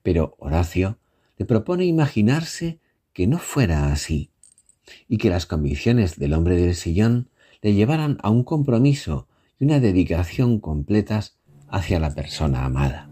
Pero 0.02 0.36
Horacio 0.38 0.98
le 1.38 1.44
propone 1.44 1.84
imaginarse 1.84 2.80
que 3.12 3.26
no 3.26 3.38
fuera 3.38 3.92
así, 3.92 4.30
y 5.08 5.18
que 5.18 5.30
las 5.30 5.46
convicciones 5.46 6.18
del 6.18 6.34
hombre 6.34 6.56
del 6.56 6.74
sillón 6.74 7.28
le 7.62 7.74
llevaran 7.74 8.18
a 8.22 8.30
un 8.30 8.44
compromiso 8.44 9.28
y 9.58 9.64
una 9.64 9.80
dedicación 9.80 10.60
completas 10.60 11.38
hacia 11.68 11.98
la 11.98 12.14
persona 12.14 12.64
amada. 12.64 13.05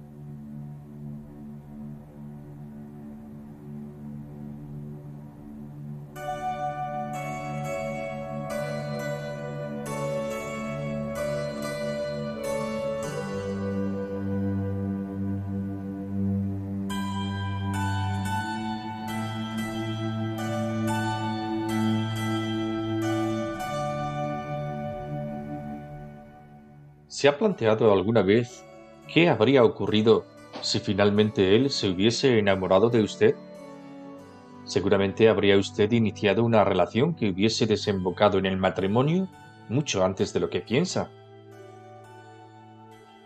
¿Se 27.15 27.29
ha 27.29 27.39
planteado 27.39 27.93
alguna 27.93 28.23
vez 28.23 28.65
qué 29.07 29.29
habría 29.29 29.62
ocurrido 29.62 30.25
si 30.62 30.81
finalmente 30.81 31.55
él 31.55 31.71
se 31.71 31.89
hubiese 31.89 32.41
enamorado 32.41 32.91
de 32.91 33.05
usted? 33.05 33.37
Seguramente 34.65 35.29
habría 35.29 35.57
usted 35.57 35.93
iniciado 35.93 36.43
una 36.43 36.65
relación 36.65 37.15
que 37.15 37.31
hubiese 37.31 37.67
desembocado 37.67 38.37
en 38.39 38.47
el 38.47 38.57
matrimonio 38.57 39.29
mucho 39.69 40.05
antes 40.05 40.33
de 40.33 40.41
lo 40.41 40.51
que 40.51 40.61
piensa. 40.61 41.09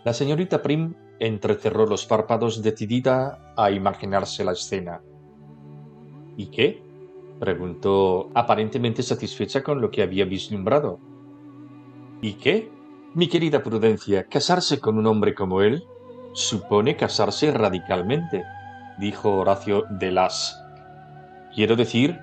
La 0.04 0.12
señorita 0.12 0.60
Prim 0.60 0.92
entrecerró 1.18 1.86
los 1.86 2.04
párpados 2.04 2.62
decidida 2.62 3.54
a 3.56 3.70
imaginarse 3.70 4.44
la 4.44 4.52
escena. 4.52 5.00
¿Y 6.36 6.48
qué? 6.48 6.82
preguntó 7.40 8.28
aparentemente 8.34 9.02
satisfecha 9.02 9.62
con 9.62 9.80
lo 9.80 9.90
que 9.90 10.02
había 10.02 10.26
vislumbrado. 10.26 11.00
¿Y 12.20 12.34
qué? 12.34 12.76
Mi 13.14 13.26
querida 13.26 13.62
Prudencia, 13.62 14.24
casarse 14.24 14.80
con 14.80 14.98
un 14.98 15.06
hombre 15.06 15.34
como 15.34 15.62
él 15.62 15.86
supone 16.34 16.94
casarse 16.94 17.50
radicalmente, 17.50 18.44
dijo 18.98 19.34
Horacio 19.34 19.84
de 19.88 20.12
Las. 20.12 20.62
Quiero 21.54 21.74
decir, 21.74 22.18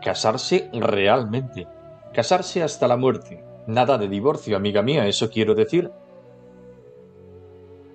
casarse 0.00 0.70
realmente, 0.72 1.66
casarse 2.14 2.62
hasta 2.62 2.86
la 2.86 2.96
muerte. 2.96 3.42
Nada 3.66 3.98
de 3.98 4.08
divorcio, 4.08 4.56
amiga 4.56 4.82
mía, 4.82 5.08
eso 5.08 5.30
quiero 5.30 5.56
decir. 5.56 5.90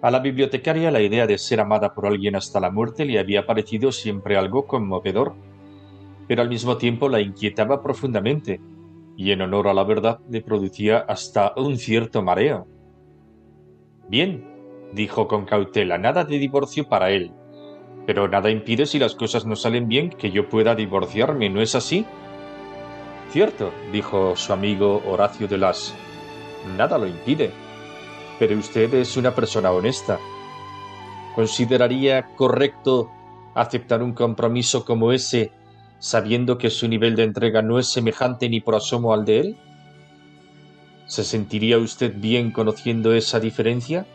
A 0.01 0.11
la 0.11 0.19
bibliotecaria 0.19 0.91
la 0.91 1.01
idea 1.01 1.27
de 1.27 1.38
ser 1.38 1.61
amada 1.61 1.93
por 1.93 2.05
alguien 2.05 2.36
hasta 2.36 2.59
la 2.59 2.69
muerte 2.69 3.05
le 3.05 3.17
había 3.17 3.45
parecido 3.45 3.93
siempre 3.93 4.36
algo 4.36 4.67
conmovedor, 4.67 5.33
pero 6.27 6.41
al 6.41 6.49
mismo 6.49 6.75
tiempo 6.75 7.07
la 7.07 7.21
inquietaba 7.21 7.81
profundamente, 7.81 8.59
y 9.18 9.32
en 9.32 9.41
honor 9.41 9.68
a 9.68 9.74
la 9.74 9.84
verdad 9.84 10.20
le 10.30 10.41
producía 10.41 10.99
hasta 10.99 11.53
un 11.55 11.78
cierto 11.78 12.22
mareo. 12.22 12.68
Bien, 14.09 14.89
dijo 14.93 15.28
con 15.28 15.45
cautela, 15.45 15.97
nada 15.97 16.24
de 16.24 16.38
divorcio 16.38 16.88
para 16.88 17.11
él. 17.11 17.32
Pero 18.05 18.28
nada 18.28 18.49
impide 18.49 18.86
si 18.86 18.99
las 18.99 19.16
cosas 19.16 19.45
no 19.45 19.55
salen 19.55 19.88
bien 19.88 20.09
que 20.09 20.32
yo 20.32 20.47
pueda 20.47 20.76
divorciarme, 20.76 21.49
¿no 21.49 21.61
es 21.61 21.74
así? 21.76 22.05
Cierto, 23.32 23.72
dijo 23.91 24.36
su 24.36 24.53
amigo 24.53 25.01
Horacio 25.07 25.47
de 25.47 25.57
Las. 25.57 25.95
Nada 26.78 26.97
lo 26.97 27.07
impide. 27.07 27.51
Pero 28.38 28.57
usted 28.57 28.93
es 28.93 29.18
una 29.18 29.34
persona 29.34 29.72
honesta. 29.72 30.20
¿Consideraría 31.34 32.36
correcto 32.36 33.11
aceptar 33.55 34.03
un 34.03 34.13
compromiso 34.13 34.86
como 34.86 35.11
ese 35.11 35.51
sabiendo 35.99 36.57
que 36.57 36.69
su 36.69 36.87
nivel 36.87 37.15
de 37.15 37.23
entrega 37.23 37.61
no 37.61 37.79
es 37.79 37.87
semejante 37.87 38.49
ni 38.49 38.61
por 38.61 38.75
asomo 38.75 39.13
al 39.13 39.25
de 39.25 39.39
él? 39.39 39.57
¿Se 41.07 41.23
sentiría 41.23 41.77
usted 41.77 42.13
bien 42.15 42.51
conociendo 42.51 43.13
esa 43.13 43.39
diferencia? 43.39 44.05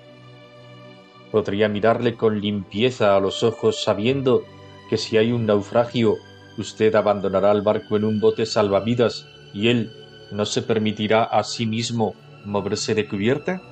¿Podría 1.31 1.69
mirarle 1.69 2.17
con 2.17 2.41
limpieza 2.41 3.17
a 3.17 3.21
los 3.21 3.43
ojos 3.43 3.83
sabiendo 3.83 4.43
que 4.89 4.97
si 4.97 5.17
hay 5.17 5.33
un 5.33 5.47
naufragio 5.47 6.17
usted 6.59 6.95
abandonará 6.95 7.53
el 7.53 7.63
barco 7.63 7.97
en 7.97 8.05
un 8.05 8.21
bote 8.21 8.45
salvavidas 8.47 9.27
y 9.55 9.69
él 9.69 9.93
no 10.33 10.45
se 10.47 10.63
permitirá 10.63 11.25
a 11.25 11.43
sí 11.45 11.67
mismo 11.67 12.15
moverse 12.45 12.95
de 12.95 13.09
cubierta? 13.09 13.63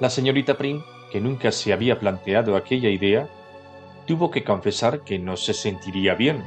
La 0.00 0.10
señorita 0.10 0.58
Prim, 0.58 0.82
que 1.10 1.20
nunca 1.20 1.52
se 1.52 1.72
había 1.72 2.00
planteado 2.00 2.56
aquella 2.56 2.88
idea, 2.88 3.28
tuvo 4.12 4.30
que 4.30 4.44
confesar 4.44 5.04
que 5.04 5.18
no 5.18 5.38
se 5.38 5.54
sentiría 5.54 6.14
bien. 6.14 6.44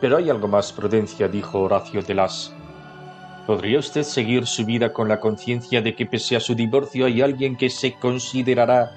Pero 0.00 0.16
hay 0.16 0.30
algo 0.30 0.48
más, 0.48 0.72
Prudencia, 0.72 1.28
dijo 1.28 1.60
Horacio 1.60 2.02
de 2.02 2.14
las. 2.14 2.52
¿Podría 3.46 3.78
usted 3.78 4.02
seguir 4.02 4.48
su 4.48 4.66
vida 4.66 4.92
con 4.92 5.06
la 5.06 5.20
conciencia 5.20 5.80
de 5.80 5.94
que 5.94 6.04
pese 6.04 6.34
a 6.34 6.40
su 6.40 6.56
divorcio 6.56 7.06
hay 7.06 7.22
alguien 7.22 7.56
que 7.56 7.70
se 7.70 7.92
considerará 8.00 8.90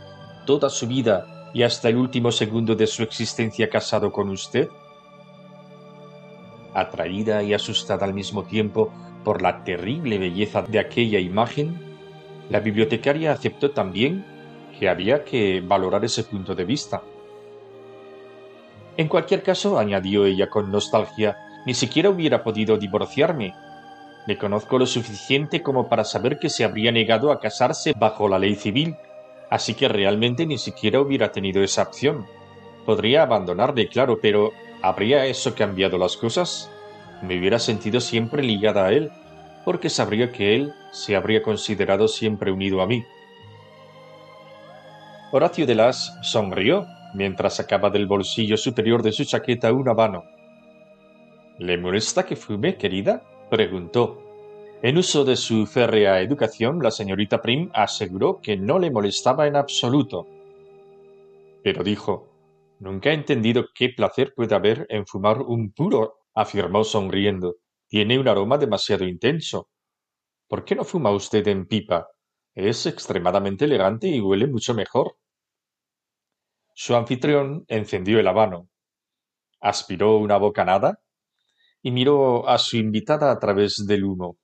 toda 0.48 0.68
su 0.68 0.88
vida 0.88 1.52
y 1.54 1.62
hasta 1.62 1.90
el 1.90 1.98
último 1.98 2.32
segundo 2.32 2.74
de 2.74 2.88
su 2.88 3.04
existencia 3.04 3.70
casado 3.70 4.12
con 4.12 4.30
usted? 4.30 4.68
Atraída 6.74 7.44
y 7.44 7.54
asustada 7.54 8.04
al 8.04 8.16
mismo 8.16 8.46
tiempo 8.46 8.92
por 9.24 9.44
la 9.44 9.64
terrible 9.64 10.18
belleza 10.18 10.64
de 10.64 10.80
aquella 10.80 11.20
imagen, 11.20 11.80
la 12.50 12.62
bibliotecaria 12.62 13.32
aceptó 13.32 13.70
también 13.70 14.35
que 14.78 14.90
había 14.90 15.24
que 15.24 15.62
valorar 15.62 16.04
ese 16.06 16.24
punto 16.24 16.56
de 16.56 16.66
vista. 16.66 17.02
En 18.98 19.08
cualquier 19.08 19.44
caso, 19.44 19.78
añadió 19.78 20.26
ella 20.26 20.50
con 20.50 20.72
nostalgia, 20.72 21.38
ni 21.66 21.74
siquiera 21.74 22.10
hubiera 22.10 22.44
podido 22.44 22.78
divorciarme. 22.78 23.54
Le 24.28 24.38
conozco 24.38 24.80
lo 24.80 24.86
suficiente 24.86 25.62
como 25.62 25.90
para 25.90 26.04
saber 26.04 26.40
que 26.40 26.50
se 26.50 26.64
habría 26.64 26.92
negado 26.92 27.32
a 27.32 27.40
casarse 27.40 27.94
bajo 27.98 28.28
la 28.30 28.40
ley 28.40 28.56
civil, 28.56 28.96
así 29.50 29.74
que 29.74 29.88
realmente 29.88 30.46
ni 30.46 30.58
siquiera 30.58 31.02
hubiera 31.02 31.32
tenido 31.32 31.62
esa 31.62 31.84
opción. 31.84 32.26
Podría 32.86 33.24
abandonarle, 33.24 33.88
claro, 33.88 34.20
pero 34.22 34.52
¿habría 34.82 35.26
eso 35.26 35.56
cambiado 35.56 35.98
las 35.98 36.16
cosas? 36.18 36.72
Me 37.22 37.38
hubiera 37.38 37.60
sentido 37.60 38.00
siempre 38.00 38.44
ligada 38.44 38.86
a 38.86 38.92
él, 38.92 39.12
porque 39.66 39.90
sabría 39.90 40.32
que 40.32 40.56
él 40.56 40.74
se 40.92 41.16
habría 41.16 41.42
considerado 41.42 42.08
siempre 42.08 42.52
unido 42.52 42.82
a 42.82 42.88
mí. 42.88 43.04
Horacio 45.38 45.66
de 45.66 45.76
Las 45.76 46.18
sonrió 46.22 46.88
mientras 47.14 47.58
sacaba 47.58 47.90
del 47.90 48.08
bolsillo 48.08 48.56
superior 48.56 49.04
de 49.04 49.12
su 49.12 49.26
chaqueta 49.26 49.74
un 49.74 49.90
habano. 49.90 50.24
¿Le 51.60 51.78
molesta 51.78 52.26
que 52.26 52.38
fume, 52.38 52.78
querida? 52.78 53.22
preguntó. 53.52 54.24
En 54.82 54.98
uso 54.98 55.26
de 55.26 55.36
su 55.36 55.66
férrea 55.66 56.22
educación, 56.22 56.80
la 56.82 56.90
señorita 56.90 57.42
Prim 57.42 57.70
aseguró 57.74 58.40
que 58.42 58.56
no 58.56 58.80
le 58.80 58.90
molestaba 58.92 59.46
en 59.46 59.58
absoluto. 59.58 60.26
Pero 61.62 61.84
dijo, 61.84 62.30
Nunca 62.80 63.10
he 63.10 63.14
entendido 63.14 63.66
qué 63.76 63.90
placer 63.90 64.32
puede 64.34 64.56
haber 64.56 64.86
en 64.88 65.06
fumar 65.06 65.42
un 65.42 65.74
puro, 65.74 66.20
afirmó 66.34 66.86
sonriendo. 66.86 67.56
Tiene 67.90 68.18
un 68.18 68.30
aroma 68.30 68.58
demasiado 68.58 69.04
intenso. 69.04 69.68
¿por 70.48 70.64
qué 70.64 70.76
no 70.76 70.86
fuma 70.86 71.12
usted 71.12 71.46
en 71.50 71.66
pipa? 71.66 72.08
Es 72.54 72.86
extremadamente 72.86 73.66
elegante 73.66 74.08
y 74.08 74.22
huele 74.22 74.48
mucho 74.48 74.74
mejor. 74.74 75.18
Su 76.78 76.94
anfitrión 76.94 77.64
encendió 77.70 78.20
el 78.20 78.28
habano, 78.28 78.68
aspiró 79.62 80.18
una 80.18 80.38
bocanada 80.38 81.00
y 81.82 81.92
miró 81.92 82.50
a 82.50 82.58
su 82.58 82.76
invitada 82.76 83.32
a 83.32 83.40
través 83.40 83.86
del 83.88 84.04
humo. 84.04 84.38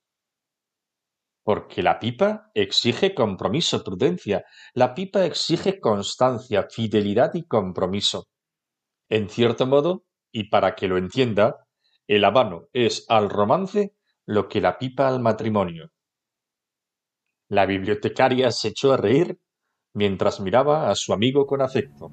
Porque 1.43 1.83
la 1.83 1.99
pipa 1.99 2.49
exige 2.53 3.13
compromiso, 3.13 3.83
prudencia. 3.83 4.45
La 4.73 4.93
pipa 4.93 5.25
exige 5.25 5.81
constancia, 5.81 6.67
fidelidad 6.69 7.33
y 7.33 7.45
compromiso. 7.45 8.29
En 9.09 9.27
cierto 9.27 9.67
modo, 9.67 10.05
y 10.31 10.45
para 10.45 10.73
que 10.73 10.87
lo 10.87 10.97
entienda, 10.97 11.67
el 12.07 12.23
habano 12.23 12.69
es 12.71 13.05
al 13.09 13.29
romance 13.29 13.93
lo 14.25 14.47
que 14.47 14.61
la 14.61 14.77
pipa 14.77 15.09
al 15.09 15.19
matrimonio. 15.19 15.91
La 17.49 17.65
bibliotecaria 17.65 18.51
se 18.51 18.69
echó 18.69 18.93
a 18.93 18.97
reír 18.97 19.37
mientras 19.93 20.39
miraba 20.39 20.89
a 20.89 20.95
su 20.95 21.13
amigo 21.13 21.45
con 21.45 21.61
afecto. 21.61 22.11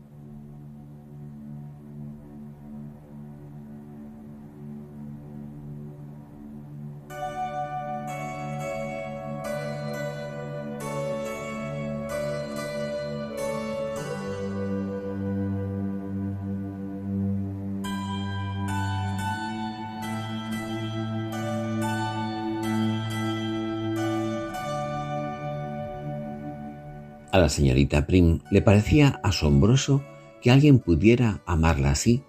La 27.48 27.54
señorita 27.54 28.06
Prim 28.06 28.40
le 28.50 28.60
parecía 28.60 29.20
asombroso 29.24 30.04
que 30.42 30.50
alguien 30.50 30.80
pudiera 30.80 31.40
amarla 31.46 31.92
así, 31.92 32.22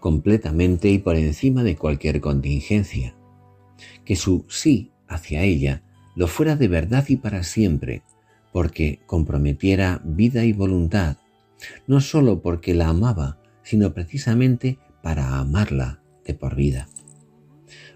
completamente 0.00 0.88
y 0.88 0.96
por 0.96 1.16
encima 1.16 1.62
de 1.62 1.76
cualquier 1.76 2.22
contingencia. 2.22 3.14
Que 4.06 4.16
su 4.16 4.46
sí 4.48 4.90
hacia 5.06 5.42
ella 5.42 5.82
lo 6.16 6.28
fuera 6.28 6.56
de 6.56 6.68
verdad 6.68 7.04
y 7.08 7.16
para 7.16 7.42
siempre, 7.42 8.04
porque 8.54 9.00
comprometiera 9.04 10.00
vida 10.02 10.46
y 10.46 10.54
voluntad, 10.54 11.18
no 11.86 12.00
sólo 12.00 12.40
porque 12.40 12.72
la 12.72 12.88
amaba, 12.88 13.38
sino 13.62 13.92
precisamente 13.92 14.78
para 15.02 15.40
amarla 15.40 16.00
de 16.24 16.32
por 16.32 16.54
vida. 16.56 16.88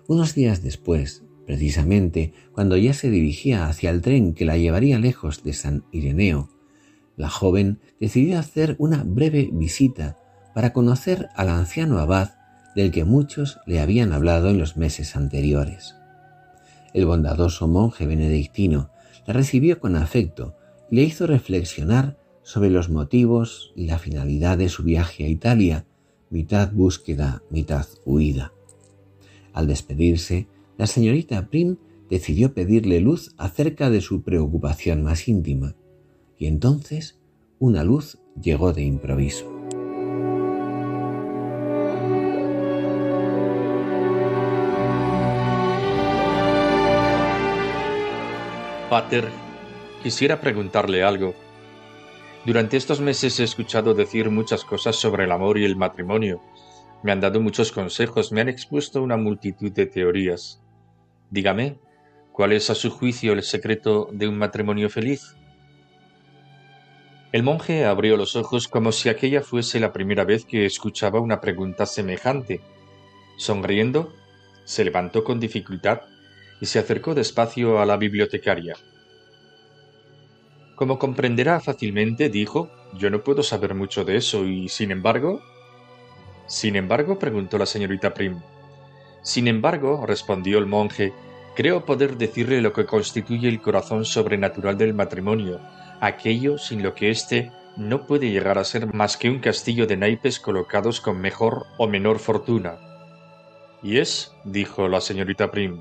Unos 0.07 0.35
días 0.35 0.63
después, 0.63 1.23
Precisamente 1.49 2.35
cuando 2.53 2.77
ya 2.77 2.93
se 2.93 3.09
dirigía 3.09 3.69
hacia 3.69 3.89
el 3.89 4.03
tren 4.03 4.35
que 4.35 4.45
la 4.45 4.59
llevaría 4.59 4.99
lejos 4.99 5.43
de 5.43 5.55
San 5.55 5.83
Ireneo, 5.93 6.51
la 7.19 7.29
joven 7.29 7.81
decidió 8.01 8.39
hacer 8.39 8.77
una 8.79 9.03
breve 9.05 9.51
visita 9.53 10.17
para 10.55 10.73
conocer 10.73 11.29
al 11.35 11.51
anciano 11.51 11.99
abad 11.99 12.31
del 12.75 12.93
que 12.93 13.05
muchos 13.05 13.59
le 13.67 13.81
habían 13.81 14.13
hablado 14.13 14.49
en 14.51 14.59
los 14.59 14.77
meses 14.77 15.17
anteriores. 15.17 15.97
El 16.95 17.07
bondadoso 17.07 17.67
monje 17.67 18.07
benedictino 18.07 18.91
la 19.27 19.35
recibió 19.35 19.81
con 19.81 19.97
afecto 19.97 20.57
y 20.91 20.97
le 20.97 21.03
hizo 21.03 21.27
reflexionar 21.27 22.17
sobre 22.43 22.71
los 22.71 22.89
motivos 22.89 23.73
y 23.75 23.87
la 23.87 23.99
finalidad 23.99 24.57
de 24.57 24.69
su 24.69 24.85
viaje 24.85 25.25
a 25.25 25.29
Italia, 25.29 25.87
mitad 26.31 26.73
búsqueda, 26.73 27.43
mitad 27.51 27.87
huida. 28.05 28.53
Al 29.53 29.67
despedirse, 29.67 30.47
la 30.79 30.87
señorita 30.87 31.49
Prim 31.51 31.77
decidió 32.09 32.55
pedirle 32.55 33.01
luz 33.01 33.35
acerca 33.37 33.91
de 33.91 34.01
su 34.01 34.23
preocupación 34.23 35.03
más 35.03 35.27
íntima, 35.29 35.75
y 36.39 36.47
entonces 36.47 37.19
una 37.59 37.83
luz 37.83 38.19
llegó 38.41 38.73
de 38.73 38.83
improviso. 38.83 39.53
Pater, 48.89 49.29
quisiera 50.03 50.41
preguntarle 50.41 51.03
algo. 51.03 51.35
Durante 52.47 52.79
estos 52.79 53.01
meses 53.01 53.39
he 53.39 53.45
escuchado 53.45 53.93
decir 53.93 54.31
muchas 54.31 54.65
cosas 54.65 54.97
sobre 54.97 55.25
el 55.25 55.33
amor 55.33 55.59
y 55.59 55.65
el 55.65 55.77
matrimonio. 55.77 56.41
Me 57.03 57.13
han 57.13 57.21
dado 57.21 57.41
muchos 57.41 57.71
consejos, 57.71 58.33
me 58.33 58.41
han 58.41 58.49
expuesto 58.49 59.03
una 59.03 59.17
multitud 59.17 59.71
de 59.73 59.87
teorías. 59.87 60.63
Dígame, 61.31 61.79
¿cuál 62.33 62.53
es 62.53 62.71
a 62.71 62.75
su 62.75 62.91
juicio 62.91 63.35
el 63.35 63.43
secreto 63.43 64.09
de 64.13 64.27
un 64.27 64.39
matrimonio 64.39 64.89
feliz? 64.89 65.38
El 67.33 67.43
monje 67.43 67.85
abrió 67.85 68.17
los 68.17 68.37
ojos 68.37 68.69
como 68.69 68.93
si 68.93 69.09
aquella 69.09 69.43
fuese 69.43 69.81
la 69.81 69.93
primera 69.93 70.25
vez 70.25 70.45
que 70.45 70.65
escuchaba 70.65 71.21
una 71.21 71.41
pregunta 71.41 71.87
semejante. 71.87 72.61
Sonriendo, 73.37 74.13
se 74.65 74.85
levantó 74.85 75.25
con 75.25 75.39
dificultad 75.39 76.01
y 76.61 76.67
se 76.67 76.79
acercó 76.79 77.15
despacio 77.15 77.81
a 77.81 77.87
la 77.87 77.97
bibliotecaria. 77.97 78.77
Como 80.75 80.99
comprenderá 80.99 81.61
fácilmente, 81.61 82.29
dijo, 82.29 82.71
yo 82.95 83.11
no 83.11 83.23
puedo 83.23 83.43
saber 83.43 83.75
mucho 83.75 84.05
de 84.05 84.17
eso 84.17 84.45
y, 84.45 84.69
sin 84.69 84.91
embargo... 84.91 85.41
Sin 86.47 86.77
embargo, 86.77 87.19
preguntó 87.19 87.59
la 87.59 87.67
señorita 87.67 88.15
Prim, 88.15 88.41
sin 89.23 89.49
embargo, 89.49 90.07
respondió 90.07 90.59
el 90.59 90.65
monje, 90.65 91.13
creo 91.55 91.85
poder 91.85 92.17
decirle 92.17 92.63
lo 92.63 92.73
que 92.73 92.87
constituye 92.87 93.49
el 93.49 93.61
corazón 93.61 94.05
sobrenatural 94.05 94.79
del 94.79 94.95
matrimonio, 94.95 95.61
aquello 96.01 96.59
sin 96.59 96.83
lo 96.83 96.95
que 96.95 97.11
éste 97.11 97.53
no 97.77 98.07
puede 98.07 98.31
llegar 98.31 98.59
a 98.59 98.65
ser 98.65 98.93
más 98.93 99.17
que 99.17 99.31
un 99.31 99.39
castillo 99.39 99.87
de 99.87 99.97
naipes 99.97 100.41
colocados 100.41 101.01
con 101.01 101.21
mejor 101.21 101.67
o 101.79 101.87
menor 101.87 102.19
fortuna. 102.19 102.79
Y 103.83 103.99
es, 103.99 104.35
dijo 104.45 104.89
la 104.89 105.01
señorita 105.01 105.51
Prim. 105.51 105.81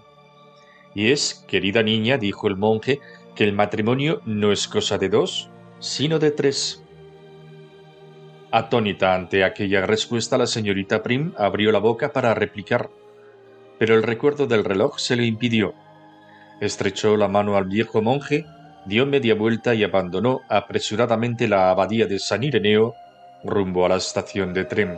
Y 0.93 1.11
es, 1.11 1.45
querida 1.47 1.84
niña, 1.84 2.18
dijo 2.18 2.47
el 2.47 2.55
monje, 2.55 2.99
que 3.36 3.43
el 3.43 3.53
matrimonio 3.53 4.22
no 4.26 4.51
es 4.51 4.68
cosa 4.68 4.97
de 4.97 5.09
dos, 5.09 5.49
sino 5.80 6.20
de 6.20 6.32
tres. 6.32 6.84
Atónita 8.51 9.15
ante 9.15 9.43
aquella 9.43 9.86
respuesta, 9.86 10.38
la 10.38 10.47
señorita 10.47 11.03
Prim 11.03 11.34
abrió 11.38 11.72
la 11.72 11.80
boca 11.80 12.13
para 12.13 12.34
replicar 12.34 12.89
pero 13.78 13.95
el 13.95 14.03
recuerdo 14.03 14.47
del 14.47 14.63
reloj 14.63 14.97
se 14.97 15.15
le 15.15 15.26
impidió. 15.26 15.74
Estrechó 16.61 17.18
la 17.18 17.28
mano 17.28 17.55
al 17.55 17.65
viejo 17.65 18.01
monje, 18.01 18.45
dio 18.88 19.05
media 19.05 19.35
vuelta 19.35 19.75
y 19.75 19.83
abandonó 19.83 20.41
apresuradamente 20.47 21.47
la 21.47 21.69
abadía 21.69 22.07
de 22.07 22.19
San 22.19 22.43
Ireneo 22.43 22.95
rumbo 23.43 23.85
a 23.85 23.89
la 23.89 23.97
estación 23.97 24.53
de 24.53 24.63
tren. 24.63 24.97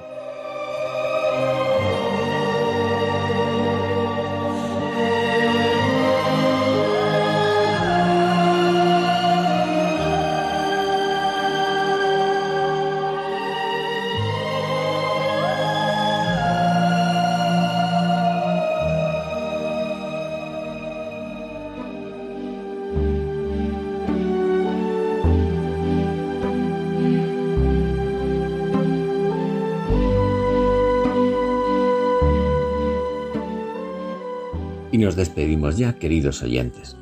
Nos 34.99 35.15
despedimos 35.15 35.77
ya, 35.77 35.97
queridos 35.97 36.43
oyentes. 36.43 36.95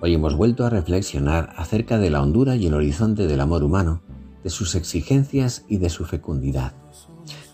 Hoy 0.00 0.14
hemos 0.14 0.36
vuelto 0.36 0.64
a 0.64 0.70
reflexionar 0.70 1.52
acerca 1.56 1.98
de 1.98 2.10
la 2.10 2.22
hondura 2.22 2.56
y 2.56 2.66
el 2.66 2.74
horizonte 2.74 3.26
del 3.26 3.40
amor 3.40 3.64
humano, 3.64 4.02
de 4.44 4.50
sus 4.50 4.74
exigencias 4.74 5.64
y 5.68 5.78
de 5.78 5.88
su 5.90 6.04
fecundidad, 6.04 6.72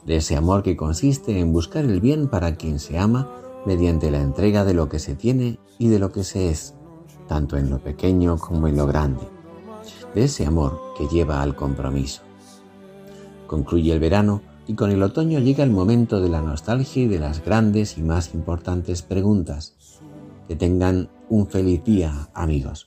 de 0.05 0.17
ese 0.17 0.37
amor 0.37 0.63
que 0.63 0.77
consiste 0.77 1.39
en 1.39 1.53
buscar 1.53 1.85
el 1.85 2.01
bien 2.01 2.29
para 2.29 2.57
quien 2.57 2.79
se 2.79 2.99
ama 2.99 3.31
mediante 3.67 4.11
la 4.11 4.21
entrega 4.21 4.65
de 4.65 4.75
lo 4.75 4.89
que 4.89 4.99
se 4.99 5.15
tiene 5.15 5.59
y 5.79 5.89
de 5.89 5.99
lo 5.99 6.13
que 6.13 6.25
se 6.25 6.51
es, 6.51 6.75
tanto 7.29 7.57
en 7.57 7.71
lo 7.71 7.79
pequeño 7.79 8.37
como 8.37 8.69
en 8.69 8.77
lo 8.77 8.87
grande, 8.87 9.27
de 10.15 10.25
ese 10.25 10.45
amor 10.45 10.81
que 10.99 11.09
lleva 11.09 11.41
al 11.41 11.57
compromiso. 11.57 12.23
Concluye 13.47 13.93
el 13.93 14.01
verano 14.01 14.43
y 14.67 14.75
con 14.75 14.91
el 14.91 15.03
otoño 15.03 15.39
llega 15.41 15.65
el 15.65 15.71
momento 15.71 16.21
de 16.21 16.29
la 16.29 16.41
nostalgia 16.41 17.03
y 17.03 17.07
de 17.07 17.19
las 17.19 17.45
grandes 17.45 17.99
y 17.99 18.03
más 18.03 18.35
importantes 18.35 19.03
preguntas. 19.03 19.75
Que 20.49 20.57
tengan 20.57 21.09
un 21.29 21.47
feliz 21.47 21.83
día, 21.85 22.29
amigos. 22.35 22.87